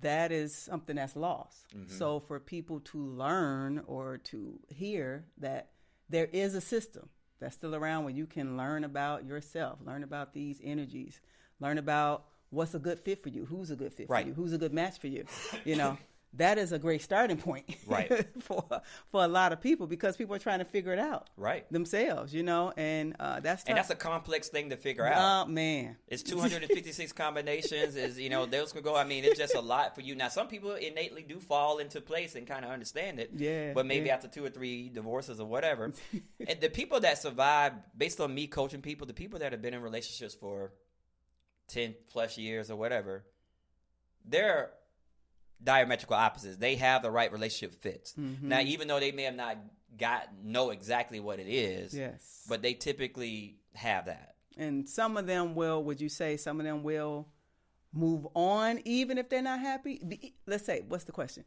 That 0.00 0.32
is 0.32 0.54
something 0.54 0.96
that's 0.96 1.16
lost. 1.16 1.66
Mm-hmm. 1.74 1.96
So 1.96 2.20
for 2.20 2.40
people 2.40 2.80
to 2.80 2.98
learn 2.98 3.82
or 3.86 4.18
to 4.24 4.58
hear 4.68 5.24
that 5.38 5.70
there 6.08 6.26
is 6.32 6.54
a 6.54 6.60
system 6.60 7.08
that's 7.40 7.54
still 7.54 7.74
around 7.74 8.04
where 8.04 8.14
you 8.14 8.26
can 8.26 8.56
learn 8.56 8.84
about 8.84 9.24
yourself, 9.26 9.78
learn 9.84 10.02
about 10.02 10.32
these 10.32 10.60
energies, 10.62 11.20
learn 11.60 11.78
about 11.78 12.24
what's 12.50 12.74
a 12.74 12.78
good 12.78 12.98
fit 12.98 13.22
for 13.22 13.28
you, 13.28 13.44
who's 13.44 13.70
a 13.70 13.76
good 13.76 13.92
fit 13.92 14.08
Right. 14.08 14.22
for 14.22 14.28
you, 14.28 14.34
who's 14.34 14.52
a 14.52 14.58
good 14.58 14.72
match 14.72 14.98
for 14.98 15.08
you. 15.08 15.24
You 15.64 15.76
know, 15.76 15.98
that 16.36 16.58
is 16.58 16.72
a 16.72 16.78
great 16.78 17.02
starting 17.02 17.36
point, 17.36 17.64
Right. 17.86 18.26
for 18.42 18.64
for 19.10 19.24
a 19.24 19.28
lot 19.28 19.52
of 19.52 19.60
people 19.60 19.86
because 19.86 20.16
people 20.16 20.34
are 20.34 20.38
trying 20.38 20.58
to 20.60 20.64
figure 20.64 20.92
it 20.92 20.98
out 20.98 21.28
Right. 21.36 21.70
themselves, 21.72 22.32
you 22.34 22.42
know, 22.42 22.72
and 22.76 23.14
uh, 23.20 23.40
that's 23.40 23.64
And 23.64 23.76
that's 23.78 23.90
a 23.90 23.94
complex 23.94 24.48
thing 24.48 24.70
to 24.70 24.76
figure 24.76 25.06
out. 25.06 25.46
Oh 25.46 25.48
man, 25.50 25.96
It's 26.08 26.22
256 26.22 27.12
combinations. 27.24 27.96
Is 27.96 28.18
you 28.18 28.28
know 28.30 28.46
those 28.46 28.72
could 28.72 28.84
go. 28.84 28.96
I 28.96 29.04
mean, 29.04 29.24
it's 29.24 29.38
just 29.38 29.54
a 29.54 29.60
lot 29.60 29.94
for 29.94 30.00
you. 30.00 30.14
Now, 30.14 30.28
some 30.28 30.48
people 30.48 30.72
innately 30.74 31.22
do 31.22 31.40
fall 31.40 31.78
into 31.78 32.00
place 32.00 32.34
and 32.34 32.46
kind 32.46 32.64
of 32.64 32.70
understand 32.70 33.18
it. 33.20 33.30
Yeah, 33.36 33.72
But 33.72 33.86
maybe 33.86 34.06
yeah. 34.06 34.14
after 34.14 34.28
two 34.28 34.44
or 34.44 34.50
three 34.50 34.88
divorces 34.88 35.40
or 35.40 35.46
whatever, 35.46 35.92
and 36.46 36.60
the 36.60 36.68
people 36.70 37.00
that 37.00 37.18
survive, 37.18 37.72
based 37.96 38.20
on 38.20 38.34
me 38.34 38.46
coaching 38.46 38.82
people, 38.82 39.06
the 39.06 39.14
people 39.14 39.38
that 39.40 39.52
have 39.52 39.62
been 39.62 39.74
in 39.74 39.82
relationships 39.82 40.34
for 40.34 40.72
10 41.68 41.94
plus 42.08 42.38
years 42.38 42.70
or 42.70 42.76
whatever, 42.76 43.24
they're 44.24 44.70
diametrical 45.62 46.16
opposites. 46.16 46.56
They 46.56 46.76
have 46.76 47.02
the 47.02 47.10
right 47.10 47.32
relationship 47.32 47.74
fits. 47.82 48.14
Mm-hmm. 48.14 48.48
Now, 48.48 48.60
even 48.60 48.88
though 48.88 49.00
they 49.00 49.12
may 49.12 49.22
have 49.24 49.34
not 49.34 49.58
got 49.96 50.28
know 50.42 50.70
exactly 50.70 51.20
what 51.20 51.38
it 51.38 51.48
is, 51.48 51.94
yes. 51.94 52.44
but 52.48 52.62
they 52.62 52.74
typically 52.74 53.56
have 53.74 54.06
that. 54.06 54.34
and 54.56 54.88
some 54.88 55.16
of 55.16 55.26
them 55.26 55.54
will. 55.54 55.82
Would 55.84 56.00
you 56.00 56.08
say 56.08 56.36
some 56.36 56.60
of 56.60 56.66
them 56.66 56.82
will 56.82 57.28
move 57.92 58.26
on 58.34 58.80
even 58.84 59.16
if 59.18 59.28
they're 59.28 59.42
not 59.42 59.60
happy? 59.60 60.32
Let's 60.46 60.64
say, 60.64 60.82
what's 60.86 61.04
the 61.04 61.12
question? 61.12 61.44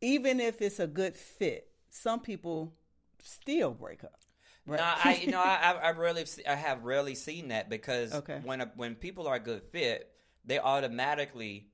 Even 0.00 0.40
if 0.40 0.62
it's 0.62 0.78
a 0.78 0.86
good 0.86 1.16
fit, 1.16 1.68
some 1.90 2.20
people 2.20 2.74
still 3.22 3.72
break 3.72 4.04
up. 4.04 4.20
Right? 4.66 4.78
No, 4.78 4.84
I 4.84 5.14
you 5.22 5.30
know 5.30 5.40
I 5.44 5.56
I 5.56 5.72
I 5.72 5.88
really 5.90 6.24
I 6.48 6.54
have 6.54 6.84
rarely 6.84 7.14
seen 7.14 7.48
that 7.48 7.68
because 7.68 8.14
Okay. 8.14 8.40
when 8.44 8.60
a, 8.60 8.70
when 8.76 8.94
people 8.94 9.26
are 9.26 9.34
a 9.36 9.40
good 9.40 9.62
fit, 9.72 10.10
they 10.44 10.58
automatically 10.58 11.68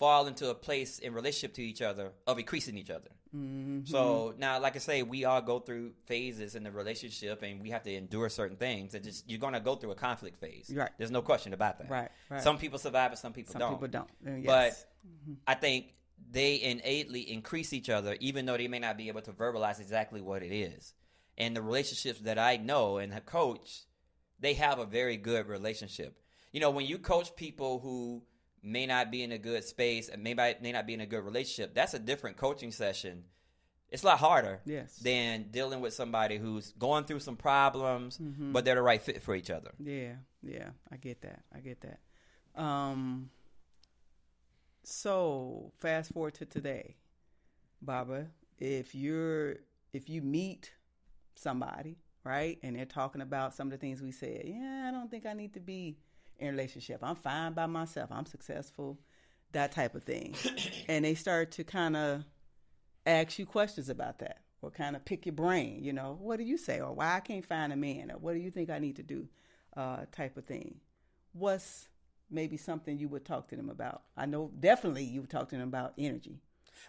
fall 0.00 0.26
into 0.26 0.48
a 0.48 0.54
place 0.54 0.98
in 0.98 1.12
relationship 1.12 1.54
to 1.54 1.62
each 1.62 1.82
other 1.82 2.10
of 2.26 2.38
increasing 2.38 2.76
each 2.76 2.90
other. 2.90 3.10
Mm-hmm. 3.36 3.84
So 3.84 4.34
now, 4.38 4.58
like 4.58 4.74
I 4.74 4.80
say, 4.80 5.02
we 5.02 5.26
all 5.26 5.42
go 5.42 5.60
through 5.60 5.92
phases 6.06 6.56
in 6.56 6.64
the 6.64 6.72
relationship, 6.72 7.42
and 7.42 7.60
we 7.60 7.70
have 7.70 7.84
to 7.84 7.94
endure 7.94 8.28
certain 8.30 8.56
things. 8.56 8.94
And 8.94 9.04
just 9.04 9.28
you're 9.30 9.38
going 9.38 9.52
to 9.52 9.60
go 9.60 9.76
through 9.76 9.92
a 9.92 9.96
conflict 9.96 10.40
phase. 10.40 10.72
Right. 10.74 10.90
There's 10.98 11.12
no 11.12 11.22
question 11.22 11.52
about 11.52 11.78
that. 11.78 11.90
Right, 11.90 12.08
right. 12.28 12.42
Some 12.42 12.58
people 12.58 12.78
survive, 12.78 13.12
but 13.12 13.18
some 13.18 13.32
people 13.32 13.52
some 13.52 13.60
don't. 13.60 13.72
people 13.74 13.88
don't. 13.88 14.10
Uh, 14.26 14.38
yes. 14.38 14.46
But 14.46 15.42
I 15.46 15.54
think 15.54 15.94
they 16.32 16.60
innately 16.60 17.20
increase 17.30 17.72
each 17.72 17.90
other, 17.90 18.16
even 18.20 18.46
though 18.46 18.56
they 18.56 18.68
may 18.68 18.78
not 18.78 18.96
be 18.96 19.08
able 19.08 19.22
to 19.22 19.32
verbalize 19.32 19.80
exactly 19.80 20.22
what 20.22 20.42
it 20.42 20.52
is. 20.52 20.94
And 21.38 21.54
the 21.54 21.62
relationships 21.62 22.20
that 22.20 22.38
I 22.38 22.56
know 22.56 22.96
and 22.96 23.12
have 23.12 23.26
coached, 23.26 23.84
they 24.40 24.54
have 24.54 24.78
a 24.78 24.86
very 24.86 25.18
good 25.18 25.46
relationship. 25.46 26.18
You 26.52 26.60
know, 26.60 26.70
when 26.70 26.86
you 26.86 26.98
coach 26.98 27.36
people 27.36 27.78
who 27.78 28.22
may 28.62 28.86
not 28.86 29.10
be 29.10 29.22
in 29.22 29.32
a 29.32 29.38
good 29.38 29.64
space 29.64 30.08
and 30.08 30.22
may 30.22 30.34
not, 30.34 30.60
may 30.62 30.72
not 30.72 30.86
be 30.86 30.94
in 30.94 31.00
a 31.00 31.06
good 31.06 31.24
relationship, 31.24 31.74
that's 31.74 31.94
a 31.94 31.98
different 31.98 32.36
coaching 32.36 32.70
session. 32.72 33.24
It's 33.88 34.02
a 34.04 34.06
lot 34.06 34.18
harder 34.20 34.60
Yes. 34.64 34.96
than 34.98 35.46
dealing 35.50 35.80
with 35.80 35.94
somebody 35.94 36.38
who's 36.38 36.72
going 36.78 37.04
through 37.04 37.20
some 37.20 37.36
problems, 37.36 38.18
Mm-hmm. 38.18 38.52
but 38.52 38.64
they're 38.64 38.76
the 38.76 38.82
right 38.82 39.02
fit 39.02 39.22
for 39.22 39.34
each 39.34 39.50
other. 39.50 39.72
Yeah, 39.78 40.12
yeah, 40.42 40.70
I 40.92 40.96
get 40.96 41.22
that. 41.22 41.42
I 41.54 41.58
get 41.60 41.80
that. 41.80 41.98
Um, 42.60 43.30
so 44.82 45.72
fast 45.78 46.12
forward 46.12 46.34
to 46.34 46.44
today, 46.46 46.96
Baba. 47.82 48.26
If 48.58 48.94
you're 48.94 49.56
if 49.92 50.08
you 50.08 50.22
meet 50.22 50.72
somebody, 51.34 51.96
right, 52.24 52.58
and 52.62 52.76
they're 52.76 52.84
talking 52.84 53.22
about 53.22 53.54
some 53.54 53.66
of 53.68 53.72
the 53.72 53.78
things 53.78 54.00
we 54.02 54.12
said, 54.12 54.42
yeah, 54.44 54.86
I 54.88 54.90
don't 54.92 55.10
think 55.10 55.26
I 55.26 55.32
need 55.32 55.54
to 55.54 55.60
be 55.60 55.98
in 56.40 56.48
a 56.48 56.50
relationship. 56.50 57.00
I'm 57.02 57.16
fine 57.16 57.52
by 57.52 57.66
myself. 57.66 58.10
I'm 58.12 58.26
successful. 58.26 58.98
that 59.52 59.72
type 59.72 59.94
of 59.94 60.04
thing, 60.04 60.34
and 60.88 61.04
they 61.04 61.14
start 61.14 61.52
to 61.52 61.64
kind 61.64 61.96
of 61.96 62.24
ask 63.06 63.38
you 63.38 63.46
questions 63.46 63.88
about 63.88 64.18
that, 64.20 64.38
or 64.62 64.70
kind 64.70 64.94
of 64.94 65.04
pick 65.04 65.26
your 65.26 65.34
brain. 65.34 65.82
You 65.82 65.92
know, 65.92 66.16
what 66.20 66.38
do 66.38 66.44
you 66.44 66.56
say, 66.56 66.80
or 66.80 66.92
why 66.92 67.16
I 67.16 67.20
can't 67.20 67.44
find 67.44 67.72
a 67.72 67.76
man, 67.76 68.10
or 68.10 68.18
what 68.18 68.34
do 68.34 68.40
you 68.40 68.50
think 68.50 68.70
I 68.70 68.78
need 68.78 68.96
to 68.96 69.02
do, 69.02 69.28
uh, 69.76 70.04
type 70.12 70.36
of 70.36 70.44
thing. 70.44 70.76
What's 71.32 71.88
maybe 72.30 72.56
something 72.56 72.98
you 72.98 73.08
would 73.08 73.24
talk 73.24 73.48
to 73.48 73.56
them 73.56 73.70
about? 73.70 74.02
I 74.16 74.26
know 74.26 74.50
definitely 74.58 75.04
you 75.04 75.20
would 75.22 75.30
talk 75.30 75.48
to 75.50 75.56
them 75.56 75.68
about 75.68 75.94
energy. 75.98 76.40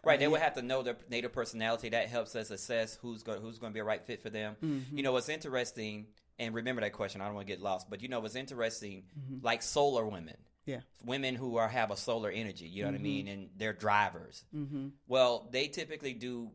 Right, 0.04 0.20
they 0.20 0.28
would 0.28 0.42
have 0.42 0.56
to 0.56 0.62
know 0.62 0.82
their 0.82 0.98
native 1.10 1.32
personality. 1.32 1.90
That 1.90 2.08
helps 2.08 2.36
us 2.36 2.50
assess 2.50 2.96
who's 2.96 3.24
going 3.24 3.42
who's 3.42 3.60
going 3.60 3.72
to 3.72 3.74
be 3.74 3.82
a 3.82 3.84
right 3.84 4.04
fit 4.04 4.22
for 4.22 4.30
them. 4.30 4.56
Mm-hmm. 4.64 4.98
You 4.98 5.04
know, 5.04 5.12
what's 5.12 5.30
interesting, 5.30 6.08
and 6.42 6.56
remember 6.56 6.82
that 6.82 6.94
question. 6.94 7.22
I 7.22 7.26
don't 7.26 7.36
want 7.36 7.48
to 7.48 7.54
get 7.54 7.62
lost, 7.62 7.90
but 7.90 8.02
you 8.02 8.10
know, 8.10 8.20
what's 8.20 8.36
interesting, 8.36 9.04
mm-hmm. 9.18 9.46
like 9.46 9.62
solar 9.62 10.06
women, 10.06 10.36
Yeah. 10.66 10.80
women 11.06 11.36
who 11.36 11.58
are 11.58 11.68
have 11.68 11.92
a 11.92 11.98
solar 11.98 12.32
energy. 12.32 12.66
You 12.66 12.84
know 12.84 12.90
what 12.90 13.00
I 13.00 13.04
mean, 13.04 13.28
mm-hmm. 13.28 13.34
and 13.34 13.50
they're 13.56 13.74
drivers. 13.74 14.44
Mm-hmm. 14.54 14.88
Well, 15.08 15.48
they 15.52 15.68
typically 15.68 16.14
do. 16.14 16.50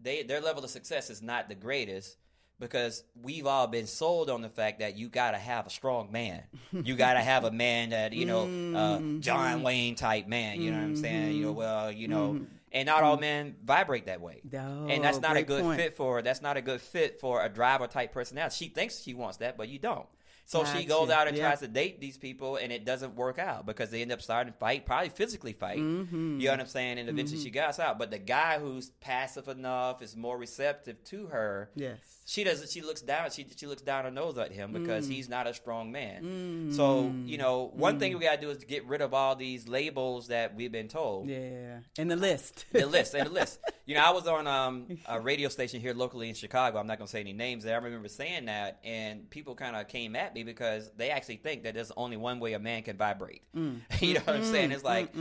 They 0.00 0.22
their 0.22 0.40
level 0.40 0.64
of 0.64 0.70
success 0.70 1.10
is 1.10 1.20
not 1.20 1.48
the 1.48 1.54
greatest 1.54 2.16
because 2.58 3.04
we've 3.20 3.46
all 3.46 3.66
been 3.66 3.86
sold 3.86 4.30
on 4.30 4.42
the 4.42 4.48
fact 4.48 4.80
that 4.80 4.96
you 4.96 5.08
got 5.08 5.32
to 5.32 5.38
have 5.38 5.66
a 5.66 5.70
strong 5.70 6.10
man. 6.10 6.42
You 6.72 6.96
got 6.96 7.14
to 7.14 7.20
have 7.20 7.44
a 7.44 7.50
man 7.50 7.90
that 7.90 8.14
you 8.14 8.24
know, 8.24 8.42
uh, 8.42 8.46
mm-hmm. 8.48 9.20
John 9.20 9.62
Wayne 9.62 9.96
type 9.96 10.26
man. 10.26 10.62
You 10.62 10.70
know 10.70 10.78
what 10.78 10.84
I'm 10.84 10.96
saying? 10.96 11.36
You 11.36 11.46
know, 11.46 11.52
well, 11.52 11.92
you 11.92 12.08
know, 12.08 12.40
and 12.72 12.86
not 12.86 13.02
all 13.02 13.16
men 13.16 13.56
vibrate 13.64 14.06
that 14.06 14.20
way. 14.20 14.40
Oh, 14.54 14.86
and 14.88 15.02
that's 15.02 15.20
not 15.20 15.36
a 15.36 15.42
good 15.42 15.62
point. 15.62 15.80
fit 15.80 15.96
for 15.96 16.22
that's 16.22 16.42
not 16.42 16.56
a 16.56 16.62
good 16.62 16.80
fit 16.80 17.20
for 17.20 17.44
a 17.44 17.48
driver 17.48 17.86
type 17.86 18.12
personality. 18.12 18.54
She 18.56 18.68
thinks 18.68 19.00
she 19.02 19.14
wants 19.14 19.38
that, 19.38 19.56
but 19.56 19.68
you 19.68 19.78
don't. 19.78 20.06
So 20.44 20.64
she 20.64 20.86
goes 20.86 21.10
out 21.10 21.28
and 21.28 21.36
Yeah. 21.36 21.48
tries 21.48 21.60
to 21.60 21.68
date 21.68 22.00
these 22.00 22.16
people, 22.16 22.56
and 22.56 22.72
it 22.72 22.86
doesn't 22.86 23.16
work 23.16 23.38
out 23.38 23.66
because 23.66 23.90
they 23.90 24.00
end 24.00 24.10
up 24.12 24.22
starting 24.22 24.50
to 24.50 24.58
fight, 24.58 24.86
probably 24.86 25.10
physically 25.10 25.52
fight. 25.52 25.78
Mm-hmm. 25.78 26.40
You 26.40 26.46
know 26.46 26.52
what 26.52 26.60
I'm 26.60 26.66
saying? 26.66 26.98
And 26.98 27.06
eventually 27.10 27.42
she 27.42 27.50
gets 27.50 27.78
out. 27.78 27.98
But 27.98 28.10
the 28.10 28.18
guy 28.18 28.58
who's 28.58 28.88
passive 29.00 29.48
enough 29.48 30.00
is 30.00 30.16
more 30.16 30.38
receptive 30.38 31.04
to 31.04 31.26
her. 31.26 31.70
Yes. 31.74 31.98
She 32.30 32.44
doesn't. 32.44 32.68
She 32.68 32.82
looks 32.82 33.00
down. 33.00 33.30
She 33.30 33.46
she 33.56 33.66
looks 33.66 33.80
down 33.80 34.04
her 34.04 34.10
nose 34.10 34.36
at 34.36 34.52
him 34.52 34.70
because 34.72 35.08
Mm. 35.08 35.12
he's 35.12 35.30
not 35.30 35.46
a 35.46 35.54
strong 35.54 35.90
man. 35.90 36.72
So 36.72 37.10
you 37.24 37.38
know, 37.38 37.70
one 37.74 37.98
thing 37.98 38.12
we 38.18 38.24
gotta 38.26 38.38
do 38.38 38.50
is 38.50 38.62
get 38.64 38.84
rid 38.84 39.00
of 39.00 39.14
all 39.14 39.34
these 39.34 39.66
labels 39.66 40.28
that 40.28 40.54
we've 40.54 40.70
been 40.70 40.88
told. 40.88 41.26
Yeah. 41.26 41.78
And 41.96 42.10
the 42.10 42.16
list. 42.16 42.66
The 42.72 42.84
list 42.84 43.14
and 43.14 43.26
the 43.26 43.32
list. 43.32 43.60
You 43.88 43.94
know, 43.94 44.02
I 44.04 44.10
was 44.10 44.26
on 44.26 44.46
um, 44.46 44.98
a 45.06 45.18
radio 45.18 45.48
station 45.48 45.80
here 45.80 45.94
locally 45.94 46.28
in 46.28 46.34
Chicago. 46.34 46.76
I'm 46.78 46.86
not 46.86 46.98
gonna 46.98 47.08
say 47.08 47.20
any 47.20 47.32
names 47.32 47.64
there. 47.64 47.74
I 47.74 47.82
remember 47.82 48.08
saying 48.08 48.44
that, 48.44 48.80
and 48.84 49.30
people 49.30 49.54
kind 49.54 49.74
of 49.74 49.88
came 49.88 50.14
at 50.14 50.34
me 50.34 50.42
because 50.42 50.90
they 50.98 51.08
actually 51.08 51.36
think 51.36 51.62
that 51.62 51.72
there's 51.72 51.90
only 51.96 52.18
one 52.18 52.38
way 52.38 52.52
a 52.52 52.58
man 52.58 52.82
can 52.82 52.98
vibrate. 52.98 53.44
Mm. 53.56 53.80
you 54.02 54.12
know 54.12 54.20
what 54.26 54.36
I'm 54.36 54.44
saying? 54.44 54.72
It's 54.72 54.84
like 54.84 55.14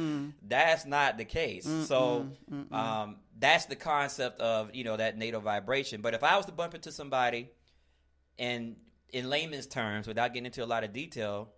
that's 0.45 0.85
not 0.85 1.17
the 1.17 1.23
case. 1.23 1.65
So 1.85 2.27
um, 2.73 3.15
that's 3.39 3.65
the 3.65 3.75
concept 3.75 4.39
of 4.39 4.73
you 4.73 4.83
know 4.83 4.97
that 4.97 5.17
natal 5.17 5.41
vibration. 5.41 6.01
But 6.01 6.13
if 6.13 6.23
I 6.23 6.37
was 6.37 6.45
to 6.47 6.51
bump 6.51 6.75
into 6.75 6.91
somebody, 6.91 7.49
and 8.37 8.75
in 9.09 9.29
layman's 9.29 9.67
terms, 9.67 10.07
without 10.07 10.33
getting 10.33 10.45
into 10.45 10.63
a 10.63 10.65
lot 10.65 10.83
of 10.83 10.93
detail, 10.93 11.49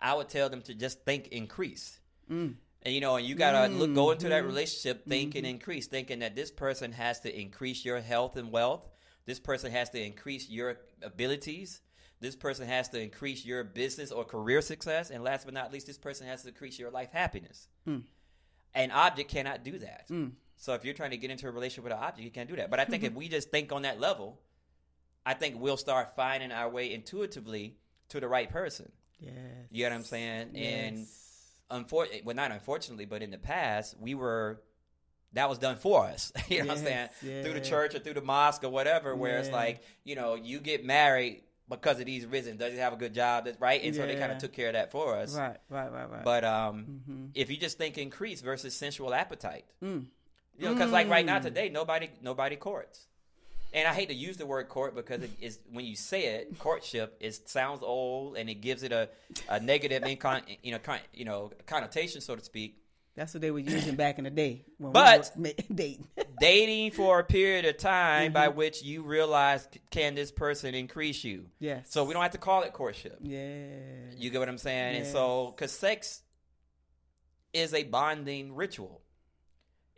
I 0.00 0.14
would 0.14 0.28
tell 0.28 0.48
them 0.48 0.62
to 0.62 0.74
just 0.74 1.04
think 1.04 1.28
increase. 1.28 2.00
Mm. 2.30 2.54
And 2.82 2.94
you 2.94 3.00
know, 3.00 3.16
and 3.16 3.26
you 3.26 3.34
gotta 3.34 3.72
look 3.72 3.94
go 3.94 4.10
into 4.12 4.28
that 4.28 4.40
mm-hmm. 4.40 4.46
relationship 4.48 5.06
thinking 5.06 5.42
mm-hmm. 5.42 5.50
increase, 5.50 5.86
thinking 5.86 6.20
that 6.20 6.36
this 6.36 6.50
person 6.50 6.92
has 6.92 7.20
to 7.20 7.40
increase 7.40 7.84
your 7.84 8.00
health 8.00 8.36
and 8.36 8.52
wealth. 8.52 8.88
This 9.26 9.40
person 9.40 9.72
has 9.72 9.90
to 9.90 10.02
increase 10.02 10.48
your 10.48 10.78
abilities. 11.02 11.80
This 12.20 12.34
person 12.34 12.66
has 12.66 12.88
to 12.90 13.00
increase 13.00 13.44
your 13.44 13.62
business 13.62 14.10
or 14.10 14.24
career 14.24 14.60
success. 14.60 15.10
And 15.10 15.22
last 15.22 15.44
but 15.44 15.54
not 15.54 15.72
least, 15.72 15.86
this 15.86 15.98
person 15.98 16.26
has 16.26 16.42
to 16.42 16.48
increase 16.48 16.78
your 16.78 16.90
life 16.90 17.10
happiness. 17.12 17.68
Mm. 17.86 18.02
An 18.74 18.90
object 18.90 19.30
cannot 19.30 19.64
do 19.64 19.78
that. 19.78 20.08
Mm. 20.08 20.32
So 20.58 20.74
if 20.74 20.84
you're 20.84 20.94
trying 20.94 21.10
to 21.12 21.16
get 21.16 21.30
into 21.30 21.48
a 21.48 21.50
relationship 21.50 21.84
with 21.84 21.92
an 21.92 21.98
object, 22.00 22.24
you 22.24 22.30
can't 22.30 22.48
do 22.48 22.56
that. 22.56 22.68
But 22.70 22.80
I 22.80 22.84
think 22.84 23.04
if 23.04 23.14
we 23.14 23.28
just 23.28 23.50
think 23.50 23.72
on 23.72 23.82
that 23.82 23.98
level, 24.00 24.40
I 25.24 25.34
think 25.34 25.60
we'll 25.60 25.76
start 25.76 26.14
finding 26.16 26.52
our 26.52 26.68
way 26.68 26.92
intuitively 26.92 27.76
to 28.10 28.20
the 28.20 28.28
right 28.28 28.50
person. 28.50 28.90
Yes. 29.20 29.34
You 29.70 29.84
know 29.84 29.90
what 29.90 29.96
I'm 29.96 30.04
saying? 30.04 30.56
And 30.56 31.06
unfortunately, 31.70 32.22
well, 32.24 32.36
not 32.36 32.50
unfortunately, 32.50 33.04
but 33.04 33.22
in 33.22 33.30
the 33.30 33.38
past, 33.38 33.96
we 34.00 34.14
were 34.14 34.60
that 35.34 35.48
was 35.48 35.58
done 35.58 35.76
for 35.76 36.06
us. 36.06 36.32
you 36.48 36.60
know 36.60 36.68
what 36.68 36.78
I'm 36.78 36.84
saying? 36.84 37.08
Yes, 37.22 37.44
Through 37.44 37.54
the 37.54 37.60
church 37.60 37.94
or 37.94 37.98
through 37.98 38.14
the 38.14 38.22
mosque 38.22 38.64
or 38.64 38.70
whatever, 38.70 39.14
where 39.14 39.38
it's 39.38 39.50
like, 39.50 39.82
you 40.04 40.14
know, 40.16 40.34
you 40.36 40.58
get 40.58 40.84
married 40.84 41.42
because 41.68 42.00
of 42.00 42.06
these 42.06 42.24
reasons. 42.24 42.58
Does 42.58 42.72
he 42.72 42.78
have 42.78 42.94
a 42.94 42.96
good 42.96 43.12
job? 43.12 43.44
That's 43.44 43.60
right. 43.60 43.82
And 43.84 43.94
so 43.94 44.06
they 44.06 44.16
kind 44.16 44.32
of 44.32 44.38
took 44.38 44.54
care 44.54 44.68
of 44.68 44.72
that 44.72 44.90
for 44.90 45.16
us. 45.16 45.36
Right, 45.36 45.58
right, 45.68 45.92
right, 45.92 46.10
right. 46.10 46.24
But 46.24 46.44
um, 46.44 46.86
Mm-hmm. 46.88 47.24
if 47.34 47.50
you 47.50 47.58
just 47.58 47.76
think 47.76 47.98
increase 47.98 48.40
versus 48.40 48.74
sensual 48.74 49.12
appetite, 49.12 49.66
Mm. 49.84 50.06
You 50.58 50.66
know, 50.66 50.74
because 50.74 50.90
like 50.90 51.08
right 51.08 51.24
now 51.24 51.38
today, 51.38 51.68
nobody 51.68 52.10
nobody 52.22 52.56
courts. 52.56 53.06
And 53.74 53.86
I 53.86 53.92
hate 53.92 54.08
to 54.08 54.14
use 54.14 54.38
the 54.38 54.46
word 54.46 54.68
court 54.70 54.94
because 54.96 55.22
it 55.22 55.30
is 55.42 55.58
when 55.72 55.84
you 55.84 55.94
say 55.94 56.26
it, 56.36 56.58
courtship, 56.58 57.16
it 57.20 57.48
sounds 57.48 57.82
old 57.82 58.36
and 58.38 58.48
it 58.48 58.62
gives 58.62 58.82
it 58.82 58.92
a, 58.92 59.10
a 59.48 59.60
negative 59.60 60.02
incon, 60.04 60.40
you 60.62 60.72
know, 60.72 60.78
con, 60.78 60.98
you 61.12 61.26
know, 61.26 61.52
connotation, 61.66 62.20
so 62.22 62.34
to 62.34 62.42
speak. 62.42 62.76
That's 63.14 63.34
what 63.34 63.40
they 63.40 63.50
were 63.50 63.58
using 63.58 63.94
back 63.96 64.16
in 64.18 64.24
the 64.24 64.30
day. 64.30 64.64
When 64.78 64.92
But- 64.92 65.32
we 65.36 65.52
dating. 65.74 66.06
Dating 66.40 66.92
for 66.92 67.18
a 67.18 67.24
period 67.24 67.64
of 67.64 67.78
time 67.78 68.26
Mm-hmm. 68.26 68.32
by 68.32 68.46
which 68.48 68.82
you 68.84 69.02
realize 69.02 69.66
can 69.90 70.14
this 70.14 70.30
person 70.30 70.72
increase 70.74 71.24
you. 71.24 71.46
yes. 71.58 71.88
So 71.90 72.04
we 72.04 72.14
don't 72.14 72.22
have 72.22 72.30
to 72.32 72.38
call 72.38 72.62
it 72.62 72.72
courtship. 72.72 73.18
Yeah. 73.20 73.66
You 74.16 74.30
get 74.30 74.38
what 74.38 74.48
I'm 74.48 74.56
saying? 74.56 74.98
And 74.98 75.06
so, 75.06 75.52
because 75.54 75.72
sex 75.72 76.22
is 77.52 77.74
a 77.74 77.82
bonding 77.82 78.54
ritual, 78.54 79.00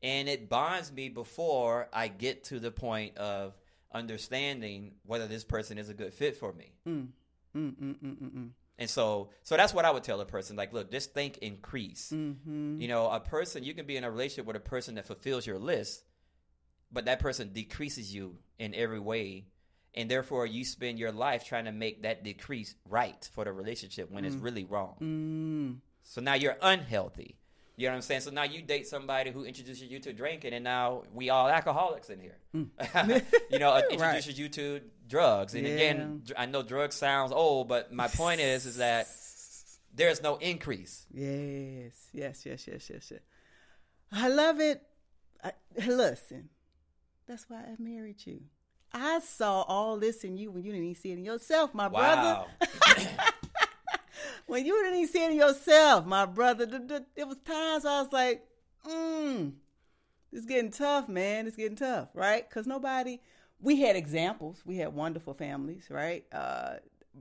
and 0.03 0.29
it 0.29 0.49
bonds 0.49 0.93
me 0.93 1.09
before 1.09 1.89
I 1.93 2.09
get 2.09 2.45
to 2.45 2.59
the 2.59 2.71
point 2.71 3.17
of 3.17 3.55
understanding 3.93 4.93
whether 5.05 5.27
this 5.27 5.45
person 5.45 5.79
is 5.79 5.89
a 5.89 5.95
good 5.95 6.13
fit 6.13 6.37
for 6.37 6.53
me. 6.53 6.73
Mm, 6.87 7.09
mm, 7.57 7.75
mm, 7.75 7.95
mm, 7.97 8.23
mm, 8.23 8.31
mm. 8.31 8.51
And 8.79 8.89
so, 8.89 9.29
so 9.43 9.57
that's 9.59 9.75
what 9.75 9.85
I 9.85 9.91
would 9.91 10.05
tell 10.05 10.21
a 10.23 10.25
person. 10.25 10.57
Like, 10.57 10.73
look, 10.73 10.91
just 10.91 11.13
think 11.13 11.39
increase. 11.39 12.11
Mm-hmm. 12.15 12.81
You 12.81 12.89
know, 12.89 13.11
a 13.11 13.21
person 13.21 13.63
you 13.63 13.75
can 13.75 13.85
be 13.87 13.99
in 13.99 14.05
a 14.05 14.11
relationship 14.11 14.47
with 14.47 14.57
a 14.57 14.61
person 14.61 14.95
that 14.95 15.07
fulfills 15.07 15.47
your 15.47 15.59
list, 15.59 16.03
but 16.91 17.05
that 17.05 17.21
person 17.21 17.53
decreases 17.53 18.15
you 18.15 18.37
in 18.59 18.75
every 18.75 18.99
way, 18.99 19.49
and 19.95 20.11
therefore 20.11 20.47
you 20.47 20.65
spend 20.65 20.99
your 20.99 21.13
life 21.13 21.45
trying 21.45 21.67
to 21.67 21.73
make 21.73 22.05
that 22.05 22.25
decrease 22.25 22.75
right 22.89 23.29
for 23.35 23.45
the 23.45 23.53
relationship 23.53 24.11
when 24.11 24.25
it's 24.25 24.37
really 24.37 24.65
wrong. 24.65 24.97
Mm. 25.03 25.81
So 26.03 26.23
now 26.23 26.35
you're 26.35 26.57
unhealthy. 26.63 27.37
You 27.81 27.87
know 27.87 27.93
what 27.93 27.97
I'm 27.97 28.03
saying? 28.03 28.21
So 28.21 28.31
now 28.31 28.43
you 28.43 28.61
date 28.61 28.87
somebody 28.87 29.31
who 29.31 29.45
introduces 29.45 29.85
you 29.85 29.99
to 30.01 30.13
drinking, 30.13 30.53
and 30.53 30.63
now 30.63 31.05
we 31.15 31.31
all 31.31 31.49
alcoholics 31.49 32.11
in 32.11 32.21
here. 32.21 32.37
you 32.53 33.59
know, 33.59 33.71
uh, 33.73 33.83
introduces 33.91 34.39
you 34.39 34.51
to 34.51 34.83
drugs, 35.09 35.55
and 35.55 35.67
Yeah. 35.67 35.73
again, 35.73 36.23
I 36.37 36.45
know 36.45 36.63
drugs 36.63 36.97
sounds 36.97 37.33
old, 37.33 37.69
but 37.69 37.91
my 37.91 38.07
point 38.09 38.43
is, 38.43 38.67
is 38.67 38.77
that 38.77 39.09
there's 39.95 40.23
no 40.23 40.37
increase. 40.37 41.07
Yes, 41.11 41.95
yes, 42.13 42.45
yes, 42.45 42.67
yes, 42.69 42.91
yes, 42.91 43.11
yes. 43.13 43.21
I 44.13 44.29
love 44.29 44.61
it. 44.61 44.83
I, 45.43 45.53
listen, 45.87 46.51
that's 47.27 47.49
why 47.49 47.61
I 47.61 47.77
married 47.79 48.27
you. 48.27 48.43
I 48.93 49.21
saw 49.21 49.63
all 49.63 49.97
this 49.97 50.23
in 50.23 50.37
you 50.37 50.51
when 50.51 50.65
you 50.65 50.73
didn't 50.73 50.85
even 50.85 51.01
see 51.01 51.13
it 51.13 51.19
in 51.19 51.25
yourself, 51.25 51.73
my 51.73 51.89
brother. 51.89 52.45
When 54.51 54.67
you 54.67 54.83
didn't 54.83 54.99
even 54.99 55.13
see 55.13 55.25
it 55.25 55.33
yourself, 55.35 56.07
my 56.07 56.27
brother. 56.27 56.67
The, 56.67 56.81
the, 56.81 57.07
there 57.15 57.27
was 57.29 57.39
times 57.39 57.85
I 57.85 58.03
was 58.03 58.13
like, 58.13 58.45
mm, 58.85 59.53
it's 60.33 60.45
getting 60.45 60.73
tough, 60.73 61.09
man. 61.09 61.47
It's 61.47 61.55
getting 61.55 61.77
tough, 61.77 62.09
right? 62.15 62.49
Because 62.49 62.67
nobody. 62.67 63.21
We 63.61 63.81
had 63.81 63.95
examples. 63.95 64.63
We 64.67 64.79
had 64.79 64.93
wonderful 64.93 65.35
families, 65.35 65.87
right? 65.89 66.25
Uh, 66.33 66.79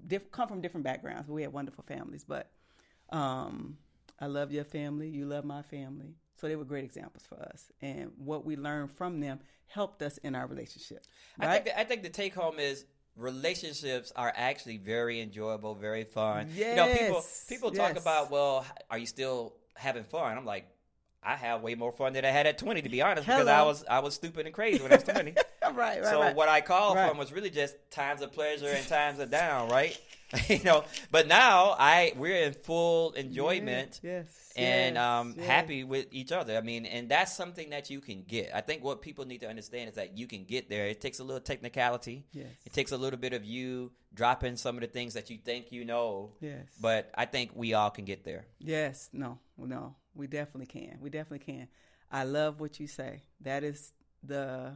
diff- 0.08 0.32
come 0.32 0.48
from 0.48 0.62
different 0.62 0.86
backgrounds, 0.86 1.28
but 1.28 1.34
we 1.34 1.44
had 1.44 1.54
wonderful 1.54 1.84
families. 1.84 2.26
But 2.28 2.50
um, 3.12 3.78
I 4.20 4.26
love 4.26 4.52
your 4.52 4.64
family. 4.64 5.08
You 5.08 5.28
love 5.28 5.46
my 5.46 5.62
family. 5.62 6.16
So 6.38 6.48
they 6.48 6.56
were 6.56 6.66
great 6.66 6.86
examples 6.86 7.26
for 7.28 7.36
us, 7.36 7.70
and 7.82 8.12
what 8.18 8.44
we 8.44 8.56
learned 8.56 8.90
from 8.92 9.20
them 9.20 9.40
helped 9.68 10.02
us 10.02 10.18
in 10.20 10.34
our 10.34 10.48
relationship. 10.48 11.06
I 11.40 11.54
think 11.54 11.66
the, 11.66 11.80
I 11.80 11.84
think 11.84 12.02
the 12.02 12.10
take 12.10 12.34
home 12.34 12.60
is 12.60 12.86
relationships 13.20 14.12
are 14.16 14.32
actually 14.36 14.78
very 14.78 15.22
enjoyable, 15.22 15.76
very 15.76 16.04
fun. 16.04 16.50
Yes. 16.56 16.70
You 16.72 16.76
know, 16.76 16.88
people 16.92 17.16
Yes, 17.16 17.46
people 17.48 17.72
talk 17.72 17.98
about, 17.98 18.32
well, 18.32 18.66
are 18.90 18.98
you 18.98 19.06
still 19.06 19.54
having 19.76 20.04
fun? 20.04 20.38
I'm 20.38 20.46
like, 20.46 20.66
I 21.22 21.36
have 21.36 21.62
way 21.62 21.76
more 21.76 21.92
fun 21.92 22.14
than 22.14 22.24
I 22.24 22.30
had 22.30 22.48
at 22.48 22.58
20, 22.58 22.82
to 22.84 22.90
be 22.90 23.02
honest, 23.02 23.28
because 23.28 23.48
I 23.48 23.64
was 23.64 23.84
I 23.90 24.00
was 24.00 24.16
stupid 24.16 24.46
and 24.46 24.56
crazy 24.56 24.82
when 24.82 24.92
I 24.92 24.96
was 24.96 25.04
20. 25.04 25.34
right, 25.64 25.76
right, 25.76 26.04
so 26.06 26.22
right. 26.22 26.36
what 26.36 26.48
I 26.48 26.62
called 26.62 26.96
Right. 26.96 27.10
from 27.10 27.18
was 27.18 27.34
really 27.34 27.50
just 27.50 27.76
times 27.92 28.22
of 28.22 28.32
pleasure 28.32 28.68
and 28.70 28.88
times 28.88 29.20
of 29.20 29.30
down, 29.30 29.70
right? 29.70 30.00
you 30.48 30.64
know, 30.64 30.84
but 31.12 31.28
now 31.28 31.76
I 31.80 32.14
we're 32.16 32.44
in 32.44 32.54
full 32.54 33.14
enjoyment 33.14 34.00
Yes, 34.04 34.28
and 34.56 34.96
yes, 34.96 35.04
um, 35.04 35.34
yes. 35.38 35.48
happy 35.48 35.84
with 35.84 36.08
each 36.12 36.32
other. 36.32 36.56
I 36.56 36.62
mean, 36.62 36.86
and 36.86 37.10
that's 37.10 37.36
something 37.36 37.72
that 37.72 37.90
you 37.90 38.00
can 38.00 38.24
get. 38.28 38.52
I 38.54 38.62
think 38.62 38.84
what 38.84 39.02
people 39.02 39.26
need 39.26 39.40
to 39.42 39.50
understand 39.50 39.90
is 39.90 39.96
that 39.96 40.18
you 40.18 40.28
can 40.28 40.44
get 40.44 40.70
there. 40.70 40.86
It 40.88 41.02
takes 41.02 41.20
a 41.20 41.24
little 41.24 41.40
technicality. 41.42 42.26
Yes. 42.32 42.46
It 42.66 42.74
takes 42.74 42.92
a 42.92 42.98
little 42.98 43.18
bit 43.20 43.34
of 43.34 43.44
you 43.44 43.92
dropping 44.14 44.56
some 44.58 44.76
of 44.76 44.82
the 44.82 44.88
things 44.88 45.16
that 45.16 45.30
you 45.32 45.38
think 45.38 45.72
you 45.72 45.84
know. 45.84 46.34
Yes. 46.42 46.68
But 46.80 47.10
I 47.16 47.26
think 47.26 47.52
we 47.56 47.74
all 47.74 47.90
can 47.90 48.06
get 48.06 48.24
there. 48.24 48.46
Yes. 48.60 49.10
No. 49.12 49.40
No. 49.58 49.96
We 50.14 50.28
definitely 50.28 50.68
can. 50.68 51.00
We 51.02 51.10
definitely 51.10 51.46
can. 51.54 51.68
I 52.12 52.24
love 52.24 52.60
what 52.60 52.80
you 52.80 52.86
say. 52.88 53.24
That 53.42 53.64
is 53.64 53.94
the 54.24 54.76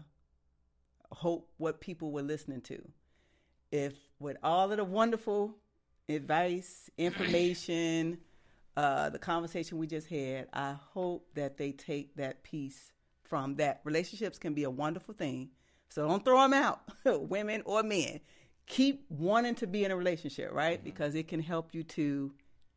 hope 1.12 1.49
what 1.58 1.80
people 1.80 2.12
were 2.12 2.22
listening 2.24 2.62
to. 2.62 2.82
If 3.74 3.93
with 4.19 4.38
all 4.43 4.71
of 4.71 4.78
the 4.78 4.84
wonderful 4.84 5.55
advice, 6.07 6.91
information, 6.95 8.19
uh, 8.78 9.09
the 9.09 9.17
conversation 9.17 9.80
we 9.80 9.88
just 9.88 10.07
had, 10.07 10.47
I 10.53 10.76
hope 10.93 11.28
that 11.34 11.57
they 11.57 11.71
take 11.71 12.15
that 12.17 12.43
piece 12.43 12.91
from 13.24 13.55
that. 13.55 13.82
Relationships 13.84 14.38
can 14.38 14.53
be 14.53 14.63
a 14.63 14.69
wonderful 14.69 15.15
thing. 15.15 15.49
So 15.89 16.07
don't 16.07 16.24
throw 16.24 16.39
them 16.41 16.53
out, 16.53 16.82
women 17.05 17.63
or 17.65 17.82
men. 17.82 18.19
Keep 18.67 19.05
wanting 19.09 19.55
to 19.55 19.65
be 19.65 19.84
in 19.84 19.89
a 19.89 19.95
relationship, 19.95 20.51
right? 20.53 20.78
Mm-hmm. 20.78 20.86
Because 20.86 21.15
it 21.15 21.28
can 21.28 21.41
help 21.41 21.74
you 21.74 21.82
to 21.84 22.32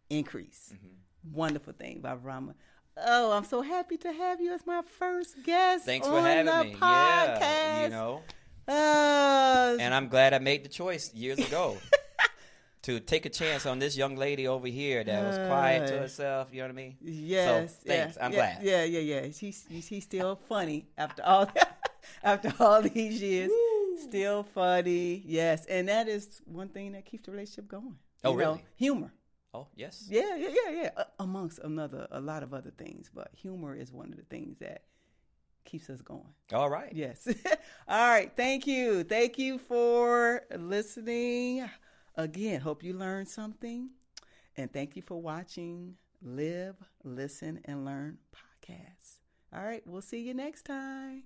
increase. 0.08 0.72
Mm-hmm. 0.74 1.36
Wonderful 1.36 1.74
thing, 1.74 2.00
Ra 2.02 2.16
Ama. 2.36 2.54
Oh, 2.96 3.32
I'm 3.32 3.44
so 3.44 3.60
happy 3.60 3.98
to 3.98 4.12
have 4.14 4.40
you 4.40 4.54
as 4.54 4.66
my 4.66 4.80
first 4.98 5.42
guest. 5.44 5.84
Thanks 5.84 6.08
for 6.08 6.22
having 6.22 6.70
me. 6.70 6.74
Podcast. 6.76 7.40
Yeah, 7.40 7.82
you 7.84 7.90
know. 7.90 8.22
Uh, 8.68 9.76
and 9.80 9.94
I'm 9.94 10.08
glad 10.08 10.34
I 10.34 10.38
made 10.38 10.64
the 10.64 10.68
choice 10.68 11.14
years 11.14 11.38
ago 11.38 11.78
to 12.82 13.00
take 13.00 13.26
a 13.26 13.30
chance 13.30 13.66
on 13.66 13.78
this 13.78 13.96
young 13.96 14.16
lady 14.16 14.48
over 14.48 14.66
here 14.66 15.04
that 15.04 15.24
was 15.24 15.36
quiet 15.48 15.86
to 15.88 15.98
herself. 15.98 16.48
You 16.52 16.58
know 16.58 16.64
what 16.64 16.72
I 16.72 16.74
mean? 16.74 16.96
Yes. 17.00 17.76
So, 17.78 17.88
thanks. 17.88 18.16
Yeah, 18.16 18.24
I'm 18.24 18.32
yeah, 18.32 18.38
glad. 18.38 18.58
Yeah, 18.62 18.84
yeah, 18.84 19.20
yeah. 19.20 19.30
She's 19.32 19.66
she's 19.82 20.04
still 20.04 20.36
funny 20.48 20.86
after 20.98 21.22
all 21.24 21.50
after 22.24 22.52
all 22.58 22.82
these 22.82 23.22
years. 23.22 23.50
Woo. 23.50 23.98
Still 23.98 24.42
funny. 24.42 25.22
Yes, 25.24 25.66
and 25.66 25.88
that 25.88 26.08
is 26.08 26.42
one 26.44 26.68
thing 26.68 26.92
that 26.92 27.04
keeps 27.04 27.26
the 27.26 27.32
relationship 27.32 27.68
going. 27.68 27.96
Oh, 28.24 28.32
you 28.32 28.38
really? 28.38 28.54
Know, 28.56 28.60
humor. 28.76 29.12
Oh, 29.54 29.68
yes. 29.74 30.06
Yeah, 30.10 30.36
yeah, 30.36 30.48
yeah, 30.48 30.82
yeah. 30.82 30.90
Uh, 30.96 31.04
amongst 31.18 31.60
another, 31.60 32.06
a 32.10 32.20
lot 32.20 32.42
of 32.42 32.52
other 32.52 32.70
things, 32.70 33.10
but 33.12 33.30
humor 33.32 33.74
is 33.74 33.90
one 33.90 34.10
of 34.10 34.16
the 34.16 34.24
things 34.24 34.58
that 34.58 34.82
keeps 35.66 35.90
us 35.90 36.00
going. 36.00 36.32
All 36.52 36.70
right. 36.70 36.92
Yes. 36.94 37.28
All 37.88 38.08
right. 38.08 38.32
Thank 38.36 38.66
you. 38.66 39.04
Thank 39.04 39.38
you 39.38 39.58
for 39.58 40.42
listening. 40.56 41.68
Again, 42.14 42.60
hope 42.60 42.82
you 42.82 42.94
learned 42.94 43.28
something. 43.28 43.90
And 44.56 44.72
thank 44.72 44.96
you 44.96 45.02
for 45.02 45.20
watching 45.20 45.96
Live, 46.22 46.76
Listen, 47.04 47.60
and 47.66 47.84
Learn 47.84 48.18
podcasts. 48.32 49.18
All 49.52 49.62
right. 49.62 49.82
We'll 49.86 50.02
see 50.02 50.20
you 50.20 50.32
next 50.32 50.64
time. 50.64 51.24